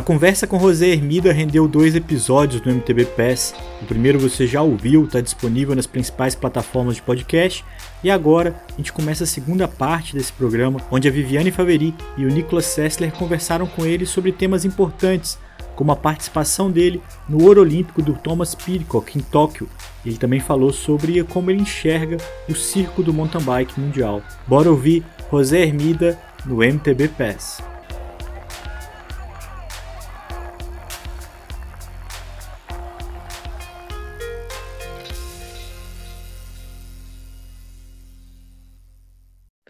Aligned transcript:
A 0.00 0.02
conversa 0.02 0.46
com 0.46 0.58
José 0.58 0.88
Hermida 0.88 1.30
rendeu 1.30 1.68
dois 1.68 1.94
episódios 1.94 2.62
do 2.62 2.70
MTB 2.70 3.04
Pass. 3.04 3.54
O 3.82 3.84
primeiro 3.84 4.18
você 4.18 4.46
já 4.46 4.62
ouviu, 4.62 5.04
está 5.04 5.20
disponível 5.20 5.76
nas 5.76 5.86
principais 5.86 6.34
plataformas 6.34 6.96
de 6.96 7.02
podcast. 7.02 7.62
E 8.02 8.10
agora 8.10 8.54
a 8.72 8.76
gente 8.78 8.94
começa 8.94 9.24
a 9.24 9.26
segunda 9.26 9.68
parte 9.68 10.14
desse 10.16 10.32
programa, 10.32 10.80
onde 10.90 11.06
a 11.06 11.10
Viviane 11.10 11.50
Faveri 11.50 11.94
e 12.16 12.24
o 12.24 12.30
Nicolas 12.30 12.64
Sessler 12.64 13.12
conversaram 13.12 13.66
com 13.66 13.84
ele 13.84 14.06
sobre 14.06 14.32
temas 14.32 14.64
importantes, 14.64 15.38
como 15.76 15.92
a 15.92 15.96
participação 15.96 16.70
dele 16.70 17.02
no 17.28 17.44
Ouro 17.44 17.60
Olímpico 17.60 18.00
do 18.00 18.14
Thomas 18.14 18.54
Pidcock 18.54 19.18
em 19.18 19.20
Tóquio. 19.20 19.68
Ele 20.02 20.16
também 20.16 20.40
falou 20.40 20.72
sobre 20.72 21.22
como 21.24 21.50
ele 21.50 21.60
enxerga 21.60 22.16
o 22.48 22.54
circo 22.54 23.02
do 23.02 23.12
mountain 23.12 23.42
bike 23.42 23.78
mundial. 23.78 24.22
Bora 24.46 24.70
ouvir 24.70 25.04
José 25.30 25.60
Hermida 25.60 26.18
no 26.46 26.64
MTB 26.64 27.08
Pass. 27.08 27.62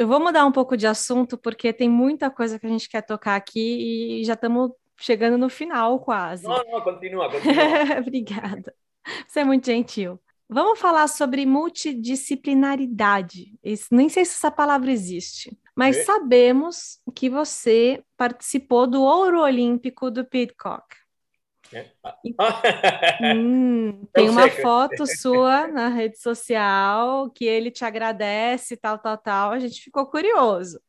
Eu 0.01 0.09
vou 0.09 0.19
mudar 0.19 0.47
um 0.47 0.53
pouco 0.53 0.79
de 0.79 0.87
assunto, 0.87 1.37
porque 1.37 1.75
tem 1.75 1.87
muita 1.87 2.31
coisa 2.31 2.59
que 2.59 2.67
a 2.67 2.71
gente 2.71 2.89
quer 2.89 3.03
tocar 3.03 3.37
aqui 3.37 4.21
e 4.21 4.25
já 4.25 4.33
estamos 4.33 4.71
chegando 4.97 5.37
no 5.37 5.51
final 5.51 6.01
quase. 6.01 6.45
Não, 6.45 6.65
não, 6.65 6.81
continua, 6.81 7.29
continua. 7.31 7.99
Obrigada. 8.01 8.75
Você 9.29 9.41
é 9.41 9.45
muito 9.45 9.67
gentil. 9.67 10.19
Vamos 10.49 10.79
falar 10.79 11.07
sobre 11.07 11.45
multidisciplinaridade. 11.45 13.53
nem 13.93 14.09
sei 14.09 14.25
se 14.25 14.37
essa 14.37 14.51
palavra 14.51 14.91
existe, 14.91 15.55
mas 15.77 15.99
é. 15.99 16.05
sabemos 16.05 16.99
que 17.15 17.29
você 17.29 18.03
participou 18.17 18.87
do 18.87 19.03
Ouro 19.03 19.43
Olímpico 19.43 20.11
do 20.11 20.25
Pidcock. 20.25 20.97
É. 21.73 21.87
Hum, 23.35 24.07
tem 24.13 24.29
uma 24.29 24.51
foto 24.51 25.07
sua 25.07 25.69
na 25.69 25.89
rede 25.89 26.19
social 26.19 27.31
que 27.31 27.45
ele 27.45 27.71
te 27.71 27.85
agradece, 27.85 28.77
tal, 28.77 28.99
tal, 28.99 29.17
tal. 29.17 29.53
A 29.53 29.59
gente 29.59 29.81
ficou 29.81 30.07
curioso. 30.07 30.81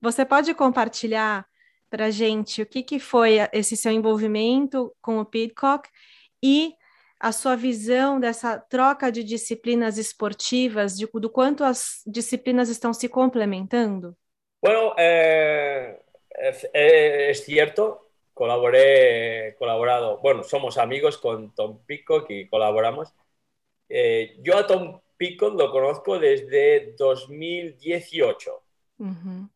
Você 0.00 0.24
pode 0.24 0.54
compartilhar 0.54 1.46
para 1.90 2.10
gente 2.10 2.62
o 2.62 2.66
que, 2.66 2.82
que 2.82 2.98
foi 2.98 3.36
esse 3.52 3.76
seu 3.76 3.92
envolvimento 3.92 4.94
com 5.00 5.18
o 5.18 5.24
Pidcock 5.24 5.88
e 6.42 6.74
a 7.20 7.32
sua 7.32 7.56
visão 7.56 8.20
dessa 8.20 8.58
troca 8.58 9.10
de 9.10 9.24
disciplinas 9.24 9.98
esportivas, 9.98 10.96
de, 10.96 11.06
do 11.06 11.28
quanto 11.28 11.64
as 11.64 12.02
disciplinas 12.06 12.68
estão 12.68 12.92
se 12.92 13.08
complementando? 13.08 14.16
Bueno, 14.62 14.94
eh, 14.96 16.00
es, 16.38 16.66
es 16.72 17.44
cierto, 17.44 18.07
colaboré, 18.38 19.56
colaborado, 19.58 20.18
bueno, 20.18 20.44
somos 20.44 20.78
amigos 20.78 21.18
con 21.18 21.52
Tom 21.56 21.80
Peacock 21.84 22.30
y 22.30 22.46
colaboramos. 22.46 23.12
Eh, 23.88 24.36
yo 24.42 24.56
a 24.56 24.64
Tom 24.64 25.00
Peacock 25.16 25.58
lo 25.58 25.72
conozco 25.72 26.20
desde 26.20 26.94
2018, 26.96 28.62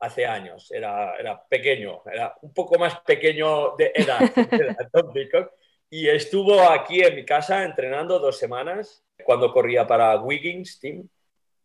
hace 0.00 0.27
años, 0.27 0.72
era, 0.72 1.14
era 1.14 1.41
pequeño, 1.48 2.03
era 2.12 2.34
un 2.42 2.53
poco 2.53 2.77
más 2.77 2.98
pequeño 3.03 3.77
de 3.77 3.92
edad, 3.94 4.19
Tom 4.92 5.12
Peacock, 5.12 5.53
y 5.88 6.08
estuvo 6.08 6.60
aquí 6.60 7.03
en 7.03 7.14
mi 7.14 7.25
casa 7.25 7.62
entrenando 7.62 8.19
dos 8.19 8.36
semanas 8.36 9.05
cuando 9.25 9.53
corría 9.53 9.86
para 9.86 10.19
Wiggins 10.20 10.80
Team. 10.80 11.08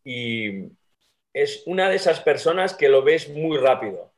Y 0.04 0.70
es 1.34 1.64
una 1.66 1.90
de 1.90 1.96
esas 1.96 2.20
personas 2.20 2.76
que 2.76 2.90
lo 2.90 3.02
ves 3.02 3.28
muy 3.30 3.58
rápido, 3.58 4.12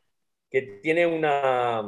que 0.49 0.63
tiene 0.81 1.05
una, 1.05 1.83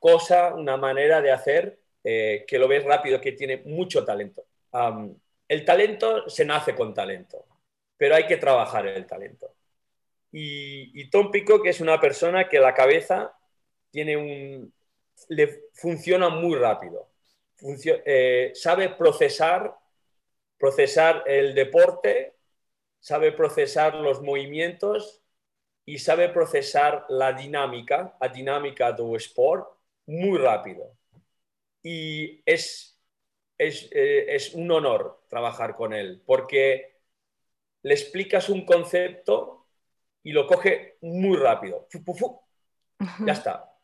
cosa, 0.00 0.54
una 0.54 0.76
manera 0.76 1.20
de 1.20 1.30
hacer 1.30 1.78
eh, 2.02 2.44
que 2.48 2.58
lo 2.58 2.66
ves 2.66 2.82
rápido, 2.82 3.20
que 3.20 3.32
tiene 3.32 3.58
mucho 3.58 4.04
talento. 4.04 4.44
el 5.48 5.64
talento 5.64 6.28
se 6.28 6.44
nace 6.44 6.74
con 6.74 6.94
talento, 6.94 7.44
pero 7.96 8.14
hay 8.14 8.26
que 8.26 8.38
trabajar 8.38 8.86
el 8.86 9.06
talento. 9.06 9.54
Y, 10.32 11.10
Tom 11.10 11.30
Pico, 11.30 11.60
que 11.62 11.70
es 11.70 11.80
una 11.80 12.00
persona 12.00 12.48
que 12.48 12.60
la 12.60 12.72
cabeza 12.72 13.36
tiene 13.90 14.16
un, 14.16 14.72
le 15.28 15.64
funciona 15.74 16.28
muy 16.28 16.56
rápido, 16.56 17.10
eh, 17.84 18.52
sabe 18.54 18.90
procesar, 18.90 19.76
procesar 20.56 21.24
el 21.26 21.54
deporte, 21.54 22.36
sabe 23.00 23.32
procesar 23.32 23.94
los 23.96 24.22
movimientos 24.22 25.20
y 25.84 25.98
sabe 25.98 26.28
procesar 26.28 27.06
la 27.08 27.32
dinámica, 27.32 28.16
la 28.20 28.28
dinámica 28.28 28.92
del 28.92 29.16
sport 29.16 29.79
muy 30.10 30.38
rápido. 30.38 30.96
Y 31.82 32.42
es, 32.44 33.00
eh, 33.58 34.26
es, 34.28 34.54
un 34.54 34.70
honor 34.70 35.22
trabajar 35.28 35.74
con 35.74 35.94
él, 35.94 36.22
porque 36.26 36.98
le 37.82 37.94
explicas 37.94 38.48
un 38.48 38.66
concepto 38.66 39.66
y 40.22 40.32
lo 40.32 40.46
coge 40.46 40.98
muy 41.00 41.36
rápido. 41.36 41.86
Ya 43.24 43.32
está. 43.32 43.76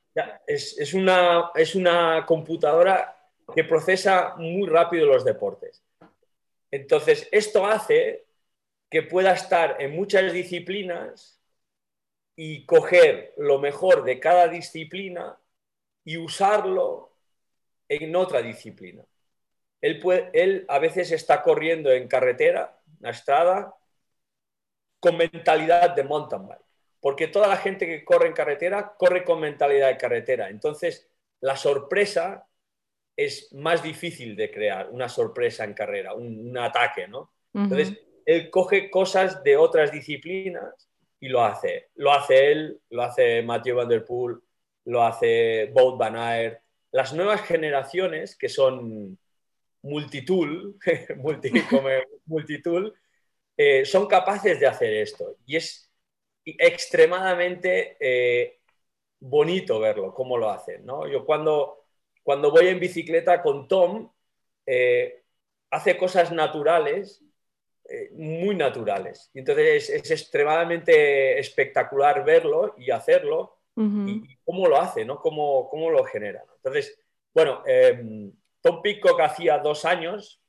es, 0.47 0.92
una, 0.92 1.53
es 1.54 1.75
una 1.75 2.26
computadora 2.26 3.16
que 3.54 3.64
procesa 3.64 4.34
muy 4.37 4.69
rápido 4.69 5.06
los 5.06 5.25
deportes. 5.25 5.82
Entonces, 6.70 7.28
esto 7.31 7.64
hace 7.64 8.26
que 8.91 9.03
pueda 9.03 9.32
estar 9.32 9.76
en 9.81 9.94
muchas 9.94 10.32
disciplinas 10.32 11.41
y 12.34 12.66
coger 12.66 13.32
lo 13.38 13.58
mejor 13.58 14.04
de 14.04 14.20
cada 14.20 14.48
disciplina 14.48 15.38
y 16.06 16.17
usarlo 16.17 17.12
en 17.89 18.15
otra 18.15 18.41
disciplina. 18.41 19.05
Él, 19.81 19.99
puede, 19.99 20.31
él 20.33 20.65
a 20.69 20.78
veces 20.78 21.11
está 21.11 21.43
corriendo 21.43 21.91
en 21.91 22.06
carretera, 22.06 22.81
en 22.87 22.97
la 23.00 23.11
estrada, 23.11 23.75
con 25.00 25.17
mentalidad 25.17 25.94
de 25.94 26.05
mountain 26.05 26.47
bike, 26.47 26.62
porque 27.00 27.27
toda 27.27 27.49
la 27.49 27.56
gente 27.56 27.87
que 27.87 28.05
corre 28.05 28.28
en 28.28 28.34
carretera 28.34 28.94
corre 28.97 29.25
con 29.25 29.41
mentalidad 29.41 29.89
de 29.89 29.97
carretera. 29.97 30.49
Entonces, 30.49 31.11
la 31.41 31.56
sorpresa 31.56 32.47
es 33.17 33.53
más 33.53 33.83
difícil 33.83 34.37
de 34.37 34.50
crear, 34.50 34.88
una 34.91 35.09
sorpresa 35.09 35.65
en 35.65 35.75
carrera, 35.75 36.15
un, 36.15 36.56
ataque, 36.56 37.09
¿no? 37.09 37.33
Entonces, 37.53 37.99
él 38.25 38.49
coge 38.50 38.91
cosas 38.91 39.43
de 39.43 39.56
otras 39.56 39.91
disciplinas 39.91 40.88
y 41.19 41.28
lo 41.28 41.43
hace. 41.43 41.88
Lo 41.97 42.12
hace 42.12 42.53
él, 42.53 42.81
lo 42.91 43.03
hace 43.03 43.43
Matthew 43.43 43.77
Van 43.77 43.88
Der 43.88 44.05
Poel, 44.05 44.38
lo 44.86 45.04
hace 45.04 45.66
Boat 45.72 45.98
Van 45.98 46.16
Aert. 46.16 46.62
Las 46.92 47.12
nuevas 47.12 47.42
generaciones, 47.42 48.36
que 48.36 48.48
son 48.48 49.19
multitool, 49.82 50.76
multitool 52.26 52.94
eh, 53.56 53.84
son 53.84 54.06
capaces 54.06 54.58
de 54.60 54.66
hacer 54.66 54.92
esto. 54.94 55.36
Y 55.46 55.56
es 55.56 55.91
extremadamente 56.44 57.96
eh, 58.00 58.60
bonito 59.20 59.80
verlo, 59.80 60.14
cómo 60.14 60.38
lo 60.38 60.50
hacen. 60.50 60.84
¿no? 60.86 61.08
Yo 61.08 61.25
cuando, 61.25 61.84
cuando 62.22 62.50
voy 62.50 62.69
en 62.69 62.80
bicicleta 62.80 63.42
con 63.42 63.66
Tom, 63.69 64.10
eh, 64.66 65.22
hace 65.70 65.96
cosas 65.96 66.32
naturales, 66.32 67.22
muy 68.12 68.56
naturales. 68.56 69.30
Y 69.32 69.38
entonces 69.38 69.91
es, 69.91 70.04
es, 70.04 70.10
extremadamente 70.10 71.38
espectacular 71.38 72.25
verlo 72.25 72.75
y 72.76 72.91
hacerlo 72.91 73.56
y, 73.76 74.37
cómo 74.44 74.69
lo 74.69 74.78
hace, 74.81 75.04
¿no? 75.04 75.20
Cómo, 75.20 75.69
cómo 75.69 75.91
lo 75.91 76.04
genera. 76.04 76.42
Entonces, 76.56 76.98
bueno, 77.34 77.62
eh, 77.66 78.32
Tom 78.60 78.81
Pitcock 78.82 79.20
hacía 79.20 79.59
dos 79.59 79.84
años 79.84 80.41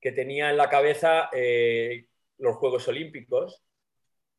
que 0.00 0.12
tenía 0.12 0.50
en 0.50 0.56
la 0.56 0.68
cabeza 0.68 1.30
eh, 1.32 2.06
los 2.38 2.56
Juegos 2.56 2.88
Olímpicos 2.88 3.62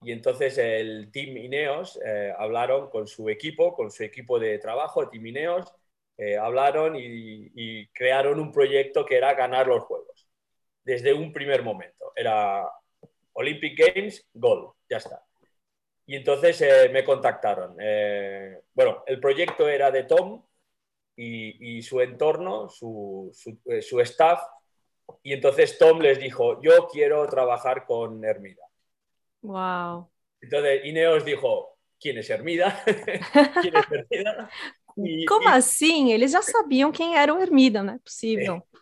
y 0.02 0.12
entonces 0.12 0.58
el 0.58 1.10
Team 1.12 1.38
Ineos 1.38 2.00
eh, 2.06 2.34
hablaron 2.38 2.90
con 2.90 3.08
su 3.08 3.30
equipo, 3.30 3.74
con 3.74 3.90
su 3.90 4.04
equipo 4.04 4.38
de 4.38 4.60
trabajo, 4.60 5.02
el 5.02 5.10
Team 5.10 5.26
Ineos, 5.28 5.74
hablaron 6.40 6.96
y, 6.96 7.52
y, 7.56 7.88
crearon 7.88 8.40
un 8.40 8.50
proyecto 8.50 9.06
que 9.06 9.18
era 9.18 9.34
ganar 9.34 9.68
los 9.68 9.84
Juegos. 9.84 10.30
Desde 10.82 11.14
un 11.14 11.34
primer 11.34 11.62
momento. 11.62 12.14
Era 12.16 12.70
Olympic 13.34 13.78
Games, 13.78 14.26
gol, 14.34 14.72
ya 14.90 14.98
está. 14.98 15.25
Y 16.08 16.16
entonces 16.16 16.62
eh, 16.62 16.90
me 16.92 17.04
contactaron. 17.04 17.76
Eh, 17.80 18.62
bueno, 18.74 19.04
el 19.08 19.20
proyecto 19.20 19.68
era 19.68 19.90
de 19.90 20.04
Tom 20.04 20.44
y, 21.16 21.82
su 21.82 22.02
entorno, 22.02 22.70
su, 22.70 23.32
eh, 23.66 23.82
su, 23.82 24.00
staff. 24.02 24.42
Y 25.24 25.34
entonces 25.34 25.78
Tom 25.78 26.00
les 26.00 26.20
dijo, 26.20 26.62
yo 26.62 26.88
quiero 26.88 27.26
trabajar 27.28 27.86
con 27.86 28.24
Hermida. 28.24 28.64
Wow. 29.42 30.10
Entonces 30.42 30.86
Ineos 30.86 31.26
dijo, 31.26 31.78
¿quién 32.00 32.20
es 32.20 32.30
Hermida? 32.30 32.84
¿Quién 33.62 33.76
es 33.76 33.92
Hermida? 33.92 34.50
¿Cómo 35.28 35.50
así? 35.50 36.12
Ellos 36.12 36.32
ya 36.32 36.42
sabían 36.42 36.92
quién 36.92 37.14
era 37.14 37.36
Hermida, 37.42 37.82
no 37.82 37.94
es 37.94 38.02
posible. 38.02 38.64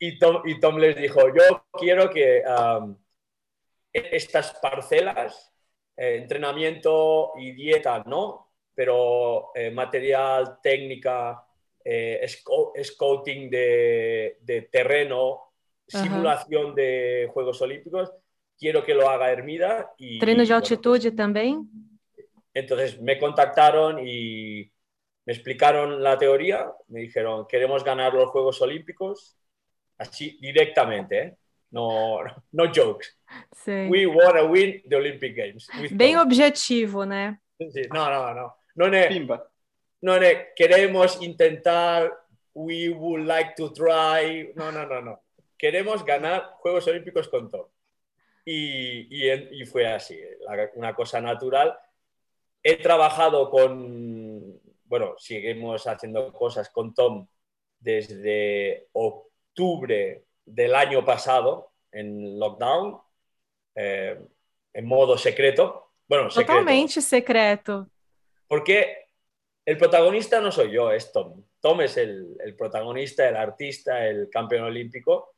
Y 0.00 0.16
Tom, 0.16 0.42
y 0.44 0.60
Tom 0.60 0.76
les 0.76 0.94
dijo, 0.94 1.20
yo 1.26 1.66
quiero 1.72 2.08
que 2.08 2.44
um, 2.46 2.96
estas 3.92 4.54
parcelas 4.60 5.47
eh, 5.98 6.16
entrenamiento 6.16 7.32
y 7.36 7.50
dieta 7.52 8.04
no, 8.06 8.52
pero 8.72 9.50
eh, 9.52 9.72
material, 9.72 10.60
técnica, 10.62 11.44
eh, 11.84 12.24
scouting 12.28 13.50
de, 13.50 14.38
de 14.40 14.62
terreno, 14.70 15.54
simulación 15.88 16.72
de 16.76 17.28
Juegos 17.32 17.60
Olímpicos, 17.62 18.12
quiero 18.56 18.84
que 18.84 18.94
lo 18.94 19.08
haga 19.08 19.32
Hermida. 19.32 19.92
Y, 19.98 20.20
¿Treino 20.20 20.44
de 20.44 20.54
altitud 20.54 21.14
también? 21.16 21.68
Entonces 22.54 23.00
me 23.00 23.18
contactaron 23.18 23.98
y 24.06 24.70
me 25.24 25.32
explicaron 25.32 26.00
la 26.00 26.16
teoría, 26.16 26.70
me 26.86 27.00
dijeron, 27.00 27.46
queremos 27.48 27.82
ganar 27.82 28.14
los 28.14 28.30
Juegos 28.30 28.62
Olímpicos, 28.62 29.36
así 29.98 30.38
directamente, 30.40 31.18
¿eh? 31.18 31.36
No, 31.70 32.24
no 32.52 32.66
jokes. 32.66 33.14
Sim. 33.52 33.88
We 33.90 34.06
want 34.06 34.36
to 34.36 34.46
win 34.46 34.82
the 34.88 34.96
Olympic 34.96 35.34
Games. 35.34 35.68
Bem 35.92 36.16
objetivo, 36.16 37.04
né? 37.04 37.38
No, 37.92 38.08
no, 38.10 38.34
no. 38.34 38.52
No, 38.76 38.94
é, 38.94 39.08
Pimba. 39.08 39.44
no 40.00 40.12
é, 40.12 40.34
queremos 40.56 41.20
intentar, 41.20 42.10
we 42.54 42.88
would 42.88 43.26
like 43.26 43.54
to 43.56 43.70
try. 43.70 44.52
No, 44.54 44.70
no, 44.70 44.86
no, 44.86 45.00
no. 45.02 45.18
Queremos 45.58 46.04
ganar 46.04 46.54
Juegos 46.60 46.86
Olímpicos 46.86 47.28
con 47.28 47.50
Tom. 47.50 47.66
Y, 48.44 49.08
y, 49.10 49.60
y 49.60 49.66
fue 49.66 49.86
así, 49.86 50.18
una 50.74 50.94
cosa 50.94 51.20
natural. 51.20 51.76
He 52.62 52.76
trabajado 52.76 53.50
con, 53.50 54.60
bueno, 54.84 55.14
seguimos 55.18 55.86
haciendo 55.86 56.32
cosas 56.32 56.70
con 56.70 56.94
Tom 56.94 57.26
desde 57.78 58.88
octubre 58.92 60.27
del 60.48 60.74
año 60.74 61.04
pasado 61.04 61.72
en 61.92 62.38
lockdown, 62.38 62.98
eh, 63.74 64.18
en 64.72 64.86
modo 64.86 65.16
secreto. 65.16 65.92
Bueno, 66.08 66.30
secreto. 66.30 66.52
Totalmente 66.52 67.00
secreto. 67.00 67.88
Porque 68.46 69.06
el 69.64 69.76
protagonista 69.76 70.40
no 70.40 70.50
soy 70.50 70.72
yo, 70.72 70.90
es 70.90 71.12
Tom. 71.12 71.44
Tom 71.60 71.80
es 71.82 71.96
el, 71.96 72.36
el 72.42 72.56
protagonista, 72.56 73.28
el 73.28 73.36
artista, 73.36 74.06
el 74.06 74.28
campeón 74.30 74.64
olímpico. 74.64 75.34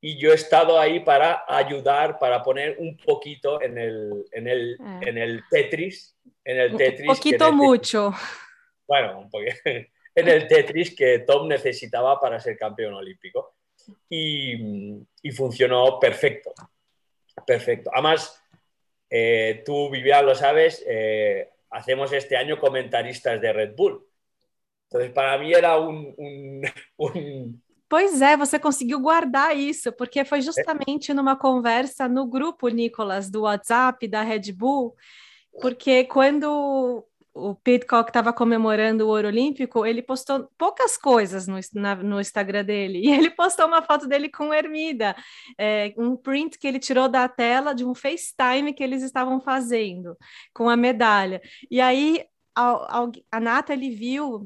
Y 0.00 0.16
yo 0.18 0.30
he 0.30 0.36
estado 0.36 0.78
ahí 0.78 1.00
para 1.00 1.44
ayudar, 1.48 2.18
para 2.18 2.42
poner 2.42 2.76
un 2.78 2.96
poquito 2.96 3.60
en 3.60 3.76
el, 3.76 4.24
en 4.30 4.46
el, 4.46 4.78
ah. 4.80 5.00
en 5.02 5.18
el 5.18 5.42
Tetris. 5.50 6.16
En 6.44 6.58
el 6.58 6.76
Tetris. 6.76 7.08
Un 7.08 7.16
poquito 7.16 7.52
mucho. 7.52 8.14
Bueno, 8.86 9.20
un 9.20 9.30
poquito. 9.30 9.56
En 10.14 10.26
el 10.26 10.48
Tetris 10.48 10.96
que 10.96 11.20
Tom 11.20 11.46
necesitaba 11.46 12.20
para 12.20 12.40
ser 12.40 12.58
campeón 12.58 12.92
olímpico 12.92 13.57
y, 14.08 15.06
funcionó 15.32 15.98
perfecto. 16.00 16.52
Perfecto. 17.46 17.90
Además, 17.92 18.42
eh, 19.10 19.62
tú, 19.64 19.90
Vivian, 19.90 20.26
lo 20.26 20.34
sabes, 20.34 20.84
eh, 20.86 21.50
hacemos 21.70 22.12
este 22.12 22.36
año 22.36 22.58
comentaristas 22.58 23.40
de 23.40 23.52
Red 23.52 23.74
Bull. 23.74 24.04
Entonces, 24.84 25.12
para 25.12 25.38
mí 25.38 25.52
era 25.52 25.78
un 25.78 26.62
Pois 27.88 28.20
é, 28.20 28.36
você 28.36 28.58
conseguiu 28.58 29.00
guardar 29.00 29.56
isso, 29.56 29.90
porque 29.92 30.22
foi 30.22 30.42
justamente 30.42 31.14
numa 31.14 31.34
conversa 31.34 32.06
no 32.06 32.26
grupo, 32.26 32.68
Nicolas, 32.68 33.30
do 33.30 33.42
WhatsApp 33.42 34.06
da 34.06 34.22
Red 34.22 34.52
Bull, 34.52 34.94
porque 35.58 36.04
quando 36.04 37.06
o 37.38 37.54
Pitcock 37.54 38.10
estava 38.10 38.32
comemorando 38.32 39.06
o 39.06 39.08
ouro 39.08 39.28
olímpico, 39.28 39.86
ele 39.86 40.02
postou 40.02 40.50
poucas 40.58 40.96
coisas 40.96 41.46
no, 41.46 41.58
na, 41.74 41.94
no, 41.96 42.20
Instagram 42.20 42.64
dele. 42.64 42.98
E 43.08 43.10
ele 43.10 43.30
postou 43.30 43.66
uma 43.66 43.82
foto 43.82 44.06
dele 44.06 44.28
com 44.28 44.52
Hermida, 44.52 45.16
é, 45.56 45.94
um 45.96 46.16
print 46.16 46.58
que 46.58 46.66
ele 46.66 46.78
tirou 46.78 47.08
da 47.08 47.28
tela 47.28 47.74
de 47.74 47.84
um 47.84 47.94
FaceTime 47.94 48.72
que 48.74 48.82
eles 48.82 49.02
estavam 49.02 49.40
fazendo 49.40 50.16
com 50.52 50.68
a 50.68 50.76
medalha. 50.76 51.40
E 51.70 51.80
aí 51.80 52.24
a, 52.58 53.02
a, 53.02 53.10
a 53.30 53.40
Nathalie 53.40 53.94
viu 53.94 54.40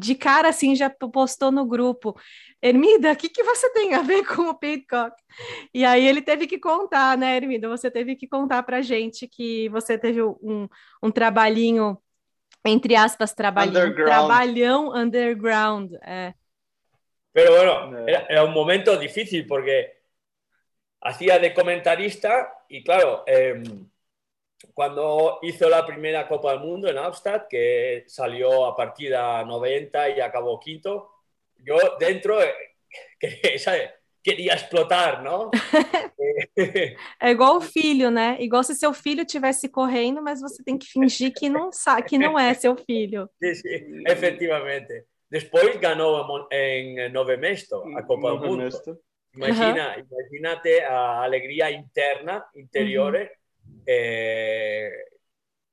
de 0.00 0.14
cara 0.14 0.48
assim, 0.48 0.74
já 0.74 0.88
postou 0.88 1.52
no 1.52 1.66
grupo. 1.66 2.18
Ermida, 2.62 3.12
o 3.12 3.16
que, 3.16 3.28
que 3.28 3.42
você 3.42 3.70
tem 3.74 3.92
a 3.92 4.00
ver 4.00 4.24
com 4.24 4.48
o 4.48 4.54
Pitcock? 4.54 5.14
E 5.74 5.84
aí 5.84 6.06
ele 6.06 6.22
teve 6.22 6.46
que 6.46 6.58
contar, 6.58 7.18
né, 7.18 7.36
Ermida? 7.36 7.68
Você 7.68 7.90
teve 7.90 8.16
que 8.16 8.26
contar 8.26 8.62
para 8.62 8.80
gente 8.80 9.28
que 9.28 9.68
você 9.68 9.98
teve 9.98 10.22
um, 10.22 10.66
um 11.02 11.10
trabalhinho, 11.10 11.98
entre 12.64 12.96
aspas, 12.96 13.34
trabalhinho, 13.34 13.84
underground. 13.84 14.08
trabalhão 14.08 14.96
underground. 14.96 15.92
É. 16.02 16.32
Pero 17.34 17.52
bueno, 17.52 18.08
era, 18.08 18.26
era, 18.30 18.44
un 18.44 18.52
momento 18.54 18.96
difícil 18.96 19.46
porque 19.46 19.98
hacía 21.02 21.38
de 21.38 21.52
comentarista 21.52 22.50
y 22.68 22.82
claro, 22.82 23.24
eh, 23.26 23.62
cuando 24.72 25.38
hizo 25.42 25.68
la 25.68 25.84
primera 25.84 26.26
Copa 26.26 26.52
del 26.52 26.60
Mundo 26.60 26.88
en 26.88 26.98
Amsterdam, 26.98 27.46
que 27.48 28.04
salió 28.06 28.66
a 28.66 28.76
partida 28.76 29.44
90 29.44 30.10
y 30.10 30.20
acabó 30.20 30.58
quinto, 30.58 31.10
yo 31.56 31.76
dentro 31.98 32.42
eh, 32.42 32.54
queria 34.24 34.54
explotar, 34.54 35.22
não? 35.22 35.50
é 37.20 37.30
igual 37.30 37.58
o 37.58 37.60
filho, 37.60 38.10
né? 38.10 38.36
Igual 38.40 38.64
se 38.64 38.74
seu 38.74 38.94
filho 38.94 39.22
estivesse 39.22 39.68
correndo, 39.68 40.22
mas 40.22 40.40
você 40.40 40.64
tem 40.64 40.78
que 40.78 40.86
fingir 40.86 41.32
que 41.32 41.50
não 41.50 41.70
sabe, 41.70 42.08
que 42.08 42.18
não 42.18 42.38
é 42.38 42.54
seu 42.54 42.74
filho. 42.74 43.28
Sim, 43.38 43.54
sim, 43.54 44.02
efetivamente. 44.06 45.04
Depois 45.30 45.76
ganhou 45.76 46.48
em 46.50 47.10
Nove 47.10 47.36
Mesto 47.36 47.76
a 47.96 48.02
Copa 48.02 48.30
do 48.30 48.46
Mundo. 48.46 48.68
Imagina, 49.34 49.96
uhum. 49.96 50.04
Imagínate 50.10 50.80
a 50.80 51.22
alegria 51.24 51.70
interna, 51.70 52.44
interior, 52.54 53.14
uhum. 53.14 53.26
é, 53.86 55.06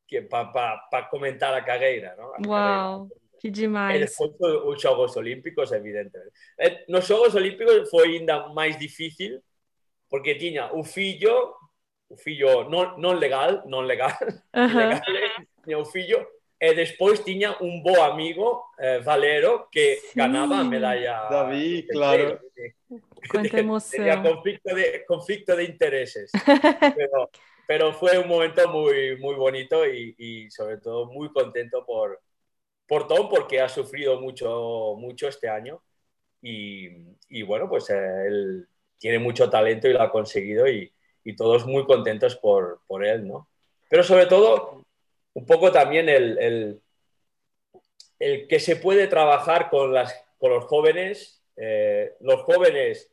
que 0.08 0.22
pa 0.24 1.08
comentar 1.10 1.54
a 1.54 1.64
carreira. 1.64 2.16
¿no? 2.18 2.34
A 2.34 2.40
Uau, 2.46 3.08
carreira. 3.08 3.22
que 3.40 3.50
demais. 3.50 3.96
E 3.96 4.06
depois 4.06 4.64
os 4.66 4.82
Xogos 4.82 5.18
Olímpicos, 5.18 5.72
evidentemente. 5.72 6.34
Eh, 6.60 6.86
Nos 6.88 7.06
Xogos 7.06 7.34
Olímpicos 7.36 7.90
foi 7.90 8.18
ainda 8.18 8.50
máis 8.50 8.78
difícil, 8.78 9.42
porque 10.10 10.36
tiña 10.36 10.74
o 10.74 10.84
fillo, 10.84 11.56
o 12.10 12.18
fillo 12.18 12.70
non, 12.70 13.00
non 13.00 13.18
legal, 13.18 13.64
non 13.66 13.88
legal, 13.88 14.14
uh 14.54 14.68
-huh. 14.68 15.02
legal 15.10 15.48
tiña 15.64 15.78
o 15.80 15.86
fillo, 15.86 16.20
e 16.62 16.76
despois 16.76 17.24
tiña 17.24 17.58
un 17.62 17.82
bo 17.82 18.04
amigo, 18.04 18.70
eh, 18.78 19.00
Valero, 19.02 19.70
que 19.72 19.98
sí. 19.98 20.14
ganaba 20.14 20.60
a 20.60 20.64
medalla. 20.64 21.26
David, 21.30 21.88
claro. 21.90 22.40
Cuánta 23.32 23.58
emoción. 23.58 24.06
Tenía 24.06 24.22
conflicto 24.22 24.76
de, 24.76 25.06
conflicto 25.06 25.56
de 25.56 25.64
intereses. 25.64 26.32
Pero 26.98 27.32
pero 27.72 27.94
fue 27.94 28.18
un 28.18 28.28
momento 28.28 28.68
muy, 28.68 29.16
muy 29.16 29.34
bonito 29.36 29.86
y, 29.88 30.52
sobre 30.52 30.76
todo 30.76 31.06
muy 31.06 31.32
contento 31.32 31.86
por, 31.86 32.20
por 32.86 33.08
Tom 33.08 33.30
porque 33.30 33.62
ha 33.62 33.70
sufrido 33.70 34.20
mucho, 34.20 34.96
mucho 34.98 35.30
este 35.30 35.48
año 35.48 35.82
y, 36.42 37.42
bueno, 37.44 37.70
pues 37.70 37.90
eh, 37.90 38.28
él 38.28 38.68
tiene 38.98 39.20
mucho 39.20 39.50
talento 39.50 39.88
y 39.88 39.94
lo 39.94 40.02
ha 40.02 40.12
conseguido 40.12 40.68
y, 40.68 40.92
todos 41.38 41.66
muy 41.66 41.86
contentos 41.86 42.36
por, 42.36 42.82
por, 42.88 43.06
él, 43.06 43.26
¿no? 43.26 43.48
Pero 43.90 44.04
sobre 44.04 44.26
todo, 44.26 44.86
un 45.34 45.46
poco 45.46 45.72
también 45.72 46.10
el, 46.10 46.38
el, 46.40 46.82
el 48.20 48.48
que 48.50 48.60
se 48.60 48.76
puede 48.76 49.08
trabajar 49.08 49.70
con, 49.70 49.94
las, 49.94 50.14
con 50.40 50.52
los 50.52 50.66
jóvenes. 50.66 51.42
Eh, 51.56 52.16
los 52.20 52.42
jóvenes, 52.42 53.10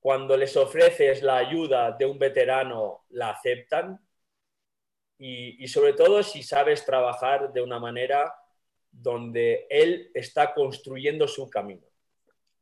cuando 0.00 0.36
les 0.36 0.56
ofreces 0.56 1.22
la 1.22 1.36
ayuda 1.36 1.92
de 1.92 2.06
un 2.06 2.18
veterano, 2.18 3.04
la 3.10 3.30
aceptan. 3.30 4.00
Y, 5.18 5.62
y 5.62 5.68
sobre 5.68 5.94
todo 5.94 6.22
si 6.22 6.42
sabes 6.42 6.84
trabajar 6.84 7.52
de 7.52 7.60
una 7.60 7.78
manera 7.80 8.32
donde 8.90 9.66
ele 9.68 10.10
está 10.14 10.54
construindo 10.54 11.26
seu 11.26 11.48
caminho. 11.48 11.86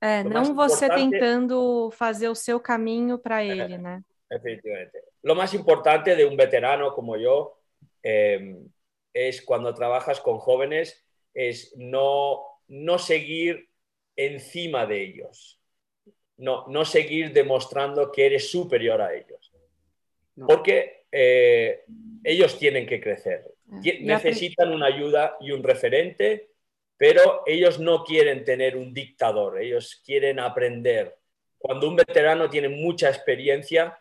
É, 0.01 0.23
Lo 0.23 0.31
não 0.31 0.55
você 0.55 0.89
tentando 0.89 1.91
fazer 1.91 2.29
o 2.29 2.35
seu 2.35 2.61
caminho 2.61 3.19
para 3.19 3.43
ele, 3.45 3.75
é, 3.75 3.79
né? 3.79 4.05
Efectivamente. 4.31 4.99
Lo 5.23 5.35
más 5.35 5.55
importante 5.55 6.15
de 6.15 6.25
un 6.25 6.37
veterano 6.37 6.93
como 6.93 7.17
yo 7.17 7.59
eh, 8.03 8.57
es 9.13 9.43
cuando 9.43 9.73
trabajas 9.73 10.21
con 10.21 10.39
jóvenes 10.39 11.03
es 11.33 11.75
no, 11.77 12.45
no 12.69 12.99
seguir 12.99 13.69
encima 14.17 14.87
de 14.87 15.03
ellos, 15.03 15.61
no, 16.39 16.67
no 16.69 16.85
seguir 16.85 17.33
demostrando 17.33 18.13
que 18.13 18.27
eres 18.27 18.51
superior 18.51 19.01
a 19.01 19.15
ellos, 19.15 19.53
no. 20.35 20.47
porque 20.47 21.05
eh, 21.11 21.85
ellos 22.25 22.59
tienen 22.59 22.87
que 22.87 23.01
crecer, 23.01 23.57
Ah, 23.71 23.81
necesitan 24.01 24.73
una 24.73 24.87
ayuda 24.87 25.37
y 25.41 25.51
un 25.51 25.63
referente, 25.63 26.51
pero 26.97 27.43
ellos 27.47 27.79
no 27.81 28.05
quieren 28.05 28.45
tener 28.45 28.77
un 28.77 28.95
dictador, 28.95 29.61
ellos 29.61 30.01
quieren 30.05 30.39
aprender. 30.39 31.17
Cuando 31.59 31.89
un 31.89 31.97
veterano 31.97 32.49
tiene 32.49 32.69
mucha 32.69 33.09
experiencia, 33.09 33.99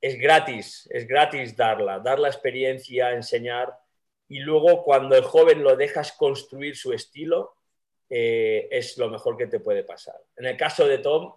es 0.00 0.18
gratis, 0.18 0.88
es 0.92 1.06
gratis 1.06 1.56
darla, 1.56 1.98
dar 2.00 2.18
la 2.18 2.28
experiencia, 2.28 3.12
enseñar, 3.12 3.72
y 4.28 4.40
luego 4.40 4.84
cuando 4.84 5.16
el 5.16 5.24
joven 5.24 5.62
lo 5.62 5.74
dejas 5.74 6.12
construir 6.12 6.76
su 6.76 6.92
estilo, 6.92 7.54
eh, 8.10 8.68
es 8.70 8.98
lo 8.98 9.08
mejor 9.08 9.36
que 9.38 9.46
te 9.46 9.60
puede 9.60 9.84
pasar. 9.84 10.20
En 10.36 10.46
el 10.46 10.56
caso 10.56 10.86
de 10.86 10.98
Tom, 10.98 11.32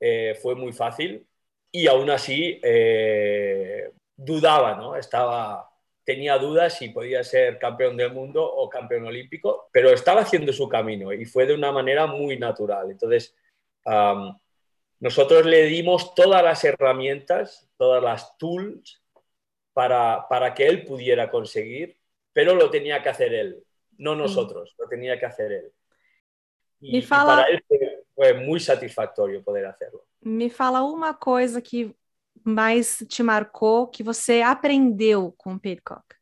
eh, 0.00 0.38
fue 0.40 0.54
muy 0.54 0.72
fácil 0.72 1.26
y 1.70 1.86
aún 1.86 2.10
así 2.10 2.60
eh, 2.62 3.90
dudaba, 4.16 4.76
¿no? 4.76 4.96
Estaba 4.96 5.68
tenía 6.08 6.38
dudas 6.38 6.78
si 6.78 6.88
podía 6.88 7.22
ser 7.22 7.58
campeón 7.58 7.94
del 7.94 8.14
mundo 8.14 8.42
o 8.42 8.66
campeón 8.70 9.04
olímpico, 9.04 9.68
pero 9.70 9.90
estaba 9.90 10.22
haciendo 10.22 10.54
su 10.54 10.66
camino 10.66 11.12
y 11.12 11.26
fue 11.26 11.44
de 11.44 11.52
una 11.52 11.70
manera 11.70 12.06
muy 12.06 12.38
natural. 12.38 12.90
Entonces, 12.90 13.36
nosotros 15.00 15.44
le 15.44 15.64
dimos 15.64 16.14
todas 16.14 16.42
las 16.42 16.64
herramientas, 16.64 17.68
todas 17.76 18.02
las 18.02 18.38
tools 18.38 19.02
para, 19.74 20.26
para, 20.30 20.54
que 20.54 20.66
él 20.66 20.86
pudiera 20.86 21.30
conseguir, 21.30 21.98
pero 22.32 22.54
lo 22.54 22.70
tenía 22.70 23.02
que 23.02 23.10
hacer 23.10 23.34
él, 23.34 23.62
no 23.98 24.16
nosotros, 24.16 24.74
lo 24.78 24.88
tenía 24.88 25.20
que 25.20 25.26
hacer 25.26 25.52
él. 25.52 25.72
Y, 26.80 27.02
fala... 27.02 27.36
para 27.36 27.48
él 27.48 27.62
fue, 27.68 27.77
fue, 28.18 28.34
muy 28.34 28.58
satisfactorio 28.58 29.44
poder 29.44 29.66
hacerlo. 29.66 30.04
Me 30.20 30.50
fala 30.50 30.82
uma 30.82 31.14
coisa 31.14 31.62
que 31.62 31.94
mais 32.42 32.98
te 33.08 33.22
marcou, 33.22 33.86
que 33.86 34.02
você 34.02 34.42
aprendeu 34.42 35.32
com 35.38 35.56
Pitcock? 35.56 36.16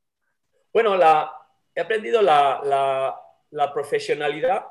Bueno, 0.75 0.95
la, 0.95 1.33
he 1.75 1.81
aprendido 1.81 2.21
la, 2.21 2.61
la, 2.63 3.21
la 3.51 3.73
profesionalidad, 3.73 4.67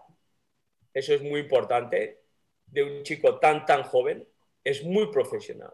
eso 0.94 1.16
es 1.16 1.24
muy 1.24 1.40
importante, 1.40 2.22
de 2.68 2.84
un 2.84 3.04
chico 3.04 3.40
tan, 3.40 3.66
tan 3.66 3.82
joven, 3.84 4.28
es 4.64 4.84
muy 4.84 5.12
profesional. 5.12 5.74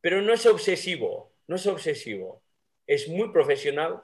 Pero 0.00 0.20
no 0.22 0.32
es 0.32 0.44
obsesivo, 0.44 1.34
no 1.46 1.54
es 1.54 1.66
obsesivo, 1.68 2.42
es 2.84 3.08
muy 3.08 3.30
profesional 3.30 4.02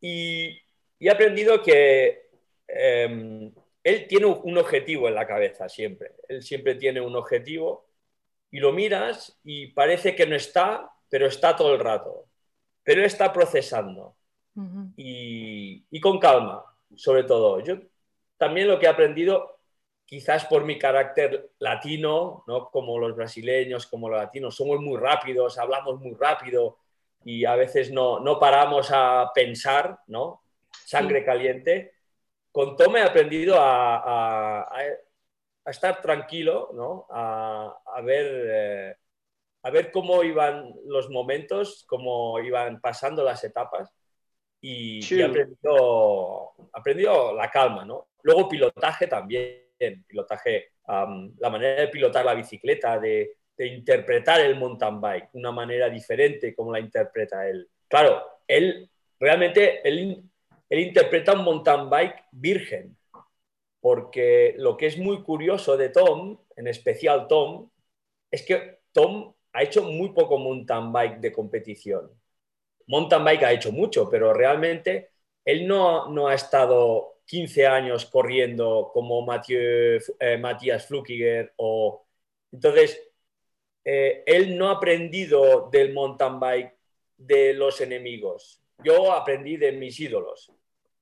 y, 0.00 0.50
y 0.98 1.08
he 1.08 1.10
aprendido 1.10 1.62
que 1.62 2.28
eh, 2.68 3.52
él 3.84 4.06
tiene 4.06 4.26
un 4.26 4.58
objetivo 4.58 5.08
en 5.08 5.14
la 5.14 5.26
cabeza 5.26 5.68
siempre, 5.68 6.12
él 6.28 6.42
siempre 6.42 6.74
tiene 6.76 7.00
un 7.00 7.16
objetivo 7.16 7.86
y 8.50 8.60
lo 8.60 8.72
miras 8.72 9.38
y 9.42 9.68
parece 9.68 10.14
que 10.14 10.26
no 10.26 10.36
está, 10.36 10.90
pero 11.08 11.26
está 11.26 11.56
todo 11.56 11.74
el 11.74 11.80
rato. 11.80 12.26
Pero 12.84 13.00
él 13.00 13.06
está 13.06 13.32
procesando 13.32 14.16
uh 14.54 14.60
-huh. 14.60 14.92
y, 14.96 15.84
y, 15.90 16.00
con 16.00 16.18
calma, 16.18 16.64
sobre 16.94 17.24
todo. 17.24 17.60
Yo 17.60 17.78
también 18.36 18.68
lo 18.68 18.78
que 18.78 18.86
he 18.86 18.88
aprendido, 18.88 19.60
quizás 20.04 20.44
por 20.44 20.64
mi 20.64 20.78
carácter 20.78 21.52
latino, 21.60 22.44
¿no? 22.46 22.70
como 22.70 22.98
los 22.98 23.16
brasileños, 23.16 23.86
como 23.86 24.08
los 24.08 24.18
latinos, 24.18 24.54
somos 24.54 24.80
muy 24.80 24.98
rápidos, 24.98 25.58
hablamos 25.58 26.00
muy 26.00 26.14
rápido 26.14 26.78
y 27.24 27.44
a 27.44 27.54
veces 27.54 27.90
no, 27.90 28.20
no 28.20 28.38
paramos 28.38 28.90
a 28.92 29.30
pensar, 29.34 29.98
¿no? 30.08 30.42
Sangre 30.84 31.20
sí. 31.20 31.24
caliente. 31.24 31.92
Con 32.52 32.76
Tom 32.76 32.96
he 32.96 33.02
aprendido 33.02 33.58
a, 33.58 33.96
a, 33.96 34.60
a 34.60 34.82
a 35.64 35.70
estar 35.70 36.00
tranquilo, 36.00 36.70
¿no? 36.74 37.06
a, 37.10 38.00
ver, 38.02 38.46
eh, 38.50 38.96
a 39.62 39.70
ver 39.70 39.90
cómo 39.90 40.22
iban 40.24 40.72
los 40.86 41.08
momentos, 41.10 41.84
cómo 41.86 42.40
iban 42.40 42.80
pasando 42.80 43.22
las 43.24 43.44
etapas 43.44 43.92
y, 44.60 45.02
sí. 45.02 45.16
y 45.16 45.22
aprendió, 45.22 46.50
aprendió 46.72 47.32
la 47.34 47.50
calma. 47.50 47.84
¿no? 47.84 48.08
Luego 48.22 48.48
pilotaje 48.48 49.06
también, 49.06 50.04
pilotaje, 50.06 50.72
um, 50.88 51.34
la 51.38 51.50
manera 51.50 51.82
de 51.82 51.88
pilotar 51.88 52.24
la 52.24 52.34
bicicleta, 52.34 52.98
de, 52.98 53.36
de, 53.56 53.66
interpretar 53.66 54.40
el 54.40 54.56
mountain 54.56 55.00
bike, 55.00 55.28
una 55.34 55.52
manera 55.52 55.88
diferente 55.88 56.54
como 56.54 56.72
la 56.72 56.80
interpreta 56.80 57.48
él. 57.48 57.68
Claro, 57.88 58.22
él 58.48 58.88
realmente, 59.18 59.86
él, 59.88 60.24
él 60.72 60.80
interpreta 60.80 61.34
un 61.34 61.44
mountain 61.44 61.90
bike 61.90 62.24
virgen, 62.32 62.96
porque 63.78 64.54
lo 64.56 64.74
que 64.78 64.86
es 64.86 64.96
muy 64.96 65.22
curioso 65.22 65.76
de 65.76 65.90
Tom, 65.90 66.38
en 66.56 66.66
especial 66.66 67.28
Tom, 67.28 67.68
es 68.30 68.42
que 68.42 68.78
Tom 68.90 69.34
ha 69.52 69.62
hecho 69.62 69.82
muy 69.82 70.14
poco 70.14 70.38
mountain 70.38 70.90
bike 70.90 71.20
de 71.20 71.30
competición. 71.30 72.10
Mountain 72.86 73.22
bike 73.22 73.42
ha 73.42 73.52
hecho 73.52 73.70
mucho, 73.70 74.08
pero 74.08 74.32
realmente 74.32 75.10
él 75.44 75.68
no, 75.68 76.08
no 76.08 76.28
ha 76.28 76.34
estado 76.34 77.20
15 77.26 77.66
años 77.66 78.06
corriendo 78.06 78.90
como 78.94 79.20
Mathieu, 79.26 80.00
eh, 80.18 80.38
Matías 80.38 80.86
Flukiger 80.86 81.52
o... 81.56 82.06
Entonces, 82.50 82.98
eh, 83.84 84.22
él 84.24 84.56
no 84.56 84.70
ha 84.70 84.76
aprendido 84.76 85.68
del 85.70 85.92
mountain 85.92 86.40
bike 86.40 86.74
de 87.18 87.52
los 87.52 87.78
enemigos. 87.82 88.62
Yo 88.82 89.12
aprendí 89.12 89.58
de 89.58 89.72
mis 89.72 90.00
ídolos. 90.00 90.50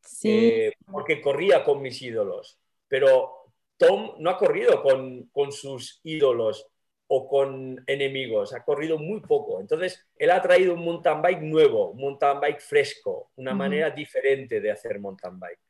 Sí. 0.02 0.30
Eh, 0.30 0.72
porque 0.90 1.20
corría 1.20 1.64
con 1.64 1.82
mis 1.82 2.00
ídolos 2.02 2.60
pero 2.90 3.46
Tom 3.78 4.16
no 4.18 4.30
ha 4.30 4.36
corrido 4.36 4.82
con, 4.82 5.30
con, 5.32 5.52
sus 5.52 6.00
ídolos 6.02 6.66
o 7.06 7.28
con 7.28 7.82
enemigos, 7.86 8.52
ha 8.52 8.64
corrido 8.64 8.98
muy 8.98 9.20
poco. 9.20 9.60
Entonces, 9.60 10.04
él 10.16 10.30
ha 10.30 10.42
traído 10.42 10.74
un 10.74 10.84
mountain 10.84 11.22
bike 11.22 11.40
nuevo, 11.40 11.90
un 11.90 12.00
mountain 12.00 12.40
bike 12.40 12.60
fresco, 12.60 13.30
una 13.36 13.54
mm. 13.54 13.56
manera 13.56 13.90
diferente 13.90 14.60
de 14.60 14.72
hacer 14.72 14.98
mountain 14.98 15.38
bike. 15.38 15.60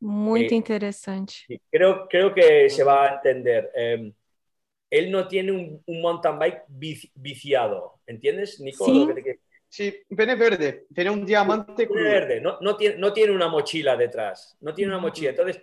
Muy 0.00 0.42
eh, 0.42 0.54
interesante. 0.54 1.34
Creo, 1.70 2.06
creo 2.08 2.34
que 2.34 2.68
se 2.68 2.84
va 2.84 3.06
a 3.06 3.14
entender. 3.14 3.70
Eh, 3.74 4.12
él 4.90 5.10
no 5.10 5.26
tiene 5.26 5.50
un, 5.52 5.82
un, 5.86 6.00
mountain 6.02 6.38
bike 6.38 6.62
viciado, 7.14 8.00
¿entiendes, 8.06 8.60
Nico? 8.60 8.84
Sí. 8.84 9.08
Sí, 9.76 9.94
viene 10.08 10.36
verde, 10.36 10.86
tiene 10.94 11.10
un 11.10 11.26
diamante. 11.26 11.86
Verde, 11.86 12.40
no, 12.40 12.56
no, 12.62 12.78
tiene, 12.78 12.96
no 12.96 13.12
tiene 13.12 13.32
una 13.32 13.46
mochila 13.48 13.94
detrás, 13.94 14.56
no 14.62 14.72
tiene 14.72 14.90
una 14.90 15.02
mochila. 15.02 15.28
Entonces, 15.28 15.62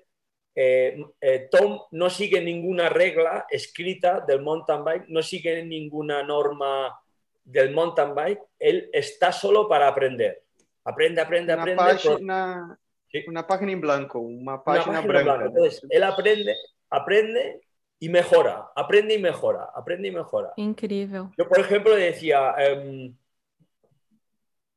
eh, 0.53 1.03
eh, 1.19 1.47
Tom 1.49 1.79
no 1.89 2.11
sigue 2.11 2.39
ninguna 2.39 2.89
regla 2.89 3.47
escrita 3.49 4.19
del 4.19 4.43
mountain 4.43 4.83
bike, 4.83 5.05
no 5.07 5.23
sigue 5.23 5.65
ninguna 5.65 6.21
norma 6.21 6.95
del 7.43 7.71
mountain 7.73 8.13
bike, 8.13 8.39
él 8.59 8.87
está 8.93 9.31
solo 9.31 9.67
para 9.67 9.87
aprender. 9.87 10.43
Aprende, 10.83 11.19
aprende, 11.19 11.53
una 11.55 11.61
aprende. 11.63 11.83
Página, 11.83 12.79
¿Sí? 13.11 13.23
Una 13.25 13.47
página 13.47 13.71
en 13.71 13.81
blanco, 13.81 14.19
una 14.19 14.63
página, 14.63 14.99
una 14.99 15.07
página 15.07 15.23
blanca. 15.23 15.45
Entonces, 15.45 15.81
él 15.89 16.03
aprende, 16.03 16.55
aprende 16.91 17.61
y 17.97 18.09
mejora, 18.09 18.69
aprende 18.75 19.15
y 19.15 19.19
mejora, 19.19 19.71
aprende 19.73 20.07
y 20.09 20.11
mejora. 20.11 20.53
Increíble. 20.57 21.29
Yo, 21.35 21.49
por 21.49 21.59
ejemplo, 21.59 21.95
decía, 21.95 22.53
um, 22.77 23.15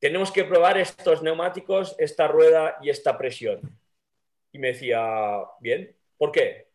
tenemos 0.07 0.31
que 0.31 0.45
probar 0.45 0.79
estos 0.79 1.21
neumáticos, 1.21 1.97
esta 1.99 2.29
rueda 2.29 2.77
y 2.81 2.91
esta 2.91 3.19
presión 3.19 3.61
y 4.53 4.59
me 4.61 4.69
decía, 4.69 5.43
bien, 5.59 5.97
¿por 6.17 6.31
qué? 6.31 6.69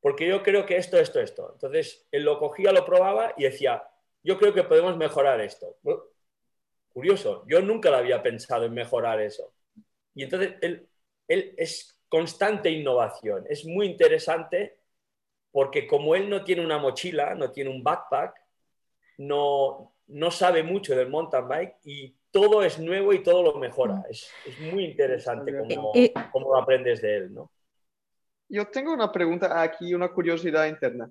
Porque 0.00 0.28
yo 0.28 0.40
creo 0.40 0.64
que 0.64 0.76
esto, 0.76 0.96
esto, 0.96 1.18
esto. 1.18 1.50
Entonces, 1.54 2.06
él 2.12 2.22
lo 2.22 2.38
cogía, 2.38 2.70
lo 2.70 2.84
probaba 2.84 3.34
y 3.36 3.42
decía, 3.42 3.82
yo 4.22 4.38
creo 4.38 4.54
que 4.54 4.62
podemos 4.62 4.96
mejorar 4.96 5.40
esto. 5.40 5.78
curioso, 6.92 7.44
yo 7.48 7.60
nunca 7.60 7.90
lo 7.90 7.96
había 7.96 8.22
pensado 8.22 8.66
en 8.66 8.72
mejorar 8.72 9.20
eso. 9.20 9.52
Y 10.14 10.22
entonces, 10.22 10.54
él, 10.60 10.88
él 11.26 11.56
es 11.56 12.00
constante 12.08 12.70
innovación. 12.70 13.46
Es 13.48 13.64
muy 13.64 13.86
interesante 13.86 14.78
porque 15.50 15.88
como 15.88 16.14
él 16.14 16.30
no 16.30 16.44
tiene 16.44 16.64
una 16.64 16.78
mochila, 16.78 17.34
no 17.34 17.50
tiene 17.50 17.70
un 17.70 17.82
backpack, 17.82 18.40
no, 19.18 19.96
no 20.06 20.30
sabe 20.30 20.62
mucho 20.62 20.94
del 20.94 21.10
mountain 21.10 21.48
bike 21.48 21.76
y 21.82 22.14
todo 22.34 22.64
es 22.64 22.80
nuevo 22.80 23.12
y 23.12 23.22
todo 23.22 23.44
lo 23.44 23.58
mejora. 23.60 24.02
Es, 24.10 24.28
es 24.44 24.58
muy 24.58 24.86
interesante 24.86 25.56
cómo, 25.56 25.92
cómo, 26.32 26.56
aprendes 26.56 27.00
de 27.00 27.16
él, 27.16 27.32
¿no? 27.32 27.48
Yo 28.48 28.66
tengo 28.66 28.92
una 28.92 29.12
pregunta 29.12 29.62
aquí, 29.62 29.94
una 29.94 30.08
curiosidad 30.08 30.66
interna. 30.66 31.08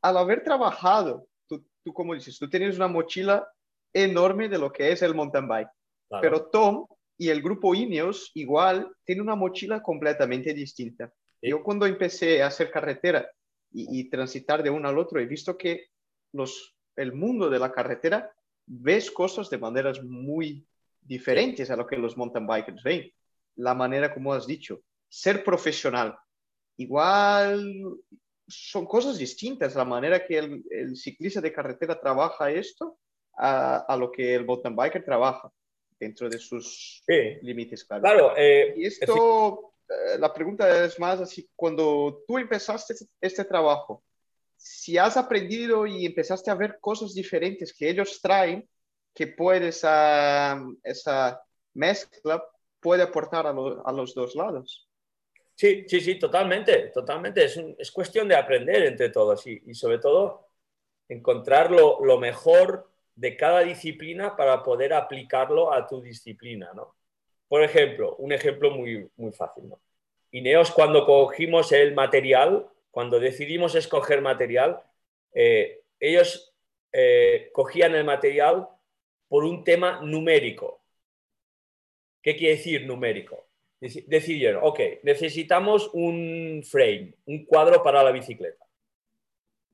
Al 0.00 0.16
haber 0.16 0.42
trabajado, 0.42 1.28
tú, 1.46 1.66
tú 1.84 1.92
como 1.92 2.14
dices, 2.14 2.38
tú 2.38 2.48
tienes 2.48 2.76
una 2.76 2.88
mochila 2.88 3.46
enorme 3.92 4.48
de 4.48 4.56
lo 4.58 4.72
que 4.72 4.90
es 4.90 5.02
el 5.02 5.14
mountain 5.14 5.46
bike, 5.46 5.68
claro. 6.08 6.22
pero 6.22 6.46
Tom 6.46 6.86
y 7.18 7.28
el 7.28 7.42
grupo 7.42 7.74
Ineos 7.74 8.30
igual 8.32 8.90
tiene 9.04 9.20
una 9.20 9.34
mochila 9.34 9.82
completamente 9.82 10.54
distinta. 10.54 11.12
Sí. 11.42 11.50
Yo 11.50 11.62
cuando 11.62 11.84
empecé 11.84 12.42
a 12.42 12.46
hacer 12.46 12.70
carretera 12.70 13.30
y, 13.70 14.00
y, 14.00 14.08
transitar 14.08 14.62
de 14.62 14.70
uno 14.70 14.88
al 14.88 14.96
otro, 14.96 15.20
he 15.20 15.26
visto 15.26 15.58
que 15.58 15.88
los, 16.32 16.74
el 16.96 17.12
mundo 17.12 17.50
de 17.50 17.58
la 17.58 17.70
carretera 17.70 18.32
ves 18.66 19.10
cosas 19.10 19.50
de 19.50 19.58
maneras 19.58 20.02
muy 20.02 20.66
diferentes 21.00 21.70
a 21.70 21.76
lo 21.76 21.86
que 21.86 21.96
los 21.96 22.16
mountain 22.16 22.46
bikers 22.46 22.82
ven. 22.82 23.10
La 23.56 23.74
manera 23.74 24.12
como 24.12 24.32
has 24.32 24.46
dicho, 24.46 24.80
ser 25.08 25.44
profesional. 25.44 26.16
Igual 26.76 27.72
son 28.46 28.86
cosas 28.86 29.18
distintas, 29.18 29.74
la 29.74 29.84
manera 29.84 30.24
que 30.26 30.38
el, 30.38 30.64
el 30.70 30.96
ciclista 30.96 31.40
de 31.40 31.52
carretera 31.52 31.98
trabaja 32.00 32.50
esto 32.50 32.98
a, 33.36 33.78
a, 33.78 33.96
lo 33.96 34.10
que 34.10 34.34
el 34.34 34.44
mountain 34.44 34.74
biker 34.74 35.04
trabaja 35.04 35.50
dentro 35.98 36.28
de 36.28 36.38
sus 36.38 37.02
sí. 37.06 37.38
límites. 37.42 37.84
Claro. 37.84 38.02
claro 38.02 38.34
eh, 38.36 38.74
y 38.76 38.86
esto, 38.86 39.74
eh, 39.88 40.18
la 40.18 40.32
pregunta 40.32 40.84
es 40.84 40.98
más 40.98 41.20
así, 41.20 41.48
cuando 41.54 42.22
tú 42.26 42.38
empezaste 42.38 42.94
este 43.20 43.44
trabajo, 43.44 44.02
si 44.56 44.98
has 44.98 45.16
aprendido 45.16 45.86
y 45.86 46.06
empezaste 46.06 46.50
a 46.50 46.54
ver 46.54 46.78
cosas 46.80 47.14
diferentes 47.14 47.72
que 47.72 47.88
ellos 47.88 48.20
traen, 48.20 48.68
que 49.14 49.28
puede 49.28 49.68
esa, 49.68 50.60
esa 50.82 51.40
mezcla 51.74 52.44
puede 52.80 53.02
aportar 53.02 53.46
a, 53.46 53.52
lo, 53.52 53.86
a, 53.86 53.92
los 53.92 54.14
dos 54.14 54.34
lados. 54.34 54.88
Sí, 55.54 55.84
sí, 55.86 56.00
sí, 56.00 56.18
totalmente, 56.18 56.90
totalmente. 56.92 57.44
Es, 57.44 57.56
es 57.78 57.90
cuestión 57.90 58.28
de 58.28 58.36
aprender 58.36 58.84
entre 58.84 59.10
todos 59.10 59.46
y, 59.46 59.62
y, 59.66 59.74
sobre 59.74 59.98
todo 59.98 60.48
encontrar 61.08 61.70
lo, 61.70 62.04
lo, 62.04 62.18
mejor 62.18 62.90
de 63.14 63.36
cada 63.36 63.60
disciplina 63.60 64.36
para 64.36 64.62
poder 64.62 64.92
aplicarlo 64.92 65.72
a 65.72 65.86
tu 65.86 66.00
disciplina, 66.00 66.72
¿no? 66.74 66.96
Por 67.46 67.62
ejemplo, 67.62 68.16
un 68.16 68.32
ejemplo 68.32 68.70
muy, 68.70 69.08
muy 69.16 69.32
fácil, 69.32 69.68
¿no? 69.68 69.80
Ineos, 70.32 70.72
cuando 70.72 71.06
cogimos 71.06 71.70
el 71.70 71.94
material, 71.94 72.66
cuando 72.94 73.18
decidimos 73.18 73.74
escoger 73.74 74.22
material, 74.22 74.80
eh, 75.32 75.82
ellos 75.98 76.54
eh, 76.92 77.50
cogían 77.52 77.92
el 77.96 78.04
material 78.04 78.68
por 79.26 79.42
un 79.42 79.64
tema 79.64 80.00
numérico. 80.00 80.80
¿Qué 82.22 82.36
quiere 82.36 82.54
decir 82.54 82.86
numérico? 82.86 83.48
Decidieron, 83.80 84.62
ok, 84.62 84.78
necesitamos 85.02 85.90
un 85.92 86.62
frame, 86.64 87.14
un 87.26 87.44
cuadro 87.46 87.82
para 87.82 88.04
la 88.04 88.12
bicicleta. 88.12 88.64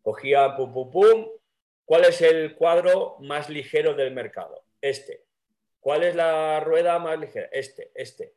Cogía, 0.00 0.56
pum, 0.56 0.72
pum, 0.72 0.90
pum, 0.90 1.26
¿cuál 1.84 2.06
es 2.06 2.22
el 2.22 2.54
cuadro 2.54 3.18
más 3.20 3.50
ligero 3.50 3.92
del 3.92 4.14
mercado? 4.14 4.64
Este. 4.80 5.24
¿Cuál 5.78 6.04
es 6.04 6.14
la 6.14 6.58
rueda 6.60 6.98
más 6.98 7.20
ligera? 7.20 7.50
Este, 7.52 7.90
este. 7.94 8.32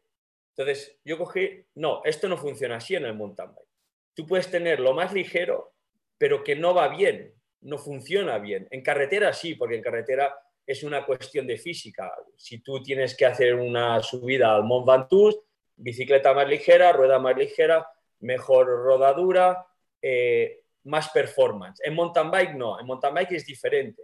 Entonces, 0.50 1.00
yo 1.06 1.18
cogí, 1.18 1.66
no, 1.76 2.02
esto 2.04 2.28
no 2.28 2.36
funciona 2.36 2.76
así 2.76 2.96
en 2.96 3.06
el 3.06 3.14
mountain 3.14 3.56
bike. 3.56 3.73
Tú 4.14 4.26
puedes 4.26 4.50
tener 4.50 4.80
lo 4.80 4.94
más 4.94 5.14
ligero, 5.14 5.74
pero 6.18 6.44
que 6.44 6.56
no 6.56 6.74
va 6.74 6.88
bien, 6.90 7.34
no 7.62 7.78
funciona 7.78 8.38
bien. 8.38 8.68
En 8.72 8.82
carretera 8.82 9.34
sí, 9.34 9.56
porque 9.56 9.76
en 9.76 9.82
carretera 9.82 10.36
es 10.66 10.84
una 10.84 11.06
cuestión 11.06 11.48
de 11.48 11.58
física. 11.58 12.14
Si 12.38 12.60
tú 12.60 12.82
tienes 12.82 13.16
que 13.16 13.26
hacer 13.26 13.56
una 13.56 14.02
subida 14.02 14.56
al 14.56 14.64
Mont 14.64 14.88
Ventoux, 14.88 15.38
bicicleta 15.76 16.34
más 16.34 16.48
ligera, 16.48 16.94
rueda 16.94 17.20
más 17.20 17.38
ligera, 17.38 17.88
mejor 18.20 18.68
rodadura, 18.68 19.66
eh, 20.02 20.64
más 20.86 21.10
performance. 21.10 21.82
En 21.84 21.96
mountain 21.96 22.30
bike 22.32 22.56
no, 22.56 22.80
en 22.80 22.86
mountain 22.86 23.14
bike 23.14 23.34
es 23.34 23.46
diferente. 23.46 24.04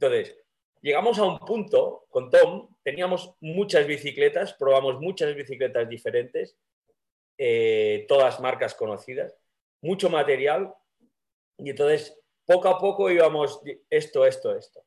Entonces, 0.00 0.36
llegamos 0.80 1.18
a 1.18 1.24
un 1.24 1.38
punto 1.40 2.06
con 2.10 2.30
Tom, 2.30 2.68
teníamos 2.82 3.34
muchas 3.40 3.86
bicicletas, 3.86 4.54
probamos 4.54 5.00
muchas 5.00 5.34
bicicletas 5.34 5.88
diferentes, 5.88 6.56
eh, 7.38 8.04
todas 8.08 8.40
marcas 8.40 8.74
conocidas, 8.74 9.34
mucho 9.80 10.10
material, 10.10 10.74
y 11.56 11.70
entonces 11.70 12.18
poco 12.44 12.68
a 12.68 12.78
poco 12.78 13.10
íbamos 13.10 13.60
esto, 13.88 14.26
esto, 14.26 14.56
esto. 14.56 14.82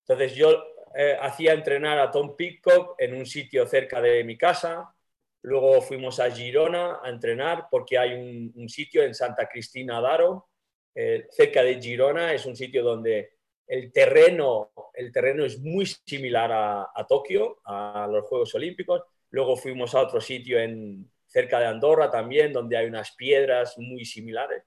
Entonces 0.00 0.34
yo 0.34 0.64
eh, 0.96 1.16
hacía 1.20 1.52
entrenar 1.52 1.98
a 1.98 2.10
Tom 2.10 2.36
Pitcock 2.36 2.94
en 2.98 3.14
un 3.14 3.26
sitio 3.26 3.66
cerca 3.66 4.00
de 4.00 4.24
mi 4.24 4.38
casa, 4.38 4.94
luego 5.42 5.82
fuimos 5.82 6.20
a 6.20 6.30
Girona 6.30 7.00
a 7.02 7.10
entrenar 7.10 7.66
porque 7.70 7.98
hay 7.98 8.14
un, 8.14 8.68
sitio 8.68 9.02
en 9.02 9.14
Santa 9.14 9.46
Cristina 9.46 10.00
d'Aro, 10.00 10.48
eh, 10.94 11.26
cerca 11.30 11.62
de 11.62 11.80
Girona, 11.82 12.32
es 12.32 12.46
un 12.46 12.56
sitio 12.56 12.82
donde 12.82 13.34
el 13.66 13.92
terreno, 13.92 14.72
el 14.94 15.12
terreno 15.12 15.44
es 15.44 15.58
muy 15.60 15.84
similar 15.86 16.50
a, 16.52 17.06
Tokio, 17.06 17.60
a 17.64 18.08
los 18.10 18.24
Juegos 18.26 18.54
Olímpicos. 18.54 19.02
Luego 19.30 19.56
fuimos 19.56 19.94
a 19.94 20.00
otro 20.00 20.20
sitio 20.20 20.60
en, 20.60 21.10
cerca 21.34 21.58
de 21.58 21.66
Andorra 21.66 22.12
también, 22.12 22.52
donde 22.52 22.76
hay 22.76 22.86
unas 22.86 23.10
piedras 23.16 23.76
muy 23.76 24.04
similares. 24.04 24.62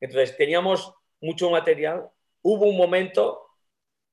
Entonces 0.00 0.36
teníamos 0.36 0.92
mucho 1.20 1.48
material. 1.48 2.10
Hubo 2.42 2.66
un 2.66 2.76
momento 2.76 3.46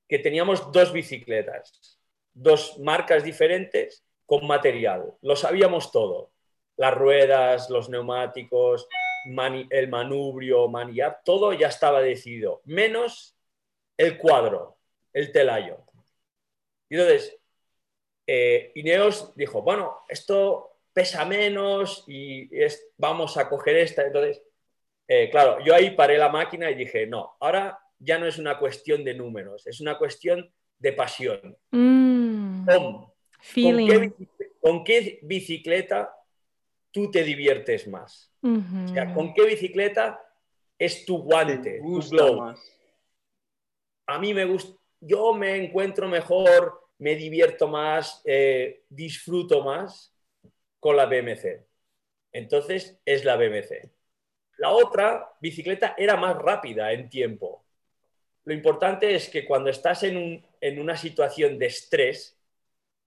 que 0.06 0.20
teníamos 0.20 0.70
dos 0.70 0.92
bicicletas, 0.92 1.98
dos 2.32 2.78
marcas 2.78 3.24
diferentes 3.24 4.04
con 4.24 4.46
material. 4.46 5.14
Lo 5.20 5.34
sabíamos 5.34 5.90
todo. 5.90 6.30
Las 6.76 6.94
ruedas, 6.94 7.68
los 7.70 7.88
neumáticos, 7.88 8.86
el 9.70 9.88
manubrio, 9.88 10.68
manillar, 10.68 11.20
todo 11.24 11.52
ya 11.52 11.66
estaba 11.66 12.00
decidido, 12.00 12.62
menos 12.64 13.36
el 13.96 14.16
cuadro, 14.16 14.78
el 15.12 15.32
telayo. 15.32 15.78
Y 16.88 16.94
entonces, 16.94 17.36
eh, 18.28 18.70
Ineos 18.76 19.34
dijo, 19.34 19.60
bueno, 19.62 20.04
esto 20.08 20.67
pesa 20.98 21.24
menos 21.24 22.02
y 22.08 22.48
es, 22.50 22.90
vamos 22.96 23.36
a 23.36 23.48
coger 23.48 23.76
esta. 23.76 24.04
Entonces, 24.04 24.42
eh, 25.06 25.30
claro, 25.30 25.64
yo 25.64 25.72
ahí 25.72 25.92
paré 25.92 26.18
la 26.18 26.28
máquina 26.28 26.68
y 26.72 26.74
dije, 26.74 27.06
no, 27.06 27.36
ahora 27.38 27.78
ya 28.00 28.18
no 28.18 28.26
es 28.26 28.36
una 28.36 28.58
cuestión 28.58 29.04
de 29.04 29.14
números, 29.14 29.64
es 29.68 29.80
una 29.80 29.96
cuestión 29.96 30.52
de 30.76 30.92
pasión. 30.92 31.56
Mm. 31.70 32.66
¿Con, 34.60 34.82
qué, 34.82 35.20
bicicleta 35.22 36.12
tú 36.90 37.12
te 37.12 37.22
diviertes 37.22 37.86
más? 37.86 38.32
o 38.42 38.88
sea, 38.92 39.14
¿con 39.14 39.32
qué 39.34 39.44
bicicleta 39.44 40.20
es 40.76 41.06
tu 41.06 41.18
guante, 41.22 41.78
tu 41.78 42.00
globo? 42.10 42.54
a 44.08 44.18
mí 44.18 44.34
me 44.34 44.46
gusta, 44.46 44.76
yo 45.00 45.32
me 45.32 45.54
encuentro 45.64 46.08
mejor, 46.08 46.90
me 46.98 47.14
divierto 47.14 47.68
más, 47.68 48.20
eh, 48.24 48.82
disfruto 48.88 49.62
más 49.62 50.12
con 50.80 50.96
la 50.96 51.06
BMC. 51.06 51.66
Entonces 52.32 52.98
es 53.04 53.24
la 53.24 53.36
BMC. 53.36 53.90
La 54.58 54.70
otra 54.70 55.32
bicicleta 55.40 55.94
era 55.96 56.16
más 56.16 56.36
rápida 56.36 56.92
en 56.92 57.08
tiempo. 57.08 57.64
Lo 58.44 58.54
importante 58.54 59.14
es 59.14 59.28
que 59.28 59.44
cuando 59.44 59.70
estás 59.70 60.02
en, 60.02 60.44
una 60.78 60.96
situación 60.96 61.58
de 61.58 61.66
estrés, 61.66 62.38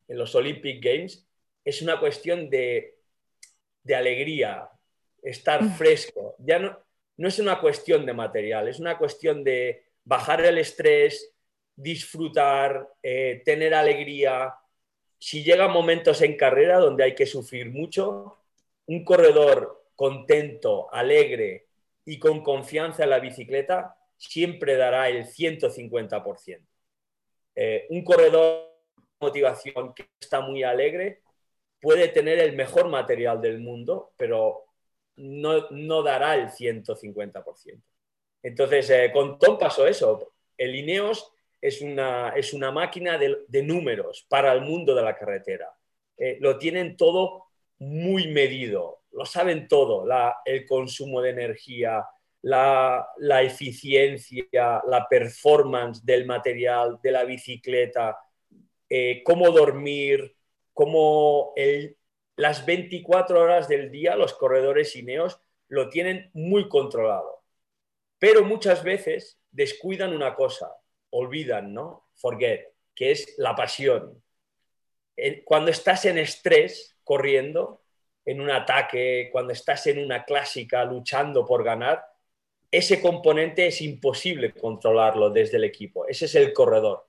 en 0.08 0.18
los 0.18 0.36
Olympic 0.36 0.84
Games, 0.84 1.28
es 1.64 1.82
una 1.82 2.00
cuestión 2.00 2.50
de, 2.50 2.98
alegría, 3.96 4.70
estar 5.22 5.64
mm. 5.64 5.74
fresco. 5.74 6.36
Ya 6.40 6.60
no, 6.60 6.78
no 7.18 7.28
es 7.28 7.40
una 7.40 7.60
cuestión 7.60 8.06
de 8.06 8.14
material, 8.14 8.68
es 8.68 8.80
una 8.80 8.98
cuestión 8.98 9.44
de, 9.44 9.92
bajar 10.04 10.44
el 10.44 10.58
estrés, 10.58 11.34
disfrutar, 11.76 12.88
eh, 13.02 13.42
tener 13.46 13.74
alegría. 13.74 14.54
Si 15.24 15.44
llegan 15.44 15.72
momentos 15.72 16.20
en 16.24 16.36
carrera 16.36 16.80
donde 16.80 17.04
hay 17.04 17.14
que 17.14 17.28
sufrir 17.28 17.70
mucho, 17.70 18.40
un 18.88 19.06
corredor 19.06 19.86
contento, 19.96 20.92
alegre 20.92 21.68
y 22.04 22.18
con 22.18 22.42
confianza 22.42 23.04
en 23.04 23.12
la 23.12 23.20
bicicleta 23.20 23.96
siempre 24.18 24.76
dará 24.78 25.10
el 25.10 25.28
150%. 25.28 26.66
Eh, 27.54 27.86
un 27.92 28.04
corredor 28.04 28.74
de 28.98 29.04
motivación 29.20 29.94
que 29.94 30.10
está 30.20 30.42
muy 30.42 30.64
alegre 30.64 31.22
puede 31.80 32.08
tener 32.08 32.40
el 32.40 32.56
mejor 32.56 32.90
material 32.90 33.40
del 33.40 33.60
mundo, 33.60 34.14
pero 34.18 34.66
no, 35.18 35.70
no 35.70 36.02
dará 36.02 36.34
el 36.34 36.50
150%. 36.50 37.80
Entonces, 38.42 38.90
eh, 38.90 39.12
con 39.14 39.38
Tom 39.38 39.60
pasó 39.60 39.86
eso. 39.86 40.34
El 40.58 40.76
Ineos 40.76 41.32
es 41.62 41.82
una, 41.82 42.30
es 42.30 42.54
una 42.54 42.72
máquina 42.72 43.18
de, 43.18 43.64
números 43.64 44.26
para 44.28 44.52
el 44.52 44.62
mundo 44.62 44.96
de 44.96 45.04
la 45.04 45.16
carretera. 45.16 45.72
Eh, 46.18 46.38
lo 46.42 46.58
tienen 46.58 46.98
todo 46.98 47.46
muy 47.78 48.28
medido, 48.28 49.04
lo 49.12 49.26
saben 49.26 49.68
todo, 49.68 50.06
el 50.46 50.66
consumo 50.66 51.22
de 51.22 51.30
energía, 51.30 52.06
la, 52.42 53.08
eficiencia, 53.42 54.82
la 54.88 55.08
performance 55.10 56.04
del 56.04 56.26
material, 56.26 57.00
de 57.02 57.12
la 57.12 57.24
bicicleta, 57.24 58.18
eh, 58.90 59.22
cómo 59.24 59.52
dormir, 59.52 60.36
cómo 60.74 61.54
las 62.36 62.66
24 62.66 63.40
horas 63.40 63.68
del 63.68 63.92
día 63.92 64.16
los 64.16 64.34
corredores 64.34 64.96
Ineos 64.96 65.40
lo 65.68 65.90
tienen 65.90 66.30
muy 66.34 66.68
controlado. 66.68 67.44
Pero 68.20 68.44
muchas 68.44 68.84
veces 68.84 69.40
descuidan 69.52 70.14
una 70.14 70.36
cosa, 70.36 70.72
olvidan, 71.12 71.74
¿no? 71.74 72.10
Forget, 72.16 72.68
que 72.96 73.12
es 73.12 73.36
la 73.38 73.56
pasión. 73.56 74.22
Cuando 75.46 75.72
estás 75.72 76.06
en 76.06 76.18
estrés, 76.18 76.98
corriendo, 77.04 77.82
en 78.26 78.42
un 78.42 78.50
ataque, 78.50 79.30
cuando 79.32 79.54
estás 79.54 79.88
en 79.88 80.04
una 80.04 80.24
clásica 80.26 80.84
luchando 80.86 81.46
por 81.46 81.64
ganar, 81.64 82.04
ese 82.70 83.02
componente 83.02 83.68
es 83.68 83.82
imposible 83.82 84.54
controlarlo 84.54 85.30
desde 85.30 85.58
el 85.58 85.66
equipo. 85.66 86.08
Ese 86.08 86.26
es 86.26 86.36
el 86.36 86.54
corredor. 86.54 87.08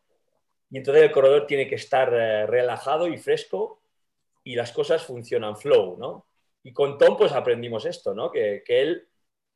Y 0.71 0.79
entonces 0.79 1.05
el 1.05 1.13
corredor 1.13 1.47
tiene 1.47 1.69
que 1.69 1.77
estar 1.77 2.13
eh, 2.13 2.47
relajado 2.47 3.07
y 3.07 3.19
fresco 3.19 3.83
y 4.43 4.57
las 4.57 4.73
cosas 4.73 5.05
funcionan 5.05 5.57
flow, 5.57 5.97
¿no? 5.99 6.27
Y 6.65 6.73
con 6.73 6.99
Tom 6.99 7.17
pues 7.17 7.33
aprendimos 7.33 7.85
esto, 7.85 8.15
¿no? 8.15 8.31
Que, 8.33 8.63
que 8.65 8.81
él 8.81 9.09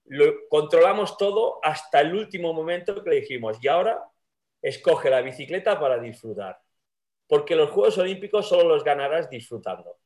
lo 0.05 0.49
controlamos 0.49 1.17
todo 1.17 1.59
hasta 1.63 2.01
el 2.01 2.15
último 2.15 2.53
momento 2.53 3.03
que 3.03 3.11
le 3.11 3.17
dijimos, 3.17 3.59
y 3.61 3.69
ahora 3.69 4.01
escoge 4.67 5.11
la 5.11 5.23
bicicleta 5.23 5.79
para 5.79 5.99
disfrutar. 5.99 6.61
Porque 7.29 7.55
los 7.55 7.71
Juegos 7.71 7.99
Olímpicos 7.99 8.49
solo 8.49 8.69
los 8.69 8.83
ganarás 8.83 9.31
disfrutando. 9.31 9.97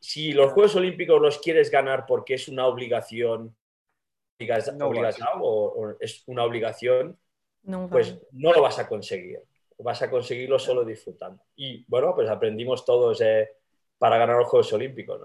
Si 0.00 0.32
los 0.32 0.52
Juegos 0.52 0.76
Olímpicos 0.76 1.20
los 1.20 1.38
quieres 1.38 1.70
ganar 1.70 2.04
porque 2.06 2.34
es 2.34 2.48
una 2.48 2.66
obligación, 2.66 3.56
o, 5.40 5.94
es 5.98 6.22
una 6.26 6.44
obligación, 6.44 7.18
pues 7.90 8.20
no 8.32 8.52
lo 8.52 8.62
vas 8.62 8.78
a 8.78 8.88
conseguir. 8.88 9.40
Vas 9.78 10.02
a 10.02 10.10
conseguirlo 10.10 10.58
solo 10.58 10.84
disfrutando. 10.84 11.42
Y 11.56 11.84
bueno, 11.88 12.14
pues 12.14 12.28
aprendimos 12.28 12.84
todos 12.84 13.20
eh, 13.20 13.50
para 13.98 14.18
ganar 14.18 14.36
los 14.36 14.48
Juegos 14.48 14.72
Olímpicos. 14.72 15.20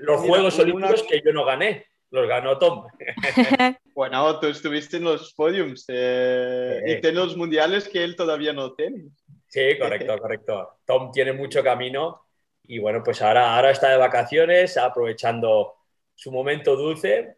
Los 0.00 0.20
Juegos 0.20 0.58
Olímpicos 0.58 1.04
que 1.04 1.22
yo 1.24 1.32
no 1.32 1.44
gané, 1.44 1.86
los 2.10 2.28
ganó 2.28 2.58
Tom. 2.58 2.86
bueno, 3.94 4.40
tú 4.40 4.46
estuviste 4.46 4.98
en 4.98 5.04
los 5.04 5.34
podiums 5.34 5.84
eh, 5.88 7.00
y 7.02 7.06
en 7.06 7.14
los 7.14 7.36
mundiales 7.36 7.88
que 7.88 8.04
él 8.04 8.16
todavía 8.16 8.52
no 8.52 8.74
tiene. 8.74 9.08
Sí, 9.48 9.78
correcto, 9.78 10.18
correcto. 10.20 10.78
Tom 10.84 11.10
tiene 11.12 11.32
mucho 11.32 11.62
camino 11.62 12.22
y 12.64 12.78
bueno, 12.78 13.02
pues 13.04 13.22
ahora, 13.22 13.54
ahora 13.56 13.70
está 13.70 13.90
de 13.90 13.96
vacaciones, 13.96 14.76
aprovechando 14.76 15.74
su 16.14 16.32
momento 16.32 16.76
dulce 16.76 17.36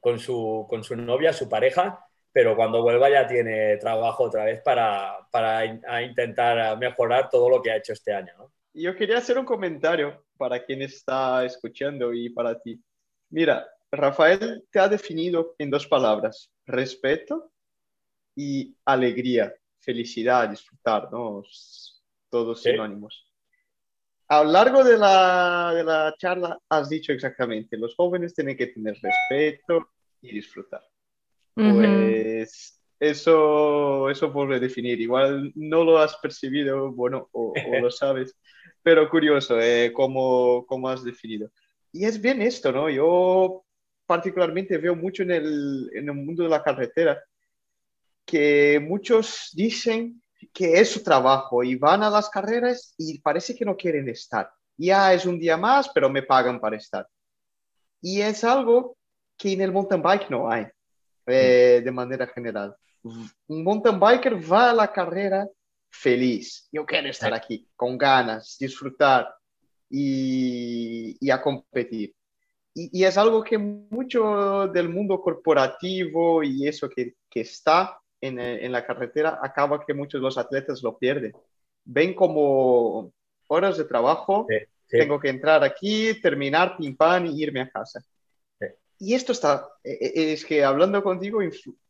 con 0.00 0.18
su, 0.18 0.66
con 0.68 0.84
su 0.84 0.96
novia, 0.96 1.32
su 1.32 1.48
pareja, 1.48 2.06
pero 2.32 2.54
cuando 2.54 2.82
vuelva 2.82 3.10
ya 3.10 3.26
tiene 3.26 3.76
trabajo 3.78 4.24
otra 4.24 4.44
vez 4.44 4.60
para, 4.62 5.18
para 5.30 5.64
intentar 6.02 6.78
mejorar 6.78 7.28
todo 7.28 7.48
lo 7.50 7.60
que 7.60 7.72
ha 7.72 7.76
hecho 7.76 7.92
este 7.92 8.12
año. 8.12 8.32
¿no? 8.38 8.52
Yo 8.72 8.94
quería 8.94 9.18
hacer 9.18 9.38
un 9.38 9.44
comentario 9.44 10.24
para 10.36 10.64
quien 10.64 10.82
está 10.82 11.44
escuchando 11.44 12.14
y 12.14 12.30
para 12.30 12.58
ti. 12.60 12.80
Mira, 13.30 13.66
Rafael 13.92 14.64
te 14.70 14.78
ha 14.78 14.88
definido 14.88 15.54
en 15.58 15.70
dos 15.70 15.86
palabras, 15.86 16.50
respeto 16.66 17.50
y 18.36 18.76
alegría, 18.84 19.54
felicidad, 19.80 20.48
disfrutar, 20.48 21.10
¿no? 21.10 21.42
Todos 22.28 22.62
sinónimos. 22.62 23.26
A 24.28 24.44
lo 24.44 24.52
largo 24.52 24.84
de 24.84 24.96
la, 24.96 25.72
de 25.74 25.82
la 25.82 26.14
charla 26.16 26.58
has 26.68 26.88
dicho 26.88 27.12
exactamente, 27.12 27.76
los 27.76 27.96
jóvenes 27.96 28.32
tienen 28.32 28.56
que 28.56 28.68
tener 28.68 28.96
respeto 29.02 29.90
y 30.22 30.32
disfrutar. 30.32 30.82
Pues 31.54 32.80
eso, 33.00 34.08
eso 34.08 34.32
por 34.32 34.58
definir. 34.60 35.00
Igual 35.00 35.52
no 35.54 35.84
lo 35.84 35.98
has 35.98 36.16
percibido, 36.18 36.92
bueno, 36.92 37.28
o, 37.32 37.52
lo 37.80 37.90
sabes, 37.90 38.36
pero 38.82 39.08
curioso 39.08 39.60
eh, 39.60 39.92
cómo, 39.92 40.64
cómo 40.66 40.88
has 40.88 41.02
definido. 41.02 41.50
Y 41.92 42.04
es 42.04 42.20
bien 42.20 42.40
esto, 42.40 42.70
¿no? 42.70 42.88
Yo 42.88 43.64
particularmente 44.10 44.76
veo 44.76 44.96
mucho 44.96 45.22
en 45.22 45.30
el, 45.30 45.88
en 45.94 46.08
el 46.08 46.14
mundo 46.16 46.42
de 46.42 46.48
la 46.48 46.64
carretera 46.64 47.22
que 48.26 48.80
muchos 48.80 49.50
dicen 49.52 50.20
que 50.52 50.80
es 50.80 50.90
su 50.90 51.04
trabajo 51.04 51.62
y 51.62 51.76
van 51.76 52.02
a 52.02 52.10
las 52.10 52.28
carreras 52.28 52.92
y 52.98 53.20
parece 53.20 53.54
que 53.54 53.64
no 53.64 53.76
quieren 53.76 54.08
estar. 54.08 54.50
Ya 54.76 55.14
es 55.14 55.26
un 55.26 55.38
día 55.38 55.56
más, 55.56 55.88
pero 55.90 56.10
me 56.10 56.24
pagan 56.24 56.58
para 56.58 56.76
estar. 56.76 57.06
Y 58.02 58.20
es 58.20 58.42
algo 58.42 58.96
que 59.38 59.52
en 59.52 59.60
el 59.60 59.70
mountain 59.70 60.02
bike 60.02 60.28
no 60.28 60.50
hay, 60.50 60.66
eh, 61.26 61.80
de 61.84 61.92
manera 61.92 62.26
general. 62.26 62.74
Un 63.04 63.62
mountain 63.62 64.00
biker 64.00 64.34
va 64.52 64.70
a 64.70 64.74
la 64.74 64.92
carrera 64.92 65.48
feliz. 65.88 66.68
Yo 66.72 66.84
quiero 66.84 67.10
estar 67.10 67.32
aquí, 67.32 67.64
con 67.76 67.96
ganas, 67.96 68.56
disfrutar 68.58 69.32
y, 69.88 71.16
y 71.24 71.30
a 71.30 71.40
competir 71.40 72.12
y, 72.74 73.04
es 73.04 73.18
algo 73.18 73.42
que 73.42 73.58
mucho 73.58 74.68
del 74.68 74.88
mundo 74.88 75.20
corporativo 75.20 76.42
y 76.42 76.68
eso 76.68 76.88
que, 76.88 77.14
que 77.28 77.40
está 77.40 77.98
en, 78.20 78.38
en, 78.38 78.70
la 78.70 78.86
carretera 78.86 79.40
acaba 79.42 79.84
que 79.84 79.94
muchos 79.94 80.20
de 80.20 80.24
los 80.24 80.38
atletas 80.38 80.82
lo 80.82 80.96
pierden. 80.96 81.32
Ven 81.84 82.14
como 82.14 83.12
horas 83.48 83.76
de 83.76 83.84
trabajo, 83.84 84.46
tengo 84.88 85.18
que 85.18 85.28
entrar 85.28 85.64
aquí, 85.64 86.20
terminar, 86.20 86.76
pim 86.76 86.96
pam 86.96 87.26
y 87.26 87.42
irme 87.42 87.62
a 87.62 87.70
casa. 87.70 88.00
Y 88.98 89.14
esto 89.14 89.32
está, 89.32 89.68
e, 89.82 90.12
e, 90.14 90.32
es 90.32 90.44
que 90.44 90.62
hablando 90.62 91.02
contigo 91.02 91.40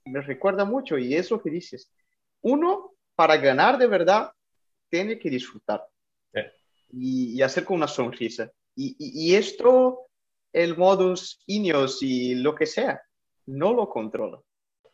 me 0.05 0.21
recuerda 0.21 0.64
mucho 0.64 0.97
y 0.97 1.14
es 1.14 1.31
lo 1.31 1.43
que 1.43 1.51
dices. 1.51 1.90
Uno, 2.40 2.93
para 3.16 3.37
ganar 3.37 3.77
de 3.77 3.87
verdad, 3.87 4.31
tiene 4.88 5.19
que 5.19 5.29
disfrutar 5.29 5.85
y, 6.93 7.37
y, 7.37 7.43
hacer 7.43 7.64
con 7.64 7.77
una 7.77 7.88
sonrisa. 7.88 8.51
Y, 8.75 8.97
y, 8.99 9.31
y 9.31 9.35
esto 9.35 10.10
el 10.52 10.76
modus 10.76 11.40
Ineos 11.46 12.02
y 12.02 12.34
lo 12.34 12.54
que 12.54 12.66
sea. 12.66 13.02
No 13.46 13.72
lo 13.72 13.88
controlan. 13.88 14.40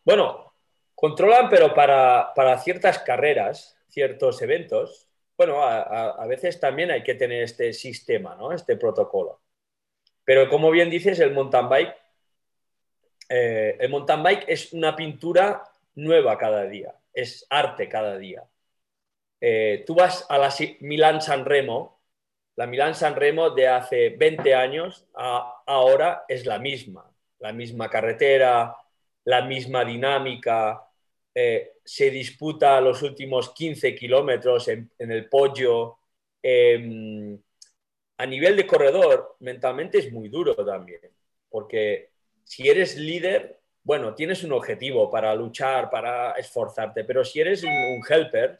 Bueno, 0.04 0.52
controlan, 0.94 1.48
pero 1.48 1.74
para, 1.74 2.32
para 2.34 2.58
ciertas 2.58 2.98
carreras, 3.00 3.76
ciertos 3.88 4.40
eventos, 4.42 5.06
bueno, 5.36 5.62
a, 5.62 6.26
veces 6.26 6.58
también 6.58 6.90
hay 6.90 7.02
que 7.02 7.14
tener 7.14 7.42
este 7.42 7.72
sistema, 7.74 8.34
¿no? 8.36 8.52
Este 8.52 8.76
protocolo. 8.76 9.42
Pero 10.24 10.48
como 10.48 10.70
bien 10.70 10.88
dices, 10.88 11.20
el 11.20 11.32
mountain 11.32 11.68
bike, 11.68 11.94
eh, 13.28 13.76
el 13.78 13.90
mountain 13.90 14.22
bike 14.22 14.44
es 14.48 14.72
una 14.72 14.96
pintura 14.96 15.62
nueva 15.94 16.38
cada 16.38 16.64
día, 16.64 16.94
es 17.12 17.46
arte 17.50 17.88
cada 17.88 18.16
día. 18.16 18.44
Eh, 19.40 19.84
tú 19.86 19.94
vas 19.94 20.24
a 20.30 20.38
la 20.38 20.52
Milán 20.80 21.20
San 21.20 21.44
Remo 21.44 21.95
la 22.56 22.66
Milán 22.66 22.94
San 22.94 23.14
Remo 23.14 23.50
de 23.50 23.68
hace 23.68 24.10
20 24.10 24.54
años 24.54 25.06
a 25.14 25.62
ahora 25.66 26.24
es 26.28 26.46
la 26.46 26.58
misma, 26.58 27.10
la 27.38 27.52
misma 27.52 27.90
carretera, 27.90 28.76
la 29.24 29.42
misma 29.42 29.84
dinámica, 29.84 30.86
eh, 31.34 31.72
se 31.84 32.10
disputa 32.10 32.80
los 32.80 33.02
últimos 33.02 33.50
15 33.50 33.94
kilómetros 33.94 34.68
en, 34.68 34.90
el 34.98 35.28
pollo. 35.28 35.98
Em, 36.42 37.38
a 38.18 38.26
nivel 38.26 38.56
de 38.56 38.66
corredor, 38.66 39.36
mentalmente 39.40 39.98
es 39.98 40.10
muy 40.10 40.28
duro 40.30 40.54
también, 40.54 41.00
porque 41.50 42.10
si 42.44 42.68
eres 42.68 42.96
líder, 42.96 43.60
bueno, 43.82 44.14
tienes 44.14 44.42
un 44.44 44.52
objetivo 44.52 45.10
para 45.10 45.34
luchar, 45.34 45.90
para 45.90 46.32
esforzarte, 46.32 47.04
pero 47.04 47.24
si 47.24 47.40
eres 47.40 47.62
un, 47.64 48.00
helper, 48.08 48.58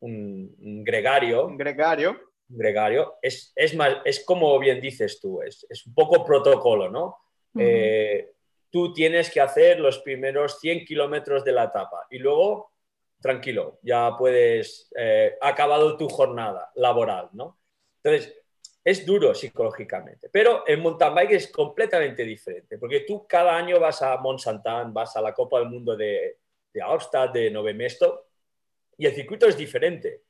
un, 0.00 0.82
gregario, 0.84 1.46
un 1.46 1.56
gregario, 1.56 2.25
gregario, 2.48 3.16
es, 3.22 3.52
es, 3.54 3.76
es 4.04 4.24
como 4.24 4.58
bien 4.58 4.80
dices 4.80 5.20
tú, 5.20 5.42
es, 5.42 5.66
es 5.68 5.86
un 5.86 5.94
poco 5.94 6.24
protocolo, 6.24 6.90
¿no? 6.90 7.18
Eh, 7.58 8.32
tú 8.70 8.92
tienes 8.92 9.30
que 9.30 9.40
hacer 9.40 9.80
los 9.80 10.00
primeros 10.00 10.60
100 10.60 10.84
kilómetros 10.84 11.42
de 11.44 11.52
la 11.52 11.64
etapa 11.64 12.06
y 12.10 12.18
luego, 12.18 12.72
tranquilo, 13.20 13.78
ya 13.82 14.14
puedes, 14.16 14.90
eh, 14.96 15.36
acabado 15.40 15.96
tu 15.96 16.08
jornada 16.08 16.70
laboral, 16.74 17.30
¿no? 17.32 17.58
Entonces, 18.02 18.34
es 18.84 19.04
duro 19.04 19.34
psicológicamente, 19.34 20.28
pero 20.30 20.64
el 20.66 20.78
mountain 20.78 21.14
bike 21.14 21.32
es 21.32 21.50
completamente 21.50 22.24
diferente, 22.24 22.78
porque 22.78 23.00
tú 23.00 23.26
cada 23.26 23.56
año 23.56 23.80
vas 23.80 24.00
a 24.02 24.16
Mont 24.18 24.40
vas 24.92 25.16
a 25.16 25.22
la 25.22 25.34
Copa 25.34 25.58
del 25.58 25.70
Mundo 25.70 25.96
de, 25.96 26.38
de 26.72 26.82
Austad, 26.82 27.30
de 27.30 27.50
Novemesto, 27.50 28.26
y 28.98 29.06
el 29.06 29.14
circuito 29.14 29.46
es 29.46 29.56
diferente 29.56 30.25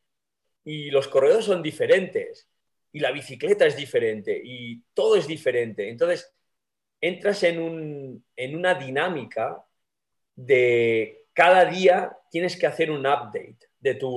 y 0.67 0.91
los 0.91 1.07
corredores 1.07 1.45
son 1.45 1.63
diferentes 1.63 2.49
y 2.91 2.99
la 2.99 3.13
bicicleta 3.13 3.67
es 3.67 3.77
diferente 3.77 4.39
y 4.43 4.83
todo 4.93 5.15
es 5.15 5.29
diferente. 5.29 5.89
Entonces, 5.89 6.35
entras 7.01 7.45
en, 7.45 7.61
un, 7.61 8.25
en 8.35 8.57
una 8.57 8.75
dinámica 8.75 9.65
de 10.35 11.27
cada 11.33 11.65
día 11.67 12.11
tienes 12.31 12.59
que 12.59 12.67
hacer 12.67 12.91
un 12.91 13.07
update 13.07 13.59
de 13.79 13.95
tu, 13.95 14.17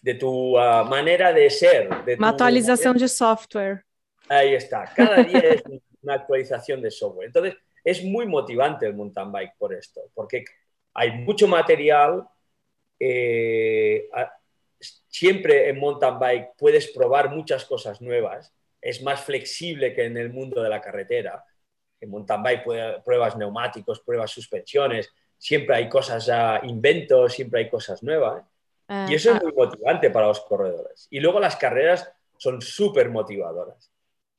de 0.00 0.14
tu, 0.14 0.58
ah, 0.58 0.84
manera 0.84 1.32
de 1.32 1.50
ser. 1.50 2.04
De 2.04 2.14
una 2.14 2.28
actualización 2.28 2.96
de 2.96 3.08
software. 3.08 3.84
Ahí 4.28 4.54
está, 4.54 4.92
cada 4.94 5.24
día 5.24 5.40
es 5.40 5.62
una 6.02 6.14
actualización 6.14 6.80
de 6.80 6.92
software. 6.92 7.26
Entonces, 7.26 7.56
es 7.82 8.04
muy 8.04 8.26
motivante 8.26 8.86
el 8.86 8.94
mountain 8.94 9.32
bike 9.32 9.56
por 9.58 9.74
esto, 9.74 10.02
porque 10.14 10.44
hay 10.94 11.10
mucho 11.18 11.48
material, 11.48 12.28
eh, 13.00 14.08
siempre 14.80 15.68
en 15.68 15.78
mountain 15.78 16.18
bike 16.18 16.50
puedes 16.56 16.88
probar 16.88 17.30
muchas 17.30 17.64
cosas 17.64 18.00
nuevas, 18.00 18.54
es 18.80 19.02
más 19.02 19.20
flexible 19.20 19.92
que 19.92 20.04
en 20.04 20.16
el 20.16 20.32
mundo 20.32 20.62
de 20.62 20.68
la 20.68 20.80
carretera. 20.80 21.44
En 22.00 22.10
mountain 22.10 22.42
bike 22.42 23.02
pruebas 23.04 23.36
neumáticos, 23.36 24.00
pruebas 24.00 24.30
suspensiones, 24.30 25.12
siempre 25.36 25.76
hay 25.76 25.88
cosas, 25.88 26.28
uh, 26.28 26.66
inventos, 26.66 27.32
siempre 27.32 27.60
hay 27.60 27.70
cosas 27.70 28.02
nuevas. 28.02 28.44
y 29.08 29.14
eso 29.14 29.34
es 29.34 29.42
muy 29.42 29.52
motivante 29.52 30.10
para 30.10 30.28
los 30.28 30.40
corredores. 30.40 31.08
Y 31.10 31.20
luego 31.20 31.40
las 31.40 31.56
carreras 31.56 32.10
son 32.38 32.62
súper 32.62 33.10
motivadoras, 33.10 33.92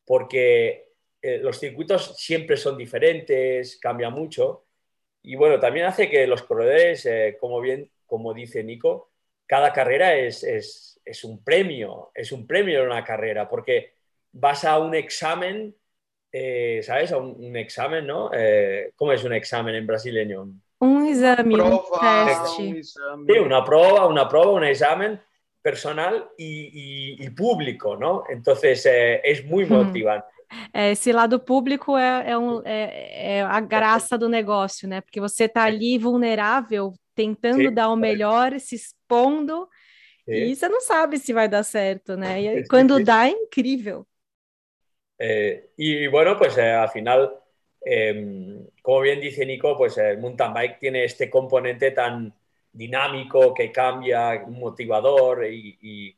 porque 0.05 0.89
eh, 1.21 1.37
los 1.37 1.59
circuitos 1.59 2.17
siempre 2.17 2.57
son 2.57 2.77
diferentes, 2.77 3.77
cambia 3.77 4.09
mucho. 4.09 4.65
Y 5.21 5.35
bueno, 5.35 5.59
también 5.59 5.85
hace 5.85 6.09
que 6.09 6.25
los 6.25 6.43
corredores, 6.43 7.05
eh, 7.05 7.37
como 7.39 7.59
bien, 7.59 7.91
como 8.05 8.33
dice 8.33 8.63
Nico, 8.63 9.08
cada 9.49 9.73
carrera 9.73 10.15
es, 10.15 10.43
es, 10.43 11.23
un 11.23 11.43
premio, 11.43 12.11
es 12.13 12.31
un 12.31 12.45
premio 12.45 12.81
en 12.81 12.85
una 12.85 13.03
carrera, 13.03 13.49
porque 13.49 13.93
vas 14.31 14.63
a 14.63 14.77
un 14.77 14.93
examen, 14.93 15.75
eh, 16.31 16.81
¿sabes? 16.83 17.11
A 17.11 17.17
un, 17.17 17.55
examen, 17.57 18.05
¿no? 18.05 18.29
Eh, 18.31 18.91
¿Cómo 18.95 19.11
es 19.11 19.23
un 19.23 19.33
examen 19.33 19.73
en 19.73 19.87
brasileño? 19.87 20.49
Un 20.77 21.07
examen, 21.07 21.61
un 21.61 22.83
Sí, 22.85 23.39
una 23.39 23.65
prueba, 23.65 24.05
una 24.05 24.27
prueba, 24.27 24.51
un 24.51 24.65
examen 24.65 25.19
personal 25.63 26.29
y, 26.37 27.27
público, 27.31 27.97
¿no? 27.97 28.25
Entonces 28.29 28.85
eh, 28.85 29.19
es 29.23 29.43
muy 29.45 29.65
motivante. 29.65 30.27
esse 30.73 31.11
lado 31.11 31.39
público 31.39 31.97
é, 31.97 32.31
é, 32.31 32.37
um, 32.37 32.61
é, 32.63 33.37
é, 33.37 33.41
a 33.41 33.59
graça 33.59 34.15
do 34.15 34.29
negócio, 34.29 34.87
né? 34.87 35.01
Porque 35.01 35.19
você 35.19 35.45
está 35.45 35.63
ali 35.63 35.97
vulnerável, 35.97 36.93
tentando 37.19 37.67
Sim. 37.67 37.73
dar 37.73 37.89
o 37.89 37.97
melhor, 37.97 38.57
se 38.61 38.75
expondo, 38.75 39.67
Sim. 40.23 40.31
e 40.31 40.55
você 40.55 40.69
não 40.69 40.79
sabe 40.79 41.17
se 41.17 41.33
vai 41.33 41.49
dar 41.49 41.63
certo, 41.63 42.15
né? 42.15 42.41
E 42.41 42.67
quando 42.69 43.03
dá, 43.03 43.27
é 43.27 43.31
incrível. 43.31 44.07
Eh, 45.19 45.69
y 45.77 46.07
bueno, 46.07 46.37
pues 46.37 46.57
eh, 46.57 46.71
al 46.71 46.87
final 46.89 47.43
em, 47.81 48.65
como 48.81 49.01
bien 49.01 49.19
dice 49.19 49.45
Nico, 49.45 49.77
pues 49.77 49.97
el 49.97 50.17
mountain 50.17 50.53
bike 50.53 50.79
tiene 50.79 51.03
este 51.03 51.29
componente 51.29 51.91
tan 51.91 52.33
dinámico 52.71 53.53
que 53.53 53.69
cambia, 53.69 54.45
motivador 54.47 55.45
y, 55.45 56.15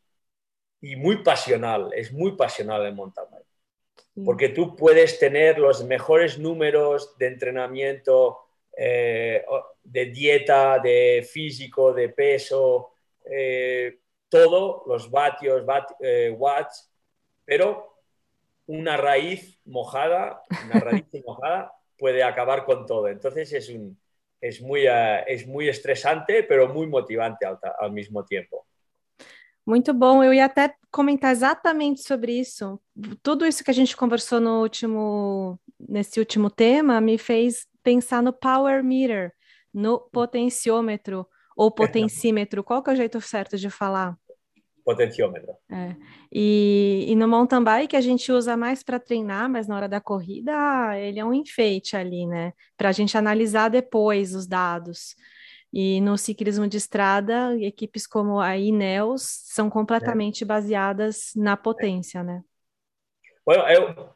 muy 0.98 1.24
pasional. 1.24 1.92
Es 1.96 2.12
muy 2.12 2.36
pasional 2.36 2.86
el 2.86 2.94
mountain 2.94 3.28
bike. 3.32 4.26
Porque 4.26 4.50
tú 4.50 4.76
puedes 4.76 5.18
tener 5.18 5.58
los 5.58 5.84
mejores 5.84 6.38
números 6.38 7.18
de 7.18 7.28
entrenamiento, 7.28 8.40
eh, 8.78 9.44
de 9.84 10.06
dieta, 10.06 10.80
de 10.80 11.28
físico, 11.30 11.94
de 11.94 12.10
peso, 12.10 12.94
eh, 13.26 14.00
todo, 14.30 14.84
los 14.88 15.10
vatios, 15.10 15.64
eh, 16.00 16.34
watts, 16.38 16.92
pero 17.46 17.98
una 18.68 18.98
raíz 18.98 19.60
mojada, 19.66 20.42
una 20.66 20.80
raíz 20.80 21.06
mojada 21.26 21.74
puede 21.98 22.24
acabar 22.24 22.66
con 22.66 22.86
todo. 22.86 23.08
Entonces 23.08 23.52
es, 23.54 23.70
un, 23.70 24.00
es, 24.40 24.62
muy, 24.62 24.86
es 25.28 25.46
muy 25.48 25.70
estresante, 25.70 26.44
pero 26.44 26.68
muy 26.68 26.88
motivante 26.88 27.46
al, 27.46 27.60
al 27.80 27.92
mismo 27.92 28.24
tiempo. 28.26 28.66
Muito 29.64 29.94
bom, 29.94 30.24
eu 30.24 30.34
ia 30.34 30.46
até 30.46 30.74
comentar 30.92 31.32
exatamente 31.32 32.02
sobre 32.02 32.32
isso. 32.32 32.82
Tudo 33.22 33.46
isso 33.46 33.64
que 33.64 33.70
a 33.70 33.74
gente 33.74 33.96
conversou 33.96 34.40
no 34.40 34.60
último, 34.60 35.60
nesse 35.80 36.20
último 36.20 36.50
tema 36.50 37.00
me 37.00 37.18
fez 37.18 37.68
pensar 37.84 38.24
no 38.24 38.34
power 38.34 38.84
meter, 38.84 39.32
no 39.74 40.00
potenciômetro 40.00 41.28
ou 41.56 41.72
potencímetro. 41.72 42.64
Qual 42.64 42.82
que 42.82 42.90
é 42.90 42.94
o 42.94 42.96
jeito 42.96 43.22
certo 43.22 43.58
de 43.58 43.70
falar? 43.70 44.18
Potenciômetro. 44.84 45.54
É. 45.72 45.96
E, 46.32 47.06
e 47.08 47.16
no 47.16 47.28
mountain 47.28 47.64
bike 47.64 47.96
a 47.96 48.02
gente 48.02 48.32
usa 48.32 48.58
mais 48.58 48.82
para 48.82 49.00
treinar, 49.00 49.50
mas 49.50 49.68
na 49.68 49.76
hora 49.76 49.88
da 49.88 50.02
corrida 50.02 50.54
ele 50.98 51.20
é 51.20 51.26
um 51.26 51.34
enfeite 51.34 51.96
ali, 51.96 52.26
né? 52.26 52.54
Para 52.76 52.90
a 52.90 52.92
gente 52.92 53.18
analisar 53.18 53.70
depois 53.70 54.34
os 54.34 54.48
dados. 54.48 55.16
E 55.72 56.02
no 56.02 56.18
ciclismo 56.18 56.68
de 56.68 56.78
estrada, 56.78 57.56
equipes 57.62 58.06
como 58.06 58.40
a 58.40 58.58
Ineos 58.58 59.22
são 59.22 59.70
completamente 59.70 60.44
é. 60.44 60.48
baseadas 60.48 61.32
na 61.36 61.56
potência, 61.56 62.24
né? 62.24 62.44
Bueno, 63.46 63.64
eu, 63.70 64.10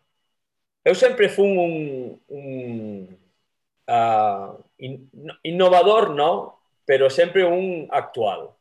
eu 0.84 0.96
sempre 0.96 1.30
fui 1.30 1.46
um, 1.46 2.20
um 2.30 3.08
uh, 3.90 4.65
in, 4.80 5.10
innovador, 5.44 6.14
não, 6.14 6.54
pero 6.86 7.10
sempre 7.10 7.44
um 7.44 7.88
actual. 7.92 8.58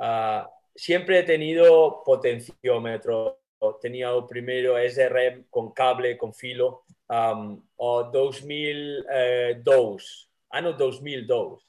Uh, 0.00 0.46
siempre 0.76 1.18
he 1.18 1.22
tenido 1.22 2.02
potenciómetro. 2.04 3.40
Tenía 3.80 4.10
el 4.10 4.26
primero 4.26 4.76
SRM 4.76 5.44
con 5.48 5.72
cable, 5.72 6.18
con 6.18 6.34
filo, 6.34 6.84
um, 7.08 7.58
o 7.76 8.02
2002, 8.04 10.30
año 10.50 10.74
2002, 10.74 11.66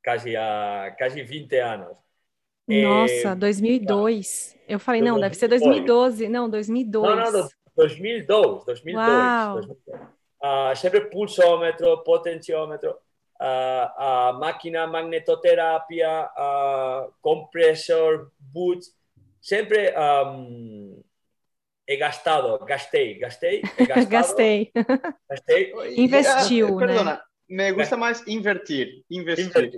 casi, 0.00 0.36
a, 0.36 0.94
casi 0.96 1.22
20 1.22 1.60
anos. 1.60 1.96
Nossa, 2.68 3.32
eh, 3.32 3.34
2002. 3.34 4.56
Eu 4.68 4.78
falei, 4.78 5.02
não, 5.02 5.18
deve 5.20 5.34
ser 5.34 5.48
2012. 5.48 6.28
Não, 6.28 6.48
2002. 6.48 7.16
Não, 7.16 7.32
não, 7.32 7.48
2002. 7.76 8.64
2002. 8.64 8.96
Uau. 8.96 9.54
2002. 9.54 10.15
Uh, 10.42 10.76
sempre 10.76 11.00
pulsômetro, 11.10 12.04
potenciómetro 12.04 12.98
a 13.38 14.32
máquina 14.38 14.86
magnetoterapia, 14.86 16.30
compresor, 17.20 18.32
boots. 18.38 18.94
Siempre 19.40 19.94
he 21.86 21.96
gastado, 21.96 22.58
gasté, 22.64 23.14
gasté, 23.14 23.62
he 23.78 23.86
gasté. 24.06 24.72
Investiu, 25.96 26.76
Perdona, 26.78 27.22
me 27.48 27.70
gusta 27.72 27.96
más 27.96 28.26
invertir. 28.26 29.04
Invertir. 29.08 29.70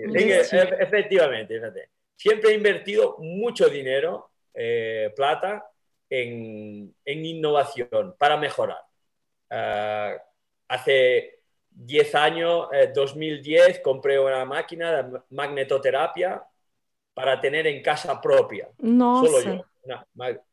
Efectivamente, 0.80 1.60
Siempre 2.16 2.50
he 2.50 2.54
invertido 2.54 3.16
mucho 3.20 3.68
dinero, 3.68 4.30
eh, 4.52 5.12
plata, 5.14 5.64
en, 6.10 6.92
en, 7.04 7.24
innovación 7.24 8.16
para 8.18 8.36
mejorar. 8.36 8.80
Uh, 9.50 10.18
hace 10.68 11.40
10 11.70 12.14
años, 12.14 12.68
2010, 12.94 13.68
eh, 13.68 13.82
compré 13.82 14.18
una 14.18 14.44
máquina 14.44 15.02
de 15.02 15.20
magnetoterapia 15.30 16.42
para 17.14 17.40
tener 17.40 17.66
en 17.66 17.82
casa 17.82 18.20
propia. 18.20 18.68
No 18.78 19.24
Solo 19.24 19.40
yo. 19.42 19.64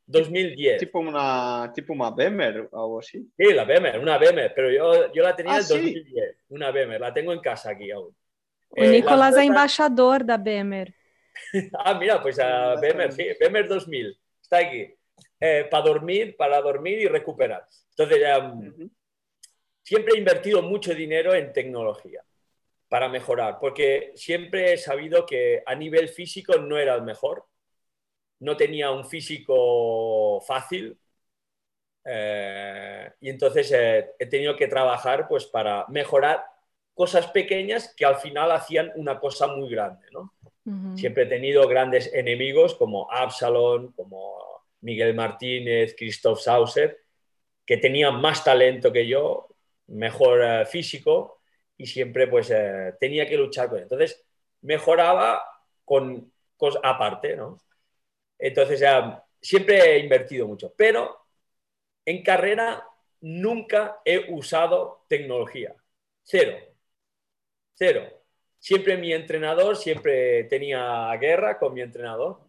2010. 0.05 0.79
Tipo 0.79 0.99
una, 0.99 1.71
tipo 1.73 1.93
una 1.93 2.11
Bemer 2.11 2.69
o 2.71 2.81
algo 2.81 2.99
así. 2.99 3.27
Sí, 3.37 3.53
la 3.53 3.65
Bemer, 3.65 3.99
una 3.99 4.17
Bemer, 4.17 4.53
pero 4.55 4.71
yo, 4.71 5.11
yo 5.11 5.23
la 5.23 5.35
tenía 5.35 5.57
en 5.57 5.63
ah, 5.63 5.67
2010, 5.67 6.37
una 6.49 6.71
Bemer, 6.71 7.01
la 7.01 7.13
tengo 7.13 7.33
en 7.33 7.39
casa 7.39 7.71
aquí 7.71 7.91
aún. 7.91 8.15
O 8.69 8.83
eh, 8.83 8.89
Nicolás 8.89 9.35
es 9.35 9.43
embajador 9.43 10.23
de 10.23 10.37
Bemer. 10.37 10.93
ah, 11.79 11.93
mira, 11.95 12.21
pues 12.21 12.39
a 12.39 12.75
Bemer, 12.79 13.11
sí, 13.11 13.25
Bemer 13.39 13.67
2000, 13.67 14.19
está 14.41 14.59
aquí. 14.59 14.93
Eh, 15.39 15.67
para 15.69 15.83
dormir, 15.83 16.35
para 16.37 16.61
dormir 16.61 16.99
y 16.99 17.07
recuperar. 17.07 17.67
Entonces, 17.89 18.21
ya, 18.21 18.53
siempre 19.85 20.15
he 20.15 20.17
invertido 20.17 20.63
mucho 20.63 20.95
dinero 20.95 21.35
en 21.35 21.53
tecnología 21.53 22.23
para 22.89 23.07
mejorar, 23.07 23.59
porque 23.59 24.11
siempre 24.15 24.73
he 24.73 24.77
sabido 24.77 25.25
que 25.25 25.61
a 25.65 25.75
nivel 25.75 26.09
físico 26.09 26.57
no 26.57 26.79
era 26.79 26.95
el 26.95 27.03
mejor, 27.03 27.45
no 28.39 28.57
tenía 28.57 28.89
un 28.89 29.05
físico 29.05 30.41
fácil 30.41 30.97
eh, 32.03 33.11
y 33.19 33.29
entonces 33.29 33.71
eh, 33.71 34.11
he 34.17 34.25
tenido 34.25 34.55
que 34.55 34.67
trabajar 34.67 35.27
pues 35.27 35.45
para 35.45 35.85
mejorar 35.89 36.45
cosas 36.93 37.27
pequeñas 37.27 37.93
que 37.95 38.05
al 38.05 38.15
final 38.15 38.51
hacían 38.51 38.91
una 38.95 39.19
cosa 39.19 39.47
muy 39.47 39.69
grande. 39.69 40.07
Siempre 40.95 41.23
he 41.23 41.27
tenido 41.27 41.67
grandes 41.67 42.11
enemigos 42.13 42.73
como 42.73 43.11
Absalon, 43.11 43.91
como 43.91 44.63
Miguel 44.81 45.13
Martínez, 45.13 45.95
Christoph 45.95 46.39
Sauser, 46.39 47.01
que 47.65 47.77
tenían 47.77 48.19
más 48.19 48.43
talento 48.43 48.91
que 48.91 49.07
yo, 49.07 49.54
mejor 49.87 50.41
eh, 50.43 50.65
físico 50.65 51.41
y 51.77 51.85
siempre 51.85 52.27
pues 52.27 52.49
eh, 52.51 52.93
tenía 52.99 53.27
que 53.27 53.37
luchar 53.37 53.69
con 53.69 53.77
él. 53.77 53.83
Entonces 53.83 54.23
mejoraba 54.61 55.43
con 55.83 56.31
cosas 56.57 56.81
aparte, 56.83 57.35
¿no? 57.35 57.59
Entonces 58.39 58.83
siempre 59.41 59.95
he 59.95 59.99
invertido 59.99 60.47
mucho, 60.47 60.73
pero 60.75 61.25
en 62.05 62.23
carrera 62.23 62.85
nunca 63.21 63.99
he 64.05 64.31
usado 64.31 65.05
tecnología. 65.07 65.75
Cero. 66.23 66.57
Cero. 67.73 68.23
Siempre 68.59 68.97
mi 68.97 69.13
entrenador, 69.13 69.75
siempre 69.77 70.45
tenía 70.45 71.11
guerra 71.19 71.57
con 71.59 71.73
mi 71.73 71.81
entrenador, 71.81 72.39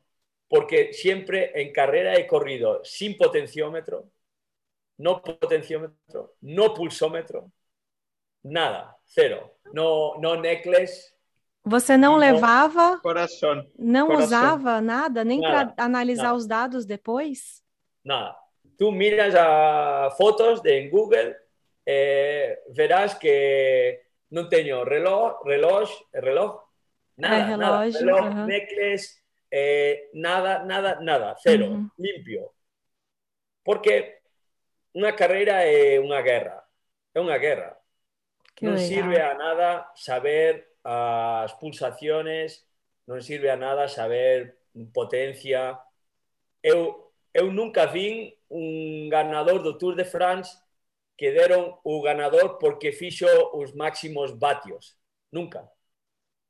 porque 0.49 0.93
siempre 0.93 1.53
en 1.61 1.73
carrera 1.73 2.17
he 2.17 2.27
corrido 2.27 2.83
sin 2.85 3.17
potenciómetro, 3.17 4.11
no 4.99 5.21
potenciómetro, 5.21 6.33
no 6.43 6.75
pulsómetro, 6.75 7.53
nada, 8.43 8.95
zero. 9.13 9.51
No, 9.73 10.19
no 10.19 10.37
necklace. 10.37 11.13
Você 11.65 11.97
não 11.97 12.17
levava? 12.17 12.99
Coração. 13.01 13.67
Não 13.77 14.07
coração. 14.07 14.27
usava 14.27 14.81
nada, 14.81 15.25
nem 15.25 15.41
para 15.41 15.75
analisar 15.77 16.25
nada. 16.25 16.37
os 16.37 16.47
dados 16.47 16.87
depois? 16.87 17.63
Nada. 18.05 18.37
Tú 18.79 18.93
miras 18.93 19.35
a 19.35 20.11
fotos 20.17 20.63
de 20.63 20.79
en 20.79 20.91
Google, 20.91 21.35
eh, 21.85 22.59
verás 22.69 23.15
que 23.15 24.03
no 24.31 24.49
tengo 24.49 24.85
reloj, 24.85 25.43
reloj, 25.45 25.91
reloj, 26.13 26.61
nada, 27.17 27.47
reloj, 27.47 27.59
nada. 27.59 27.99
reloj, 27.99 28.21
uh 28.21 28.35
-huh. 28.35 28.47
necklace, 28.47 29.23
eh, 29.51 30.11
nada, 30.13 30.65
nada, 30.65 31.01
nada, 31.01 31.37
cero, 31.43 31.67
uh 31.67 31.79
-huh. 31.79 31.91
limpio. 31.97 32.53
Porque 33.65 34.21
una 34.97 35.15
carrera 35.15 35.67
es 35.67 36.01
una 36.01 36.23
guerra, 36.23 36.67
es 37.13 37.23
una 37.23 37.37
guerra. 37.37 37.79
no 38.63 38.79
sirve 38.79 39.21
a 39.21 39.35
nada 39.35 39.93
saber 39.95 40.75
las 40.83 41.53
pulsaciones, 41.55 42.67
no 43.07 43.21
sirve 43.21 43.51
a 43.51 43.57
nada 43.57 43.89
saber 43.89 44.59
potencia. 44.95 45.79
Eu, 46.63 47.13
nunca 47.53 47.87
vi 47.87 48.41
un 48.49 49.11
ganador 49.11 49.63
del 49.63 49.77
Tour 49.77 49.97
de 49.97 50.07
France 50.07 50.57
que 51.15 51.31
dieron 51.31 51.77
un 51.85 52.03
ganador 52.03 52.57
porque 52.59 52.93
fichó 52.93 53.29
los 53.53 53.75
máximos 53.75 54.39
vatios. 54.39 54.99
Nunca. 55.31 55.71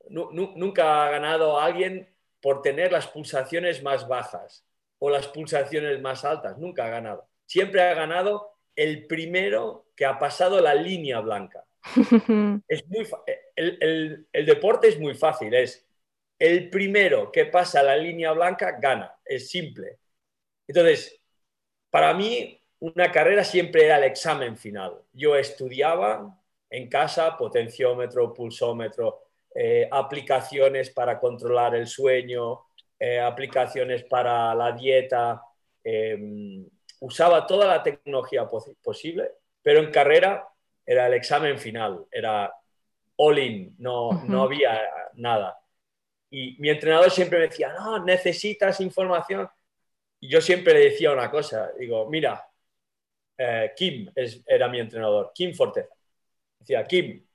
nunca 0.08 1.04
ha 1.04 1.10
ganado 1.10 1.58
alguien 1.58 2.14
por 2.40 2.62
tener 2.62 2.92
las 2.92 3.08
pulsaciones 3.08 3.82
más 3.82 4.06
bajas 4.06 4.64
o 5.00 5.10
las 5.10 5.26
pulsaciones 5.26 6.00
más 6.00 6.24
altas. 6.24 6.56
Nunca 6.58 6.86
ha 6.86 6.90
ganado 6.90 7.28
siempre 7.46 7.82
ha 7.82 7.94
ganado 7.94 8.58
el 8.74 9.06
primero 9.06 9.86
que 9.96 10.04
ha 10.04 10.18
pasado 10.18 10.60
la 10.60 10.74
línea 10.74 11.20
blanca. 11.20 11.64
es 12.68 12.86
muy 12.88 13.06
el, 13.54 14.26
el, 14.32 14.46
deporte 14.46 14.88
es 14.88 14.98
muy 14.98 15.14
fácil, 15.14 15.54
es 15.54 15.86
el 16.38 16.68
primero 16.68 17.30
que 17.32 17.46
pasa 17.46 17.82
la 17.82 17.96
línea 17.96 18.32
blanca 18.32 18.78
gana, 18.80 19.14
es 19.24 19.48
simple. 19.48 19.98
Entonces, 20.66 21.20
para 21.90 22.12
mí, 22.12 22.60
una 22.80 23.10
carrera 23.10 23.44
siempre 23.44 23.86
era 23.86 23.98
el 23.98 24.04
examen 24.04 24.56
final. 24.56 25.00
Yo 25.12 25.36
estudiaba 25.36 26.38
en 26.68 26.88
casa, 26.88 27.36
potenciómetro, 27.36 28.34
pulsómetro, 28.34 29.22
eh, 29.54 29.88
aplicaciones 29.90 30.90
para 30.90 31.18
controlar 31.18 31.74
el 31.74 31.86
sueño, 31.86 32.66
eh, 32.98 33.18
aplicaciones 33.18 34.04
para 34.04 34.54
la 34.54 34.72
dieta, 34.72 35.42
em, 35.82 36.68
usaba 37.00 37.46
toda 37.46 37.66
la 37.66 37.82
tecnología 37.82 38.48
posible, 38.82 39.30
pero 39.62 39.80
en 39.80 39.90
carrera 39.90 40.48
era 40.84 41.06
el 41.06 41.14
examen 41.14 41.58
final, 41.58 42.06
era 42.10 42.52
all 43.16 43.38
in, 43.38 43.74
no, 43.78 44.24
no 44.24 44.42
había 44.42 44.80
nada. 45.14 45.58
Y 46.30 46.56
mi 46.58 46.70
entrenador 46.70 47.10
siempre 47.10 47.38
me 47.38 47.48
decía, 47.48 47.72
no, 47.72 48.04
necesitas 48.04 48.80
información. 48.80 49.48
Y 50.20 50.28
yo 50.28 50.40
siempre 50.40 50.74
le 50.74 50.90
decía 50.90 51.12
una 51.12 51.30
cosa, 51.30 51.70
digo, 51.78 52.08
mira, 52.08 52.48
eh, 53.38 53.72
Kim 53.76 54.10
era 54.46 54.68
mi 54.68 54.80
entrenador, 54.80 55.32
Kim 55.34 55.54
Forteza. 55.54 55.94
Decía, 56.58 56.84
Kim, 56.84 57.26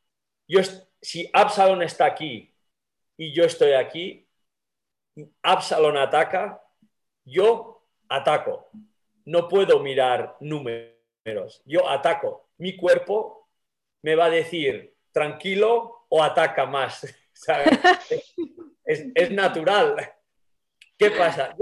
yo, 0.48 0.62
si 1.02 1.30
Absalon 1.32 1.82
está 1.84 2.06
aquí 2.06 2.54
y 3.18 3.34
yo 3.34 3.44
estoy 3.44 3.74
aquí, 3.74 4.28
Absalon 5.42 5.98
ataca, 5.98 6.62
yo 7.24 7.86
ataco. 8.10 8.70
No 9.26 9.48
puedo 9.48 9.80
mirar 9.80 10.38
números, 10.40 11.62
yo 11.66 11.88
ataco. 11.88 12.50
Mi 12.58 12.76
cuerpo 12.76 13.50
me 14.02 14.16
va 14.16 14.26
a 14.26 14.30
decir 14.30 14.96
tranquilo 15.12 16.06
o 16.10 16.24
ataca 16.24 16.66
más. 16.66 17.06
Es, 18.84 19.32
natural. 19.32 19.96
¿Qué 20.98 21.12
pasa? 21.12 21.56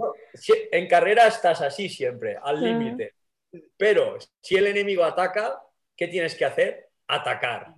en 0.71 0.87
carrera 0.87 1.27
estás 1.27 1.61
así 1.61 1.87
siempre, 1.87 2.37
al 2.41 2.59
límite. 2.59 3.13
Pero 3.77 4.17
si 4.41 4.55
el 4.55 4.67
enemigo 4.67 5.03
ataca, 5.03 5.61
¿qué 5.95 6.07
tienes 6.07 6.33
que 6.35 6.45
hacer? 6.45 6.89
Atacar. 7.07 7.75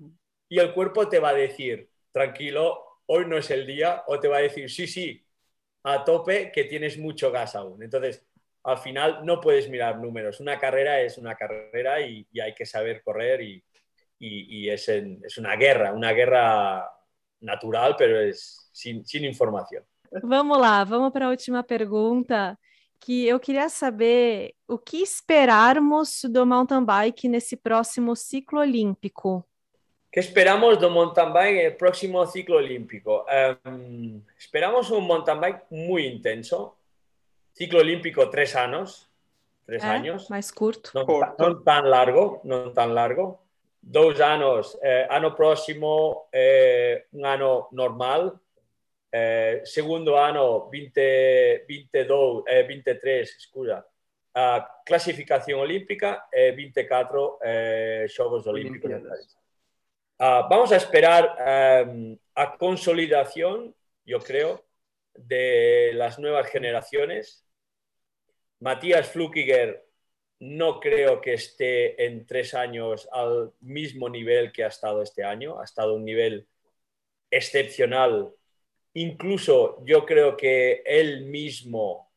Y 0.47 0.59
el 0.59 0.73
cuerpo 0.73 1.09
te 1.09 1.19
va 1.19 1.29
a 1.29 1.33
decir, 1.33 1.89
tranquilo, 2.11 3.01
hoy 3.07 3.25
no 3.25 3.37
es 3.37 3.51
el 3.51 3.67
día, 3.67 4.03
o 4.07 4.19
te 4.19 4.27
va 4.27 4.37
a 4.37 4.41
decir, 4.41 4.69
sí, 4.69 4.87
sí, 4.87 5.25
a 5.83 6.03
tope, 6.03 6.51
que 6.51 6.65
tienes 6.65 6.97
mucho 6.97 7.31
gas 7.31 7.55
aún. 7.55 7.83
Entonces, 7.83 8.25
al 8.63 8.77
final 8.77 9.25
no 9.25 9.39
puedes 9.39 9.69
mirar 9.69 9.99
números. 9.99 10.39
Una 10.39 10.59
carrera 10.59 11.01
es 11.01 11.17
una 11.17 11.35
carrera 11.35 12.01
y, 12.01 12.27
hay 12.39 12.53
que 12.53 12.65
saber 12.65 13.01
correr 13.03 13.41
y, 13.41 13.63
es, 14.69 14.87
es, 14.89 15.37
una 15.37 15.55
guerra, 15.55 15.93
una 15.93 16.11
guerra 16.11 16.87
natural, 17.39 17.95
pero 17.97 18.19
es 18.19 18.69
sin, 18.71 19.05
sin 19.05 19.25
información. 19.25 19.83
Vamos 20.23 20.59
lá, 20.59 20.85
vamos 20.85 21.11
para 21.11 21.27
a 21.27 21.29
última 21.29 21.63
pergunta. 21.63 22.57
que 23.01 23.27
eu 23.27 23.39
queria 23.39 23.67
saber 23.67 24.53
o 24.67 24.77
que 24.77 25.01
esperarmos 25.01 26.21
do 26.25 26.45
mountain 26.45 26.85
bike 26.85 27.27
nesse 27.27 27.57
próximo 27.57 28.15
ciclo 28.15 28.61
olímpico. 28.61 29.43
¿Qué 30.11 30.19
esperamos 30.19 30.77
do 30.77 30.89
mountain 30.89 31.33
bike 31.33 31.59
en 31.59 31.65
el 31.65 31.77
próximo 31.77 32.25
ciclo 32.27 32.57
olímpico? 32.57 33.25
Um, 33.65 34.21
esperamos 34.37 34.91
un 34.91 35.03
mountain 35.03 35.39
bike 35.39 35.63
muy 35.71 36.05
intenso. 36.05 36.77
Ciclo 37.53 37.79
olímpico 37.79 38.29
tres 38.29 38.55
años. 38.55 39.09
Tres 39.65 39.83
é, 39.83 39.87
años. 39.87 40.29
Mais 40.29 40.51
curto. 40.51 40.91
Non, 40.93 41.05
non 41.37 41.63
tan 41.63 41.89
largo, 41.89 42.41
non 42.43 42.73
tan 42.73 42.93
largo. 42.93 43.39
Dos 43.81 44.21
años, 44.21 44.77
eh, 44.83 45.07
ano 45.09 45.33
próximo, 45.33 46.29
eh, 46.31 47.07
un 47.11 47.25
ano 47.25 47.67
normal, 47.71 48.39
eh, 49.11 49.61
segundo 49.63 50.17
ano 50.17 50.69
20, 50.69 51.65
22, 51.67 52.43
eh, 52.47 52.63
23, 52.63 53.35
scusa, 53.39 53.85
a 54.33 54.81
clasificación 54.85 55.59
olímpica 55.59 56.27
e 56.31 56.51
24 56.53 57.39
eh, 57.43 58.05
Xogos 58.07 58.47
Olímpicos. 58.47 58.91
Uh, 60.21 60.47
vamos 60.47 60.71
a 60.71 60.77
esperar 60.77 61.35
um, 61.87 62.15
a 62.35 62.55
consolidación, 62.55 63.73
yo 64.05 64.19
creo, 64.19 64.63
de 65.15 65.91
las 65.93 66.19
nuevas 66.19 66.47
generaciones. 66.49 67.45
Matías 68.59 69.09
Flukiger 69.09 69.85
no 70.39 70.79
creo 70.79 71.21
que 71.21 71.33
esté 71.33 72.05
en 72.05 72.25
tres 72.25 72.53
años 72.53 73.07
al 73.11 73.53
mismo 73.59 74.09
nivel 74.09 74.51
que 74.51 74.63
ha 74.63 74.67
estado 74.67 75.01
este 75.01 75.23
año. 75.23 75.59
Ha 75.59 75.63
estado 75.63 75.95
un 75.95 76.05
nivel 76.05 76.47
excepcional 77.29 78.33
incluso 78.93 79.83
yo 79.85 80.05
creo 80.05 80.35
que 80.35 80.83
él 80.85 81.25
mismo, 81.25 82.11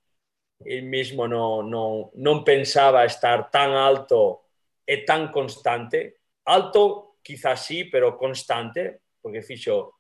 él 0.65 0.85
mismo 0.85 1.29
no, 1.29 1.63
no, 1.63 2.11
no 2.15 2.45
pensaba 2.45 3.05
estar 3.05 3.51
tan 3.51 3.71
alto 3.73 4.45
y 4.87 5.05
tan 5.05 5.31
constante. 5.31 6.19
Alto 6.45 7.17
quizás 7.23 7.65
sí, 7.65 7.85
pero 7.85 8.17
constante, 8.17 9.01
porque 9.21 9.43
fichó 9.43 9.95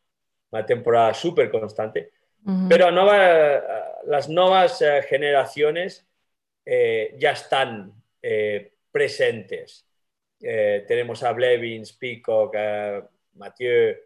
una 0.50 0.64
temporada 0.66 1.14
súper 1.14 1.50
constante. 1.50 2.12
Pero 2.68 2.90
las 4.07 4.28
nuevas 4.28 4.83
eh, 4.83 5.02
generaciones 5.09 6.07
eh, 6.64 7.14
ya 7.18 7.33
están 7.33 7.92
eh, 8.20 8.72
presentes. 8.90 9.87
tenemos 10.38 11.22
a 11.22 11.33
Blevins, 11.33 11.92
Peacock, 11.94 12.54
Mathieu, 13.35 13.96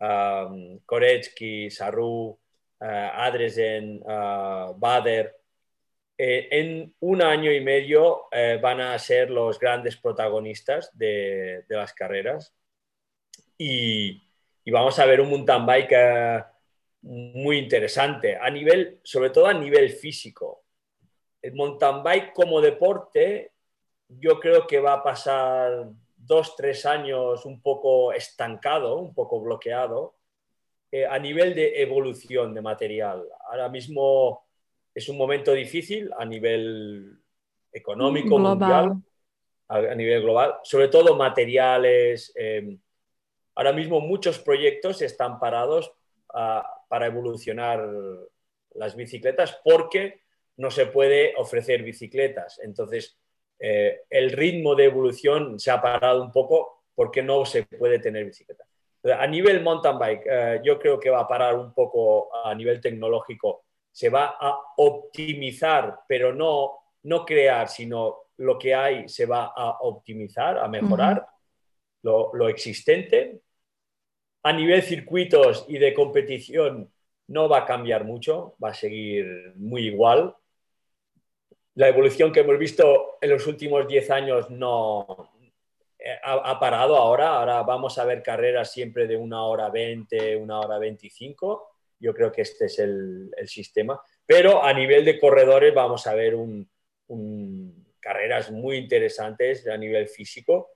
um, 0.00 0.80
Koretsky, 0.84 1.70
Sarru, 1.70 2.36
Adresen, 2.80 4.00
Bader, 4.00 5.36
eh, 6.16 6.48
en 6.52 6.94
un 7.00 7.22
año 7.22 7.50
y 7.50 7.60
medio 7.60 8.28
eh, 8.30 8.60
van 8.62 8.80
a 8.80 8.96
ser 9.00 9.30
los 9.30 9.58
grandes 9.58 9.96
protagonistas 9.96 10.96
de, 10.96 11.64
de 11.68 11.76
las 11.76 11.92
carreras. 11.92 12.54
Y, 13.58 14.22
y, 14.64 14.70
vamos 14.70 14.98
a 14.98 15.06
ver 15.06 15.20
un 15.20 15.30
mountain 15.30 15.66
bike 15.66 16.44
muy 17.04 17.58
interesante, 17.58 18.36
a 18.36 18.48
nivel, 18.48 19.00
sobre 19.02 19.30
todo 19.30 19.46
a 19.46 19.52
nivel 19.52 19.90
físico. 19.90 20.64
El 21.42 21.54
mountain 21.54 22.02
bike 22.02 22.32
como 22.32 22.62
deporte 22.62 23.52
yo 24.08 24.40
creo 24.40 24.66
que 24.66 24.80
va 24.80 24.94
a 24.94 25.02
pasar 25.02 25.88
dos, 26.16 26.56
tres 26.56 26.86
años 26.86 27.44
un 27.44 27.60
poco 27.60 28.12
estancado, 28.12 28.96
un 28.96 29.14
poco 29.14 29.40
bloqueado, 29.40 30.16
eh, 30.90 31.06
a 31.06 31.18
nivel 31.18 31.54
de 31.54 31.82
evolución 31.82 32.54
de 32.54 32.62
material. 32.62 33.28
Ahora 33.50 33.68
mismo 33.68 34.46
es 34.94 35.08
un 35.08 35.18
momento 35.18 35.52
difícil 35.52 36.10
a 36.16 36.24
nivel 36.24 37.18
económico, 37.72 38.38
mundial, 38.38 38.96
a, 39.68 39.94
nivel 39.94 40.22
global, 40.22 40.54
sobre 40.62 40.88
todo 40.88 41.16
materiales. 41.16 42.32
Em, 42.34 42.78
ahora 43.56 43.72
mismo 43.72 44.00
muchos 44.00 44.38
proyectos 44.38 45.02
están 45.02 45.38
parados 45.38 45.92
ah, 46.32 46.64
para 46.94 47.06
evolucionar 47.06 47.84
las 48.76 48.94
bicicletas 48.94 49.60
porque 49.64 50.20
no 50.58 50.70
se 50.70 50.86
puede 50.86 51.34
ofrecer 51.36 51.82
bicicletas. 51.82 52.60
Entonces, 52.62 53.18
eh, 53.58 54.02
el 54.08 54.30
ritmo 54.30 54.76
de 54.76 54.84
evolución 54.84 55.58
se 55.58 55.72
ha 55.72 55.82
parado 55.82 56.22
un 56.22 56.30
poco 56.30 56.84
porque 56.94 57.20
no 57.20 57.44
se 57.46 57.64
puede 57.64 57.98
tener 57.98 58.24
bicicleta. 58.24 58.64
A 59.18 59.26
nivel 59.26 59.60
mountain 59.60 59.98
bike, 59.98 60.22
eh, 60.24 60.60
yo 60.62 60.78
creo 60.78 61.00
que 61.00 61.10
va 61.10 61.22
a 61.22 61.26
parar 61.26 61.56
un 61.56 61.74
poco 61.74 62.28
a 62.32 62.54
nivel 62.54 62.80
tecnológico. 62.80 63.64
Se 63.90 64.08
va 64.08 64.36
a 64.38 64.56
optimizar, 64.76 65.98
pero 66.06 66.32
no, 66.32 66.78
no 67.02 67.24
crear, 67.24 67.68
sino 67.68 68.18
lo 68.36 68.56
que 68.56 68.72
hay 68.72 69.08
se 69.08 69.26
va 69.26 69.46
a 69.46 69.78
optimizar, 69.80 70.58
a 70.58 70.68
mejorar 70.68 71.26
lo, 72.02 72.30
lo 72.34 72.48
existente. 72.48 73.40
A 74.44 74.52
nivel 74.52 74.82
circuitos 74.82 75.66
y 75.68 75.78
de 75.78 75.92
competición 75.92 76.92
no 77.26 77.48
va 77.48 77.58
a 77.58 77.66
cambiar 77.66 78.04
mucho, 78.04 78.54
va 78.62 78.70
a 78.70 78.74
seguir 78.74 79.52
muy 79.56 79.86
igual 79.86 80.36
la 81.74 81.88
evolución 81.88 82.32
que 82.32 82.40
hemos 82.40 82.58
visto 82.58 83.18
en 83.20 83.30
los 83.30 83.46
últimos 83.46 83.86
10 83.86 84.10
años 84.10 84.50
no 84.50 85.32
eh, 85.98 86.18
ha, 86.22 86.58
parado 86.60 86.96
ahora. 86.96 87.28
Ahora 87.38 87.62
vamos 87.62 87.98
a 87.98 88.04
ver 88.04 88.22
carreras 88.22 88.72
siempre 88.72 89.06
de 89.06 89.16
una 89.16 89.42
hora 89.44 89.70
20, 89.70 90.36
una 90.36 90.60
hora 90.60 90.78
25. 90.78 91.70
Yo 91.98 92.14
creo 92.14 92.30
que 92.30 92.42
este 92.42 92.66
es 92.66 92.78
el, 92.78 93.30
sistema. 93.46 94.00
Pero 94.24 94.62
a 94.62 94.72
nivel 94.72 95.04
de 95.04 95.18
corredores 95.18 95.74
vamos 95.74 96.06
a 96.06 96.14
ver 96.14 96.36
carreras 98.00 98.50
muy 98.50 98.76
interesantes 98.76 99.66
a 99.66 99.76
nivel 99.76 100.08
físico 100.08 100.73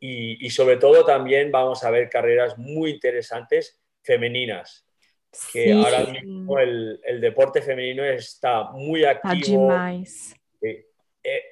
y, 0.00 0.48
sobre 0.50 0.78
todo 0.78 1.04
también 1.04 1.52
vamos 1.52 1.84
a 1.84 1.90
ver 1.90 2.08
carreras 2.08 2.56
muy 2.56 2.92
interesantes 2.92 3.78
femeninas. 4.02 4.86
Que 5.52 5.72
ahora 5.72 6.04
mismo 6.06 6.58
el, 6.58 7.00
el, 7.04 7.20
deporte 7.20 7.62
femenino 7.62 8.02
está 8.02 8.70
muy 8.72 9.04
activo. 9.04 9.70
Eh, 10.62 10.86
eh, 11.22 11.42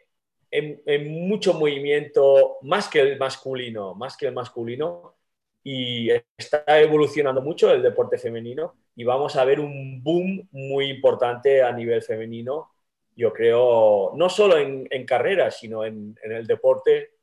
en, 0.51 1.28
mucho 1.28 1.55
movimiento, 1.55 2.57
más 2.62 2.88
que 2.88 3.01
el 3.01 3.18
masculino, 3.18 3.94
más 3.94 4.16
que 4.16 4.26
el 4.26 4.34
masculino, 4.34 5.14
y 5.62 6.09
está 6.36 6.64
evolucionando 6.80 7.42
mucho 7.42 7.70
el 7.70 7.82
deporte 7.82 8.16
femenino 8.16 8.76
y 8.96 9.05
vamos 9.05 9.36
a 9.36 9.44
ver 9.44 9.61
un 9.61 10.03
boom 10.03 10.49
muy 10.51 10.86
importante 10.86 11.62
a 11.62 11.70
nivel 11.72 12.01
femenino 12.01 12.70
yo 13.18 13.32
creo, 13.32 14.12
no 14.14 14.28
solo 14.28 14.57
en, 14.59 14.86
en 14.90 15.05
carreras, 15.05 15.59
sino 15.59 15.84
en, 15.84 16.16
en, 16.22 16.32
el 16.32 16.46
deporte, 16.46 17.17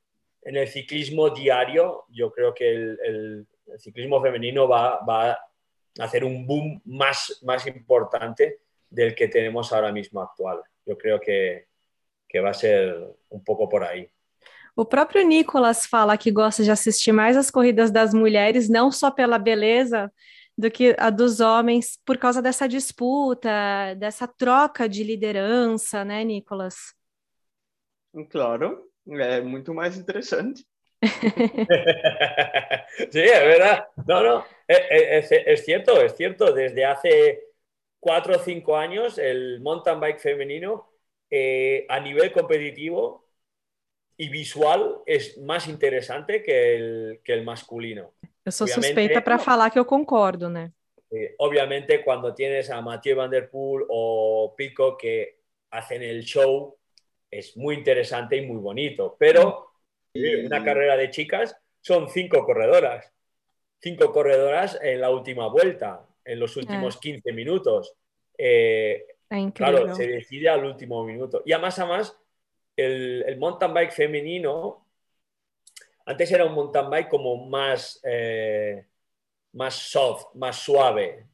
en 0.46 0.56
el 0.56 0.68
ciclismo 0.68 1.32
diario, 1.32 2.06
yo 2.10 2.32
creo 2.32 2.54
que 2.54 2.70
el, 2.70 3.00
el, 3.04 3.48
el 3.66 3.80
ciclismo 3.80 4.22
femenino 4.22 4.68
va, 4.68 5.04
va, 5.04 5.32
a 5.32 5.40
hacer 6.00 6.24
un 6.24 6.46
boom 6.46 6.82
más, 6.86 7.40
más 7.44 7.66
importante 7.66 8.60
del 8.90 9.16
que 9.16 9.28
tenemos 9.28 9.74
ahora 9.74 9.92
mismo 9.92 10.22
actual. 10.22 10.62
Yo 10.86 10.98
creo 10.98 11.20
que, 11.20 11.66
que 12.30 12.40
vai 12.40 12.54
ser 12.54 12.96
um 13.30 13.40
pouco 13.40 13.68
por 13.68 13.84
aí. 13.84 14.10
O 14.76 14.86
próprio 14.86 15.26
Nicolas 15.26 15.86
fala 15.86 16.18
que 16.18 16.30
gosta 16.30 16.62
de 16.62 16.70
assistir 16.70 17.14
mais 17.14 17.38
as 17.38 17.50
corridas 17.50 17.92
das 17.92 18.14
mulheres, 18.14 18.70
não 18.70 18.92
só 18.92 19.10
pela 19.10 19.40
beleza 19.40 20.12
do 20.58 20.70
que 20.70 20.96
a 21.00 21.10
dos 21.10 21.40
homens, 21.40 21.98
por 22.06 22.18
causa 22.18 22.42
dessa 22.42 22.68
disputa, 22.68 23.96
dessa 23.98 24.28
troca 24.28 24.88
de 24.88 25.04
liderança, 25.04 26.04
né, 26.04 26.24
Nicolas? 26.24 26.94
Claro, 28.30 28.90
é 29.08 29.42
muito 29.42 29.74
mais 29.74 29.98
interessante. 29.98 30.66
sí, 33.12 33.20
es 33.20 33.40
verdad. 33.42 33.88
No, 34.08 34.24
no, 34.24 34.46
es, 34.68 35.32
es, 35.32 35.44
es, 35.46 35.66
cierto, 35.66 36.02
es 36.02 36.16
cierto. 36.16 36.54
Desde 36.54 36.86
hace 36.86 37.44
cuatro 38.00 38.36
o 38.36 38.40
cinco 38.40 38.78
años, 38.78 39.18
el 39.18 39.62
mountain 39.62 40.00
bike 40.00 40.20
femenino 40.20 40.90
eh, 41.30 41.86
a 41.90 42.00
nivel 42.00 42.32
competitivo 42.32 43.26
y 44.18 44.30
visual 44.30 45.00
es 45.06 45.38
más 45.40 45.68
interesante 45.68 46.42
que 46.42 46.76
el, 46.76 47.22
que 47.24 47.34
el 47.34 47.44
masculino. 47.44 48.14
Eu 48.46 48.52
sou 48.52 48.66
obviamente, 48.66 48.88
suspeita 48.88 49.22
para 49.22 49.40
falar 49.40 49.72
que 49.72 49.80
eu 49.80 49.86
concordo, 49.86 50.50
né? 50.50 50.72
Eh, 51.12 51.36
obviamente, 51.40 52.04
cuando 52.04 52.34
tienes 52.34 52.70
a 52.70 52.82
Mathieu 52.82 53.16
Van 53.16 53.30
Der 53.30 53.50
Poel 53.50 53.86
o 53.90 54.54
Pico 54.56 54.96
que 54.96 55.40
hacen 55.72 56.04
el 56.04 56.24
show, 56.24 56.78
es 57.30 57.56
muy 57.58 57.76
interesante 57.76 58.38
y 58.38 58.46
muy 58.46 58.58
bonito. 58.58 59.16
Pero 59.20 59.72
eh, 60.14 60.46
una 60.46 60.64
carrera 60.64 60.96
de 60.98 61.10
chicas 61.10 61.58
son 61.82 62.10
cinco 62.10 62.46
corredoras. 62.46 63.12
Cinco 63.80 64.12
corredoras 64.12 64.80
en 64.82 65.02
la 65.02 65.10
última 65.10 65.48
vuelta, 65.48 66.06
en 66.24 66.40
los 66.40 66.56
últimos 66.58 66.98
15 66.98 67.34
minutos. 67.34 67.96
Eh, 68.38 69.06
claro, 69.54 69.94
se 69.96 70.08
decide 70.08 70.50
al 70.50 70.66
último 70.66 71.04
minuto. 71.04 71.44
Y 71.46 71.52
además, 71.52 71.78
además 71.80 72.18
el, 72.76 73.24
el, 73.28 73.38
mountain 73.38 73.74
bike 73.74 73.92
femenino, 73.92 74.86
antes 76.06 76.32
era 76.32 76.46
un 76.46 76.54
mountain 76.54 76.90
bike 76.90 77.10
como 77.10 77.48
más, 77.48 78.00
eh, 78.04 78.86
más 79.54 79.76
soft, 79.76 80.36
más 80.36 80.58
suave, 80.58 81.28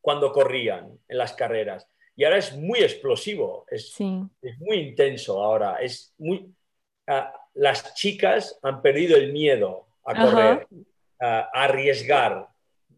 cuando 0.00 0.32
corrían 0.32 0.98
en 1.08 1.18
las 1.18 1.32
carreras. 1.32 1.88
Y 2.16 2.24
ahora 2.24 2.38
es 2.38 2.56
muy 2.56 2.80
explosivo, 2.80 3.66
es, 3.68 3.92
sí. 3.92 4.22
es 4.40 4.58
muy 4.60 4.78
intenso 4.78 5.42
ahora. 5.42 5.76
Es 5.76 6.14
muy, 6.18 6.54
uh, 7.08 7.12
las 7.54 7.94
chicas 7.94 8.58
han 8.62 8.82
perdido 8.82 9.16
el 9.16 9.32
miedo 9.32 9.86
a 10.04 10.14
correr, 10.14 10.66
uh, 10.70 11.24
a 11.24 11.64
arriesgar. 11.64 12.48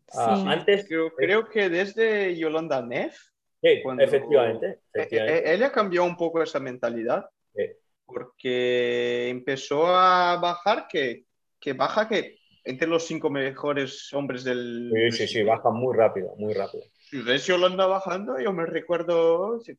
Sí. 0.09 0.19
Uh, 0.19 0.49
antes 0.49 0.87
creo, 0.87 1.11
creo, 1.15 1.49
que 1.49 1.69
desde 1.69 2.37
Yolanda 2.37 2.83
Neff 2.83 3.17
Sí, 3.63 3.83
Cuando, 3.83 4.05
efectivamente, 4.05 4.81
efectivamente. 4.93 5.55
Ella 5.55 5.73
cambió 5.73 6.05
un 6.05 6.17
poco 6.17 6.43
esa 6.43 6.61
mentalidad 6.61 7.29
sí. 7.55 7.65
porque 8.05 9.29
empezó 9.29 9.87
a 9.87 10.37
bajar 10.37 10.87
que, 10.89 11.25
que 11.59 11.73
baja 11.73 12.09
que 12.09 12.39
entre 12.65 12.89
los 12.89 13.07
cinco 13.07 13.31
mejores 13.31 14.13
hombres 14.13 14.45
del... 14.45 14.91
Sí, 15.11 15.19
sí, 15.19 15.29
sí, 15.29 15.43
baja 15.43 15.71
muy 15.71 15.97
rápido, 15.97 16.35
muy 16.37 16.53
rápido. 16.53 16.85
Si 17.09 17.23
ves 17.23 17.47
Yolanda 17.47 17.87
bajando, 17.87 18.39
yo 18.41 18.53
me 18.53 18.67
recuerdo... 18.67 19.61
Sí. 19.61 19.79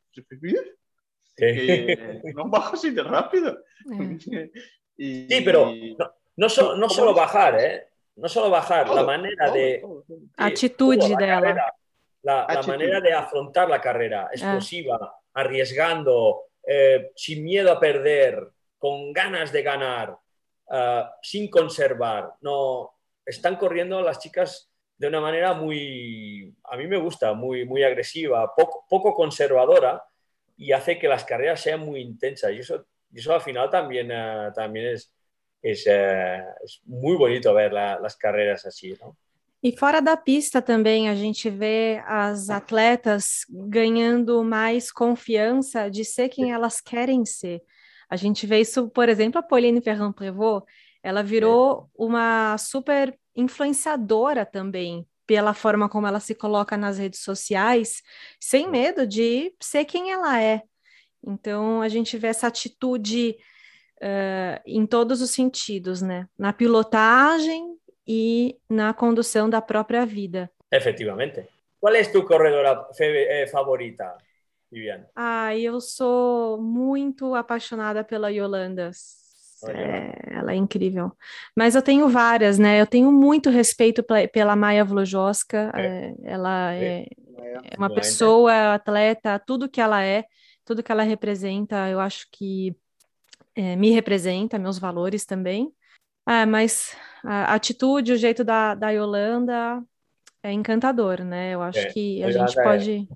Que 1.35 2.21
no 2.33 2.49
baja 2.49 2.73
así 2.73 2.91
de 2.91 3.03
rápido. 3.03 3.59
y, 4.97 5.27
sí, 5.27 5.41
pero 5.45 5.71
no, 5.71 6.11
no, 6.37 6.49
so, 6.49 6.75
no 6.75 6.89
solo 6.89 7.13
bajar, 7.13 7.59
¿eh? 7.59 7.89
No 8.15 8.27
solo 8.27 8.49
bajar, 8.49 8.87
todo, 8.87 8.95
la 8.95 9.03
manera 9.03 9.45
todo, 9.45 9.55
de... 9.55 9.83
dela. 11.15 11.41
Carrera, 11.41 11.73
la, 12.23 12.47
la, 12.49 12.63
manera 12.63 13.01
de 13.01 13.13
afrontar 13.13 13.69
la 13.69 13.79
carrera, 13.79 14.29
explosiva, 14.31 14.97
ah. 14.99 15.21
arriesgando, 15.33 16.45
eh, 16.65 17.11
sin 17.15 17.43
miedo 17.43 17.71
a 17.71 17.79
perder, 17.79 18.49
con 18.77 19.11
ganas 19.13 19.51
de 19.51 19.61
ganar, 19.61 20.17
uh, 20.67 21.03
sin 21.21 21.49
conservar. 21.49 22.33
No, 22.41 22.93
están 23.25 23.57
corriendo 23.57 24.01
las 24.01 24.19
chicas 24.19 24.71
de 24.97 25.07
una 25.07 25.21
manera 25.21 25.53
muy, 25.53 26.55
a 26.63 26.75
mí 26.75 26.87
me 26.87 26.97
gusta, 26.97 27.33
muy, 27.33 27.65
muy 27.65 27.83
agresiva, 27.83 28.53
poco, 28.55 28.85
poco 28.89 29.13
conservadora 29.13 30.03
y 30.57 30.71
hace 30.71 30.97
que 30.97 31.07
las 31.07 31.23
carreras 31.23 31.61
sean 31.61 31.81
muy 31.81 32.01
intensas. 32.01 32.51
Y 32.51 32.59
eso, 32.59 32.85
y 33.13 33.19
eso 33.19 33.33
al 33.33 33.41
final 33.41 33.69
también, 33.69 34.11
uh, 34.11 34.51
también 34.53 34.87
es, 34.87 35.13
es, 35.61 35.85
uh, 35.85 36.63
es, 36.63 36.81
muy 36.85 37.15
bonito 37.15 37.53
ver 37.53 37.71
la, 37.73 37.99
las 37.99 38.15
carreras 38.15 38.65
así, 38.65 38.93
¿no? 38.99 39.15
E 39.61 39.75
fora 39.75 39.99
da 39.99 40.15
pista 40.15 40.61
também 40.61 41.09
a 41.09 41.15
gente 41.15 41.49
vê 41.49 41.99
as 42.05 42.51
atletas 42.51 43.43
ganhando 43.49 44.43
mais 44.43 44.91
confiança 44.91 45.89
de 45.89 46.05
ser 46.05 46.29
quem 46.29 46.51
elas 46.51 46.79
querem 46.79 47.25
ser. 47.25 47.63
A 48.07 48.15
gente 48.15 48.45
vê 48.45 48.59
isso, 48.61 48.87
por 48.89 49.09
exemplo, 49.09 49.39
a 49.39 49.43
Pauline 49.43 49.81
Ferrand-Prévot, 49.81 50.63
ela 51.01 51.23
virou 51.23 51.89
uma 51.97 52.55
super 52.59 53.17
influenciadora 53.37 54.45
também 54.45 55.07
pela 55.25 55.53
forma 55.53 55.87
como 55.87 56.07
ela 56.07 56.19
se 56.19 56.33
coloca 56.33 56.75
nas 56.75 56.97
redes 56.97 57.19
sociais, 57.21 58.01
sem 58.39 58.69
medo 58.69 59.05
de 59.05 59.53
ser 59.61 59.85
quem 59.85 60.11
ela 60.11 60.41
é. 60.41 60.63
Então 61.25 61.81
a 61.81 61.89
gente 61.89 62.17
vê 62.17 62.27
essa 62.27 62.47
atitude 62.47 63.37
uh, 64.01 64.61
em 64.65 64.85
todos 64.85 65.21
os 65.21 65.31
sentidos, 65.31 66.01
né? 66.01 66.27
Na 66.37 66.53
pilotagem, 66.53 67.77
e 68.07 68.57
na 68.69 68.93
condução 68.93 69.49
da 69.49 69.61
própria 69.61 70.05
vida. 70.05 70.49
Efetivamente. 70.71 71.45
Qual 71.79 71.93
é 71.93 72.01
a 72.01 72.11
tua 72.11 72.25
corredora 72.25 72.87
favorita, 73.51 74.17
Viviane? 74.71 75.05
Ah, 75.15 75.55
eu 75.55 75.81
sou 75.81 76.59
muito 76.59 77.35
apaixonada 77.35 78.03
pela 78.03 78.29
Yolanda. 78.29 78.91
É, 79.65 80.37
ela 80.37 80.51
é 80.51 80.55
incrível. 80.55 81.11
Mas 81.55 81.75
eu 81.75 81.81
tenho 81.81 82.07
várias, 82.09 82.59
né? 82.59 82.79
Eu 82.79 82.85
tenho 82.85 83.11
muito 83.11 83.49
respeito 83.49 84.03
pela 84.31 84.55
Maia 84.55 84.83
Vlojoska. 84.83 85.71
É. 85.75 85.85
É, 85.85 86.13
ela 86.23 86.73
é, 86.73 87.07
é 87.63 87.77
uma 87.77 87.89
pessoa, 87.93 88.73
atleta, 88.73 89.39
tudo 89.39 89.69
que 89.69 89.81
ela 89.81 90.03
é, 90.03 90.25
tudo 90.63 90.83
que 90.83 90.91
ela 90.91 91.03
representa, 91.03 91.89
eu 91.89 91.99
acho 91.99 92.27
que 92.31 92.75
é, 93.55 93.75
me 93.75 93.89
representa, 93.91 94.59
meus 94.59 94.77
valores 94.77 95.25
também. 95.25 95.71
Ah, 96.25 96.45
mas 96.45 96.95
a 97.23 97.53
atitude, 97.53 98.11
o 98.11 98.17
jeito 98.17 98.43
da, 98.43 98.75
da 98.75 98.89
Yolanda 98.89 99.81
é 100.43 100.51
encantador, 100.51 101.23
né? 101.23 101.53
Eu 101.53 101.61
acho 101.61 101.79
é, 101.79 101.85
que 101.85 102.23
a 102.23 102.31
gente 102.31 102.53
pode. 102.53 103.07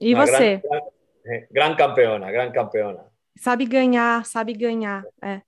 E 0.00 0.14
você? 0.14 0.58
Gran, 0.58 0.80
gran, 1.24 1.46
gran 1.50 1.76
campeona, 1.76 2.30
gran 2.30 2.52
campeona. 2.52 3.13
Sabe 3.36 3.66
ganhar, 3.66 4.24
sabe 4.24 4.52
ganhar. 4.52 5.04
É. 5.22 5.42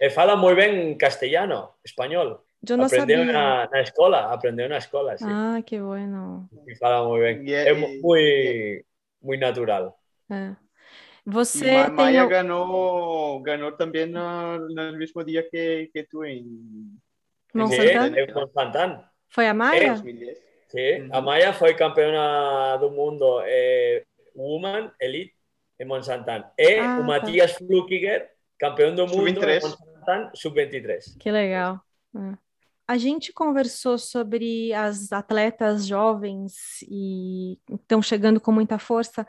é 0.00 0.10
fala 0.10 0.36
muito 0.36 0.56
bem 0.56 0.96
castelhano, 0.96 1.70
espanhol. 1.84 2.44
Eu 2.68 2.76
não 2.76 2.86
aprendeu 2.86 3.18
sabia. 3.18 3.32
Na, 3.32 3.68
na 3.70 3.80
escola, 3.82 4.32
aprendeu 4.32 4.68
na 4.68 4.78
escola, 4.78 5.16
sim. 5.16 5.26
Ah, 5.28 5.62
que 5.64 5.78
bueno. 5.78 6.48
E 6.66 6.74
fala 6.76 7.06
muito 7.08 7.22
bem. 7.22 7.48
Yeah, 7.48 7.70
é 7.70 7.74
muito, 7.74 8.84
muito 9.22 9.40
natural. 9.40 9.96
É. 10.30 10.56
Você 11.24 11.70
Ma 11.70 11.88
Maya 11.90 12.22
tem... 12.22 12.30
ganhou, 12.30 13.40
ganhou 13.42 13.72
também 13.72 14.06
no, 14.06 14.58
no 14.68 14.92
mesmo 14.96 15.22
dia 15.24 15.42
que, 15.42 15.90
que 15.92 16.02
tu 16.04 16.24
em 16.24 16.98
Monsantan. 17.54 18.14
Sí, 18.14 18.32
Monsantan. 18.34 19.04
Foi 19.28 19.46
a 19.46 19.54
Maya? 19.54 19.96
Sí, 20.68 21.08
a 21.12 21.20
Maya 21.20 21.52
foi 21.52 21.74
campeona 21.74 22.76
do 22.78 22.90
mundo 22.90 23.42
eh, 23.44 24.04
Woman 24.34 24.90
Elite 25.00 25.37
em 25.78 25.84
Monsantan. 25.84 26.44
E 26.58 26.78
ah, 26.78 26.98
o 27.00 27.04
Matias 27.04 27.52
tá. 27.52 27.58
Flukiger, 27.58 28.30
campeão 28.58 28.94
do 28.94 29.06
mundo 29.06 29.28
em 29.28 29.60
Monsantan 29.60 30.30
Sub-23. 30.34 31.16
Que 31.18 31.30
legal. 31.30 31.80
A 32.86 32.96
gente 32.96 33.32
conversou 33.32 33.98
sobre 33.98 34.72
as 34.72 35.12
atletas 35.12 35.86
jovens 35.86 36.82
e 36.88 37.58
estão 37.70 38.00
chegando 38.00 38.40
com 38.40 38.50
muita 38.50 38.78
força. 38.78 39.26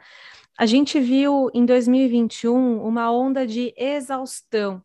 A 0.58 0.66
gente 0.66 1.00
viu 1.00 1.50
em 1.54 1.66
2021 1.66 2.82
uma 2.82 3.12
onda 3.12 3.45
de 3.45 3.74
exaustão, 3.78 4.82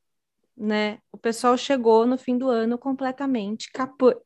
né? 0.56 0.98
O 1.10 1.16
pessoal 1.16 1.56
chegou 1.56 2.04
no 2.04 2.18
fim 2.18 2.36
do 2.36 2.48
ano 2.48 2.76
completamente 2.76 3.70
caput. 3.70 4.20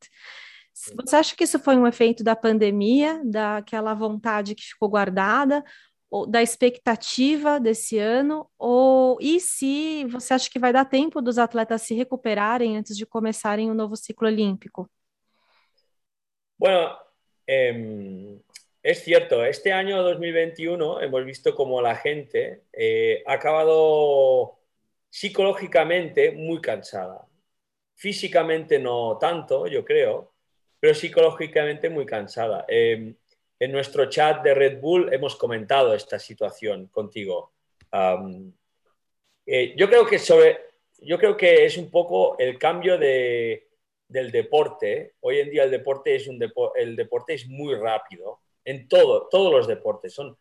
Você 0.97 1.17
acha 1.17 1.37
que 1.37 1.45
isso 1.45 1.59
foi 1.59 1.77
um 1.77 1.87
efeito 1.87 2.23
da 2.23 2.37
pandemia, 2.37 3.21
daquela 3.25 3.95
vontade 3.95 4.55
que 4.55 4.63
ficou 4.63 4.89
guardada, 4.89 5.65
ou 6.11 6.27
da 6.27 6.43
expectativa 6.43 7.59
desse 7.61 7.99
ano? 7.99 8.49
Ou 8.59 9.19
e 9.21 9.41
se 9.41 10.05
você 10.07 10.35
acha 10.35 10.51
que 10.51 10.59
vai 10.59 10.73
dar 10.73 10.85
tempo 10.85 11.21
dos 11.21 11.39
atletas 11.39 11.83
se 11.83 11.95
recuperarem 11.95 12.77
antes 12.77 12.97
de 12.97 13.07
começarem 13.07 13.71
o 13.71 13.75
novo 13.75 13.97
ciclo 13.97 14.29
olímpico? 14.29 14.91
Bueno, 16.57 16.97
eh, 17.47 18.39
es 18.83 18.99
cierto, 19.05 19.45
este 19.45 19.73
año 19.73 20.03
2021 20.03 21.01
hemos 21.01 21.25
visto 21.25 21.55
como 21.55 21.81
la 21.83 21.95
gente 21.97 22.63
eh, 22.73 23.23
ha 23.27 23.35
acabado 23.35 24.59
psicológicamente 25.11 26.33
muy 26.33 26.61
cansada. 26.61 27.27
Físicamente 27.97 28.79
no 28.79 29.19
tanto, 29.19 29.67
yo 29.67 29.85
creo, 29.85 30.33
pero 30.81 30.95
psicológicamente 30.95 31.91
muy 31.91 32.07
cansada. 32.07 32.65
Em, 32.69 33.17
en 33.59 33.73
nuestro 33.73 34.09
chat 34.09 34.43
de 34.43 34.55
Red 34.55 34.81
Bull 34.81 35.13
hemos 35.13 35.37
comentado 35.37 35.95
esta 35.95 36.19
situación 36.19 36.87
contigo. 36.89 37.53
Eh, 39.47 39.75
yo, 39.77 39.89
creo 39.89 40.07
que 40.07 40.19
sobre, 40.19 40.59
yo 40.99 41.19
creo 41.19 41.37
que 41.37 41.65
es 41.65 41.77
un 41.77 41.91
poco 41.91 42.39
el 42.39 42.59
cambio 42.59 42.99
de, 42.99 43.69
del 44.07 44.31
deporte. 44.31 45.15
Hoy 45.21 45.39
en 45.39 45.51
día 45.51 45.65
el 45.65 45.71
deporte 45.71 46.15
es, 46.15 46.29
un 46.29 46.41
el 46.77 46.97
deporte 46.97 47.35
es 47.35 47.49
muy 47.49 47.75
rápido 47.75 48.41
en 48.65 48.89
todo, 48.89 49.29
todos 49.29 49.53
los 49.53 49.67
deportes. 49.67 50.15
Son, 50.15 50.37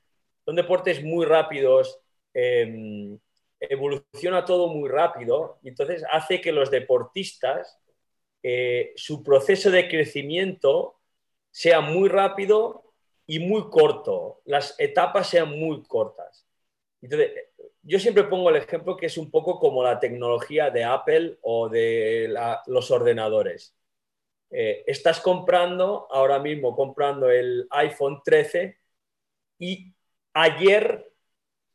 son 0.45 0.55
deportes 0.55 1.03
muy 1.03 1.26
rápidos, 1.26 1.99
em, 2.34 3.18
evoluciona 3.59 4.45
todo 4.45 4.68
muy 4.68 4.89
rápido, 4.89 5.57
y 5.63 5.70
entonces 5.70 6.03
hace 6.11 6.39
que 6.39 6.51
los 6.51 6.70
deportistas, 6.70 7.80
eh, 8.43 8.93
su 8.95 9.24
proceso 9.24 9.72
de 9.72 9.88
crecimiento 9.88 10.99
sea 11.49 11.82
muy 11.82 12.07
rápido 12.07 12.86
y 13.28 13.39
muy 13.39 13.69
corto, 13.69 14.41
las 14.45 14.73
etapas 14.80 15.30
sean 15.30 15.59
muy 15.59 15.84
cortas. 15.84 16.47
Entonces, 17.01 17.32
yo 17.84 17.99
siempre 17.99 18.23
pongo 18.23 18.49
el 18.49 18.55
ejemplo 18.55 18.95
que 18.95 19.05
es 19.05 19.17
un 19.17 19.30
poco 19.30 19.59
como 19.59 19.84
la 19.84 19.99
tecnología 19.99 20.69
de 20.69 20.86
Apple 20.86 21.38
o 21.41 21.67
de 21.67 22.34
los 22.65 22.89
ordenadores. 22.89 23.75
Eh, 24.49 24.86
estás 24.88 25.19
comprando, 25.19 26.07
ahora 26.09 26.39
mismo 26.39 26.73
comprando 26.73 27.30
el 27.30 27.67
iPhone 27.71 28.21
13 28.23 28.78
y 29.59 29.93
ayer 30.34 31.11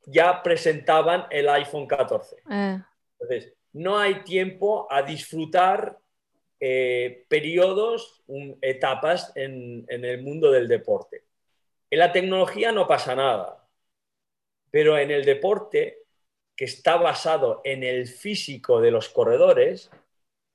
ya 0.07 0.43
presentaban 0.43 1.27
el 1.31 1.49
iPhone 1.51 1.87
14. 1.87 2.37
Eh. 2.51 2.83
Entonces, 3.19 3.53
no 3.75 3.99
hay 3.99 4.25
tiempo 4.25 4.87
a 4.91 5.03
disfrutar 5.03 5.99
eh, 6.61 7.27
periodos, 7.29 8.23
etapas 8.63 9.33
en, 9.35 9.85
en 9.89 10.05
el 10.05 10.23
mundo 10.23 10.51
del 10.51 10.67
deporte. 10.67 11.25
En 11.93 11.99
la 11.99 12.11
tecnología 12.11 12.73
no 12.73 12.87
pasa 12.87 13.15
nada, 13.15 13.69
pero 14.71 14.97
en 14.97 15.11
el 15.11 15.27
deporte, 15.27 15.99
que 16.57 16.65
está 16.65 16.97
basado 16.97 17.61
en 17.65 17.85
el 17.85 18.09
físico 18.09 18.81
de 18.81 18.91
los 18.91 19.11
corredores, 19.11 19.91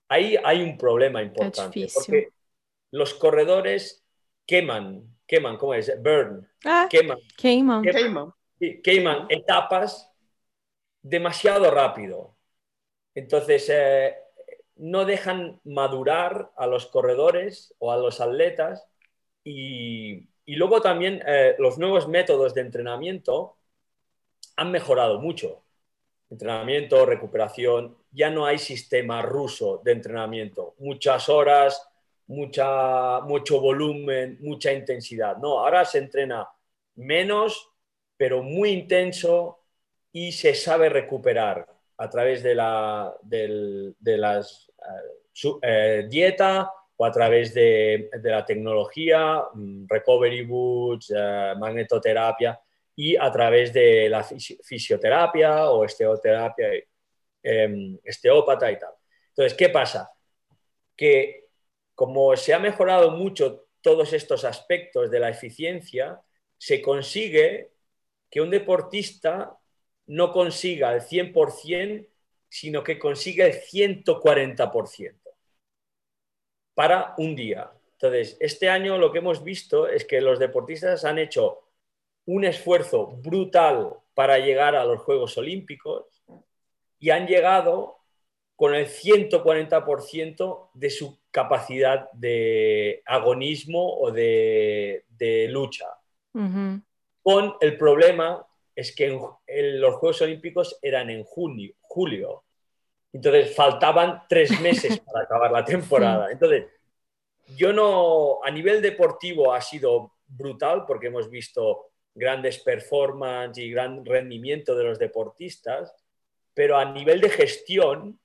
ahí 0.10 0.36
hay 0.44 0.64
un 0.64 0.80
problema 0.80 1.22
importante, 1.22 1.86
porque 1.94 2.30
los 2.90 3.14
corredores 3.14 4.04
queman, 4.48 5.16
queman, 5.28 5.58
¿cómo 5.58 5.76
es? 5.76 5.94
Burn, 6.02 6.50
ah, 6.66 6.88
queman, 6.90 7.20
queman, 7.38 8.34
queman, 8.84 9.28
etapas 9.30 10.12
demasiado 11.04 11.70
rápido. 11.70 12.36
Entonces, 13.14 13.70
eh, 13.70 14.16
no 14.76 15.06
dejan 15.06 15.62
madurar 15.66 16.52
a 16.58 16.66
los 16.66 16.88
corredores 16.88 17.76
o 17.78 17.92
a 17.92 17.98
los 17.98 18.22
atletas 18.22 18.88
y, 19.44 20.30
luego 20.56 20.82
también 20.82 21.22
eh, 21.28 21.56
los 21.60 21.78
nuevos 21.78 22.08
métodos 22.08 22.54
de 22.54 22.62
entrenamiento 22.62 23.58
han 24.56 24.72
mejorado 24.72 25.20
mucho. 25.20 25.64
Entrenamiento, 26.30 27.06
recuperación, 27.06 27.98
ya 28.12 28.30
no 28.30 28.46
hay 28.46 28.58
sistema 28.58 29.22
ruso 29.22 29.82
de 29.84 29.94
entrenamiento, 29.94 30.76
muchas 30.80 31.30
horas, 31.30 31.88
mucha, 32.28 33.22
mucho 33.22 33.62
volumen, 33.62 34.38
mucha 34.42 34.74
intensidad. 34.74 35.38
No, 35.38 35.60
ahora 35.60 35.86
se 35.86 36.00
entrena 36.00 36.48
menos, 36.96 37.70
pero 38.18 38.44
muy 38.44 38.72
intenso 38.72 39.60
y 40.12 40.32
se 40.32 40.54
sabe 40.54 40.90
recuperar 40.90 41.68
a 41.98 42.10
través 42.10 42.44
de 42.44 42.56
la 42.56 43.16
de 43.22 44.18
las, 44.18 44.72
eh, 45.62 46.08
dieta 46.10 46.72
o 46.98 47.06
a 47.06 47.12
través 47.12 47.54
de, 47.54 48.10
la 48.24 48.46
tecnología, 48.46 49.44
mm, 49.54 49.86
recovery 49.88 50.44
boots, 50.46 51.14
eh, 51.16 51.54
magnetoterapia 51.58 52.60
y 52.96 53.16
a 53.16 53.32
través 53.32 53.72
de 53.72 54.10
la 54.10 54.24
fisioterapia 54.24 55.70
o 55.70 55.86
esteoterapia 55.86 56.70
Em, 57.50 57.98
esteópata 58.04 58.70
y 58.70 58.78
tal. 58.78 58.94
Entonces, 59.30 59.54
¿qué 59.58 59.70
pasa? 59.70 60.12
Que 60.98 61.46
como 61.96 62.36
se 62.36 62.54
ha 62.54 62.60
mejorado 62.60 63.12
mucho 63.12 63.68
todos 63.80 64.12
estos 64.12 64.44
aspectos 64.44 65.10
de 65.10 65.20
la 65.22 65.30
eficiencia, 65.30 66.22
se 66.58 66.82
consigue 66.82 67.72
que 68.30 68.42
un 68.42 68.50
deportista 68.50 69.58
no 70.08 70.34
consiga 70.34 70.94
el 70.94 71.02
100%, 71.02 72.10
sino 72.50 72.84
que 72.84 73.00
consiga 73.00 73.46
el 73.46 73.54
140% 73.54 75.27
para 76.78 77.16
un 77.18 77.36
día. 77.36 77.72
Entonces, 77.94 78.38
este 78.40 78.70
año 78.70 79.00
lo 79.00 79.12
que 79.12 79.18
hemos 79.18 79.44
visto 79.44 79.88
es 79.88 80.06
que 80.06 80.22
los 80.22 80.38
deportistas 80.38 81.06
han 81.06 81.18
hecho 81.18 81.64
un 82.26 82.46
esfuerzo 82.46 83.08
brutal 83.08 83.94
para 84.14 84.38
llegar 84.38 84.76
a 84.76 84.86
los 84.86 85.02
Juegos 85.02 85.36
Olímpicos, 85.40 86.06
y 87.00 87.10
han 87.10 87.26
llegado 87.26 87.98
con 88.56 88.76
el 88.76 88.86
140% 88.86 90.70
de 90.76 90.90
su 90.92 91.20
capacidad 91.32 92.12
de 92.12 93.02
agonismo 93.08 93.98
o 94.00 94.12
de, 94.12 95.04
lucha. 95.50 95.88
Con 97.24 97.56
el 97.60 97.76
problema 97.78 98.46
es 98.76 98.96
que 98.96 99.10
los 99.10 99.96
Juegos 99.96 100.22
Olímpicos 100.22 100.78
eran 100.80 101.10
en 101.10 101.24
junio, 101.24 101.74
julio. 101.82 102.44
Entonces 103.18 103.56
faltaban 103.56 104.24
tres 104.30 104.62
meses 104.62 105.00
para 105.06 105.24
acabar 105.24 105.52
la 105.52 105.66
temporada. 105.66 106.32
Entonces, 106.32 106.66
yo 107.56 107.74
no, 107.74 108.44
a 108.44 108.52
nivel 108.52 108.82
deportivo 108.82 109.54
ha 109.54 109.62
sido 109.62 110.14
brutal 110.28 110.86
porque 110.86 111.08
hemos 111.08 111.30
visto 111.30 111.88
grandes 112.14 112.60
performances 112.60 113.64
y 113.64 113.72
gran 113.72 114.06
rendimiento 114.06 114.76
de 114.76 114.84
los 114.84 115.00
deportistas, 115.00 115.94
pero 116.54 116.78
a 116.78 116.86
nivel 116.86 117.22
de 117.22 117.30
gestión 117.30 118.20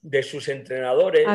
de 0.00 0.22
sus 0.22 0.48
entrenadores, 0.48 1.26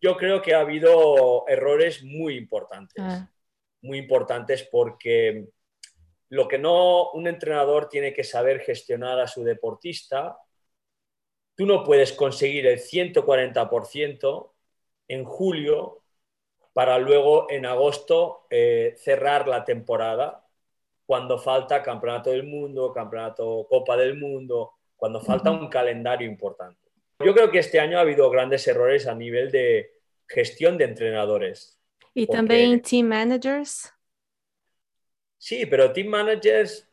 yo, 0.00 0.16
creo 0.16 0.42
que 0.42 0.54
ha 0.54 0.60
habido 0.60 1.46
errores 1.46 2.02
muy 2.02 2.36
importantes. 2.36 3.02
Ah. 3.02 3.30
Muy 3.82 3.98
importantes 3.98 4.68
porque 4.70 5.48
lo 6.30 6.48
que 6.48 6.58
no 6.58 7.10
un 7.12 7.26
entrenador 7.26 7.88
tiene 7.88 8.12
que 8.12 8.24
saber 8.24 8.60
gestionar 8.60 9.20
a 9.20 9.26
su 9.26 9.42
deportista, 9.44 10.36
tú 11.60 11.66
no 11.66 11.84
puedes 11.84 12.14
conseguir 12.14 12.66
el 12.66 12.78
140% 12.78 14.52
en 15.08 15.24
julio 15.24 16.02
para 16.72 16.98
luego 16.98 17.50
en 17.50 17.66
agosto 17.66 18.46
eh, 18.48 18.94
cerrar 18.96 19.46
la 19.46 19.62
temporada 19.62 20.48
cuando 21.04 21.38
falta 21.38 21.82
campeonato 21.82 22.30
del 22.30 22.44
mundo, 22.44 22.94
campeonato 22.94 23.66
Copa 23.68 23.94
del 23.98 24.16
Mundo, 24.16 24.72
cuando 24.96 25.20
falta 25.20 25.50
un 25.50 25.68
calendario 25.68 26.26
importante. 26.26 26.88
Yo 27.22 27.34
creo 27.34 27.50
que 27.50 27.58
este 27.58 27.78
año 27.78 27.98
ha 27.98 28.00
habido 28.00 28.30
grandes 28.30 28.66
errores 28.66 29.06
a 29.06 29.14
nivel 29.14 29.50
de 29.50 29.92
gestión 30.26 30.78
de 30.78 30.84
entrenadores. 30.84 31.78
Y 32.14 32.26
también 32.26 32.80
team 32.80 33.06
managers. 33.06 33.92
Sí, 35.36 35.66
pero 35.66 35.92
team 35.92 36.06
managers 36.06 36.89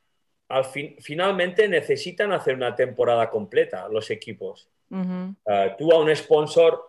al 0.50 0.66
fin, 0.66 0.96
finalmente 1.00 1.68
necesitan 1.68 2.32
hacer 2.32 2.56
una 2.56 2.76
temporada 2.76 3.30
completa 3.30 3.88
los 3.90 4.10
equipos. 4.12 4.70
Ah, 5.46 5.76
tú 5.78 5.92
a 5.92 6.00
un 6.00 6.16
sponsor, 6.16 6.82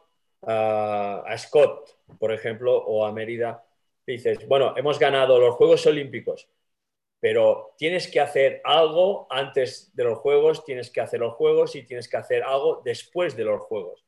ah, 0.46 1.24
a 1.26 1.36
Scott, 1.36 1.96
por 2.18 2.32
ejemplo, 2.32 2.76
o 2.76 3.04
a 3.04 3.12
Mérida, 3.12 3.64
dices, 4.06 4.46
bueno, 4.46 4.74
hemos 4.76 4.98
ganado 4.98 5.38
los 5.38 5.54
Juegos 5.56 5.84
Olímpicos, 5.86 6.48
pero 7.20 7.74
tienes 7.76 8.08
que 8.08 8.20
hacer 8.20 8.60
algo 8.64 9.26
antes 9.28 9.94
de 9.94 10.04
los 10.04 10.18
juegos, 10.18 10.64
tienes 10.64 10.90
que 10.90 11.00
hacer 11.00 11.20
los 11.20 11.34
juegos 11.34 11.74
y 11.74 11.82
tienes 11.82 12.08
que 12.08 12.16
hacer 12.16 12.44
algo 12.44 12.80
después 12.84 13.36
de 13.36 13.44
los 13.44 13.62
juegos. 13.62 14.04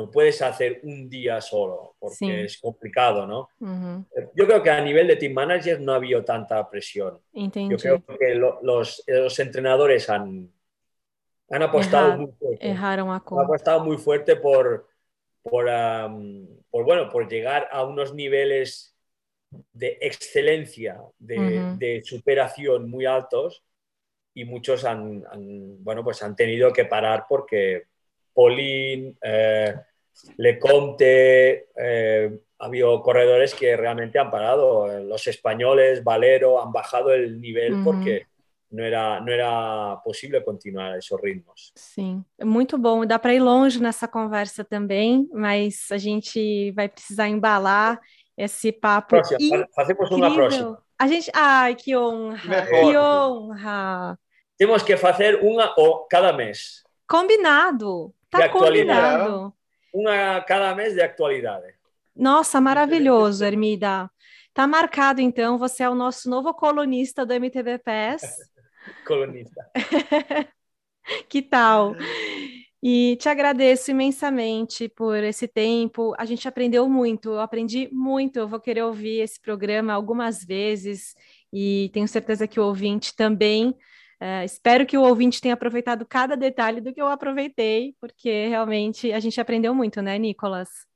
No 0.00 0.10
puedes 0.10 0.40
hacer 0.40 0.80
un 0.84 1.10
día 1.10 1.42
solo 1.42 1.94
porque 1.98 2.44
es 2.44 2.58
complicado, 2.58 3.26
¿no? 3.26 3.50
Yo 4.34 4.46
creo 4.46 4.62
que 4.62 4.70
a 4.70 4.80
nivel 4.80 5.06
de 5.06 5.16
team 5.16 5.34
manager 5.34 5.78
no 5.78 5.92
ha 5.92 5.96
habido 5.96 6.24
tanta 6.24 6.70
presión. 6.70 7.20
Yo 7.34 7.76
creo 7.76 8.02
que 8.18 8.34
los, 8.34 9.38
entrenadores 9.38 10.08
han, 10.08 10.50
han 11.50 11.62
apostado 11.62 12.16
muy 12.16 12.32
fuerte. 12.32 12.70
Han 12.70 13.44
apostado 13.44 13.84
muy 13.84 13.98
fuerte 13.98 14.36
por, 14.36 14.88
por, 15.42 15.66
por, 16.70 16.84
bueno, 16.86 17.10
por 17.10 17.28
llegar 17.28 17.68
a 17.70 17.84
unos 17.84 18.14
niveles 18.14 18.96
de 19.74 19.98
excelencia, 20.00 20.98
de, 21.18 22.00
superación 22.06 22.88
muy 22.88 23.04
altos 23.04 23.62
y 24.32 24.46
muchos 24.46 24.86
han, 24.86 25.24
bueno, 25.84 26.02
pues 26.02 26.22
han 26.22 26.34
tenido 26.34 26.72
que 26.72 26.86
parar 26.86 27.26
porque 27.28 27.90
Pauline, 28.32 29.14
eh, 29.20 29.74
Lecomte, 30.36 31.68
eh, 31.76 32.30
ha 32.58 32.66
habido 32.66 33.00
corredores 33.02 33.54
que 33.54 33.76
realmente 33.76 34.18
han 34.18 34.30
parado. 34.30 34.86
Los 35.00 35.26
españoles, 35.26 36.04
Valero, 36.04 36.62
han 36.62 36.72
bajado 36.72 37.12
el 37.12 37.40
nivel 37.40 37.82
porque 37.82 38.26
não 38.70 38.84
era, 38.84 39.20
não 39.20 39.32
era 39.32 39.96
possível 40.04 40.42
continuar 40.42 40.96
esses 40.96 41.10
ritmos. 41.20 41.72
Sim, 41.74 42.24
é 42.38 42.44
muito 42.44 42.78
bom. 42.78 43.04
Dá 43.04 43.18
para 43.18 43.34
ir 43.34 43.40
longe 43.40 43.82
nessa 43.82 44.06
conversa 44.06 44.62
também, 44.64 45.28
mas 45.32 45.88
a 45.90 45.98
gente 45.98 46.70
vai 46.72 46.88
precisar 46.88 47.28
embalar 47.28 48.00
esse 48.36 48.70
papo. 48.70 49.08
Próxima, 49.08 49.66
fazemos 49.74 50.10
uma 50.10 50.32
próxima. 50.32 50.82
A 50.98 51.08
gente, 51.08 51.30
ai, 51.34 51.74
que 51.74 51.96
honra, 51.96 52.66
que 52.66 52.96
honra. 52.96 54.18
Temos 54.56 54.82
que 54.82 54.96
fazer 54.96 55.40
uma 55.42 55.74
cada 56.10 56.32
mês. 56.32 56.84
Combinado. 57.08 58.14
Tá 58.30 58.48
combinado. 58.48 59.52
Uma 59.92 60.40
cada 60.42 60.74
mês 60.74 60.94
de 60.94 61.02
atualidade. 61.02 61.74
Nossa, 62.14 62.60
maravilhoso, 62.60 63.44
Ermida. 63.44 64.10
Tá 64.52 64.66
marcado, 64.66 65.20
então, 65.20 65.56
você 65.56 65.82
é 65.82 65.88
o 65.88 65.94
nosso 65.94 66.28
novo 66.28 66.52
colunista 66.52 67.24
do 67.24 67.32
MTV 67.32 67.78
PES. 67.78 68.22
colunista. 69.06 69.70
que 71.28 71.40
tal? 71.42 71.94
E 72.82 73.16
te 73.16 73.28
agradeço 73.28 73.90
imensamente 73.90 74.88
por 74.88 75.22
esse 75.22 75.46
tempo. 75.46 76.14
A 76.18 76.24
gente 76.24 76.48
aprendeu 76.48 76.88
muito, 76.88 77.30
eu 77.30 77.40
aprendi 77.40 77.88
muito. 77.92 78.38
Eu 78.38 78.48
vou 78.48 78.58
querer 78.58 78.82
ouvir 78.82 79.20
esse 79.20 79.38
programa 79.38 79.92
algumas 79.92 80.42
vezes 80.42 81.14
e 81.52 81.90
tenho 81.92 82.08
certeza 82.08 82.48
que 82.48 82.58
o 82.58 82.64
ouvinte 82.64 83.14
também. 83.14 83.76
Uh, 84.20 84.44
espero 84.44 84.84
que 84.86 84.98
o 84.98 85.02
ouvinte 85.02 85.40
tenha 85.40 85.54
aproveitado 85.54 86.04
cada 86.04 86.36
detalhe 86.36 86.80
do 86.80 86.92
que 86.92 87.00
eu 87.00 87.08
aproveitei, 87.08 87.96
porque 87.98 88.48
realmente 88.48 89.12
a 89.12 89.20
gente 89.20 89.40
aprendeu 89.40 89.74
muito, 89.74 90.02
né, 90.02 90.18
Nicolas? 90.18 90.86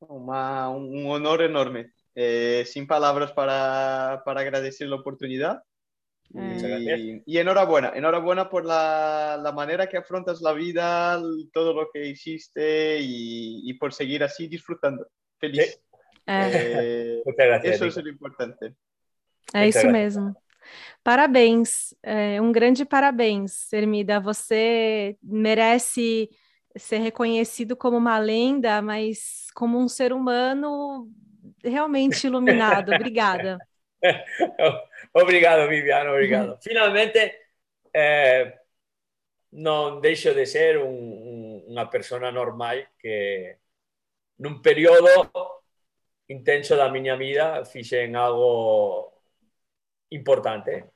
Uma, 0.00 0.70
um 0.70 1.08
honor 1.08 1.42
enorme. 1.42 1.90
Eh, 2.16 2.64
sin 2.66 2.86
palabras 2.86 3.32
para, 3.32 4.22
para 4.24 4.40
agradecer 4.40 4.88
la 4.88 4.96
oportunidad. 4.96 5.62
Y, 7.26 7.38
enhorabuena, 7.38 7.92
enhorabuena 7.94 8.48
por 8.48 8.64
la, 8.64 9.38
la, 9.40 9.52
manera 9.52 9.88
que 9.88 9.96
afrontas 9.96 10.40
la 10.40 10.52
vida, 10.52 11.20
todo 11.52 11.72
lo 11.72 11.90
que 11.92 12.06
hiciste 12.06 12.98
y, 13.00 13.70
y 13.70 13.74
por 13.74 13.92
seguir 13.92 14.24
así 14.24 14.48
disfrutando. 14.48 15.06
Feliz. 15.38 15.80
Eh, 16.26 17.22
gracias, 17.36 17.74
eso 17.74 17.86
es 17.86 17.96
lo 17.96 18.08
importante. 18.08 18.74
É 19.52 19.68
isso 19.68 19.86
mesmo. 19.88 20.34
Parabéns, 21.02 21.94
é, 22.02 22.40
um 22.40 22.52
grande 22.52 22.84
parabéns, 22.84 23.72
Ermida. 23.72 24.20
Você 24.20 25.16
merece 25.22 26.30
ser 26.76 26.98
reconhecido 26.98 27.76
como 27.76 27.96
uma 27.96 28.18
lenda, 28.18 28.82
mas 28.82 29.48
como 29.54 29.78
um 29.78 29.88
ser 29.88 30.12
humano 30.12 31.08
realmente 31.62 32.26
iluminado. 32.26 32.92
Obrigada. 32.94 33.58
obrigado, 35.14 35.68
Viviana, 35.68 36.10
obrigado. 36.10 36.58
Finalmente, 36.60 37.34
eh, 37.92 38.52
non 39.54 40.02
deixo 40.02 40.34
de 40.34 40.46
ser 40.50 40.82
un, 40.82 40.90
un, 40.90 41.38
unha 41.70 41.86
persona 41.86 42.34
normal 42.34 42.90
que 42.98 43.54
nun 44.42 44.58
período 44.58 45.30
intenso 46.26 46.74
da 46.74 46.90
miña 46.90 47.14
vida 47.14 47.62
fixen 47.62 48.18
algo 48.18 49.13
importante, 50.14 50.94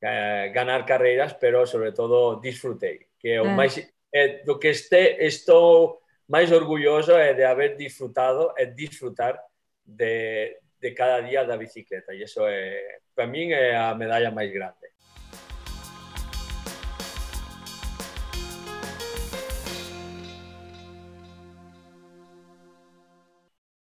eh, 0.00 0.52
ganar 0.54 0.84
carreiras, 0.84 1.34
pero 1.34 1.66
sobre 1.66 1.92
todo 1.92 2.40
disfrutei, 2.40 3.08
que 3.18 3.40
o 3.40 3.48
eh. 3.48 3.56
máis 3.56 3.74
eh, 4.12 4.44
do 4.44 4.60
que 4.60 4.70
este, 4.70 5.24
estou 5.24 6.00
máis 6.28 6.52
orgulloso 6.52 7.16
é 7.16 7.32
de 7.34 7.44
haber 7.44 7.76
disfrutado 7.76 8.52
e 8.56 8.66
disfrutar 8.66 9.40
de, 9.84 10.60
de 10.80 10.90
cada 10.92 11.20
día 11.24 11.44
da 11.44 11.56
bicicleta 11.56 12.12
e 12.12 12.22
iso 12.22 12.46
é, 12.46 13.00
para 13.16 13.26
min 13.26 13.52
é 13.52 13.74
a 13.74 13.96
medalla 13.96 14.30
máis 14.30 14.52
grande. 14.52 14.87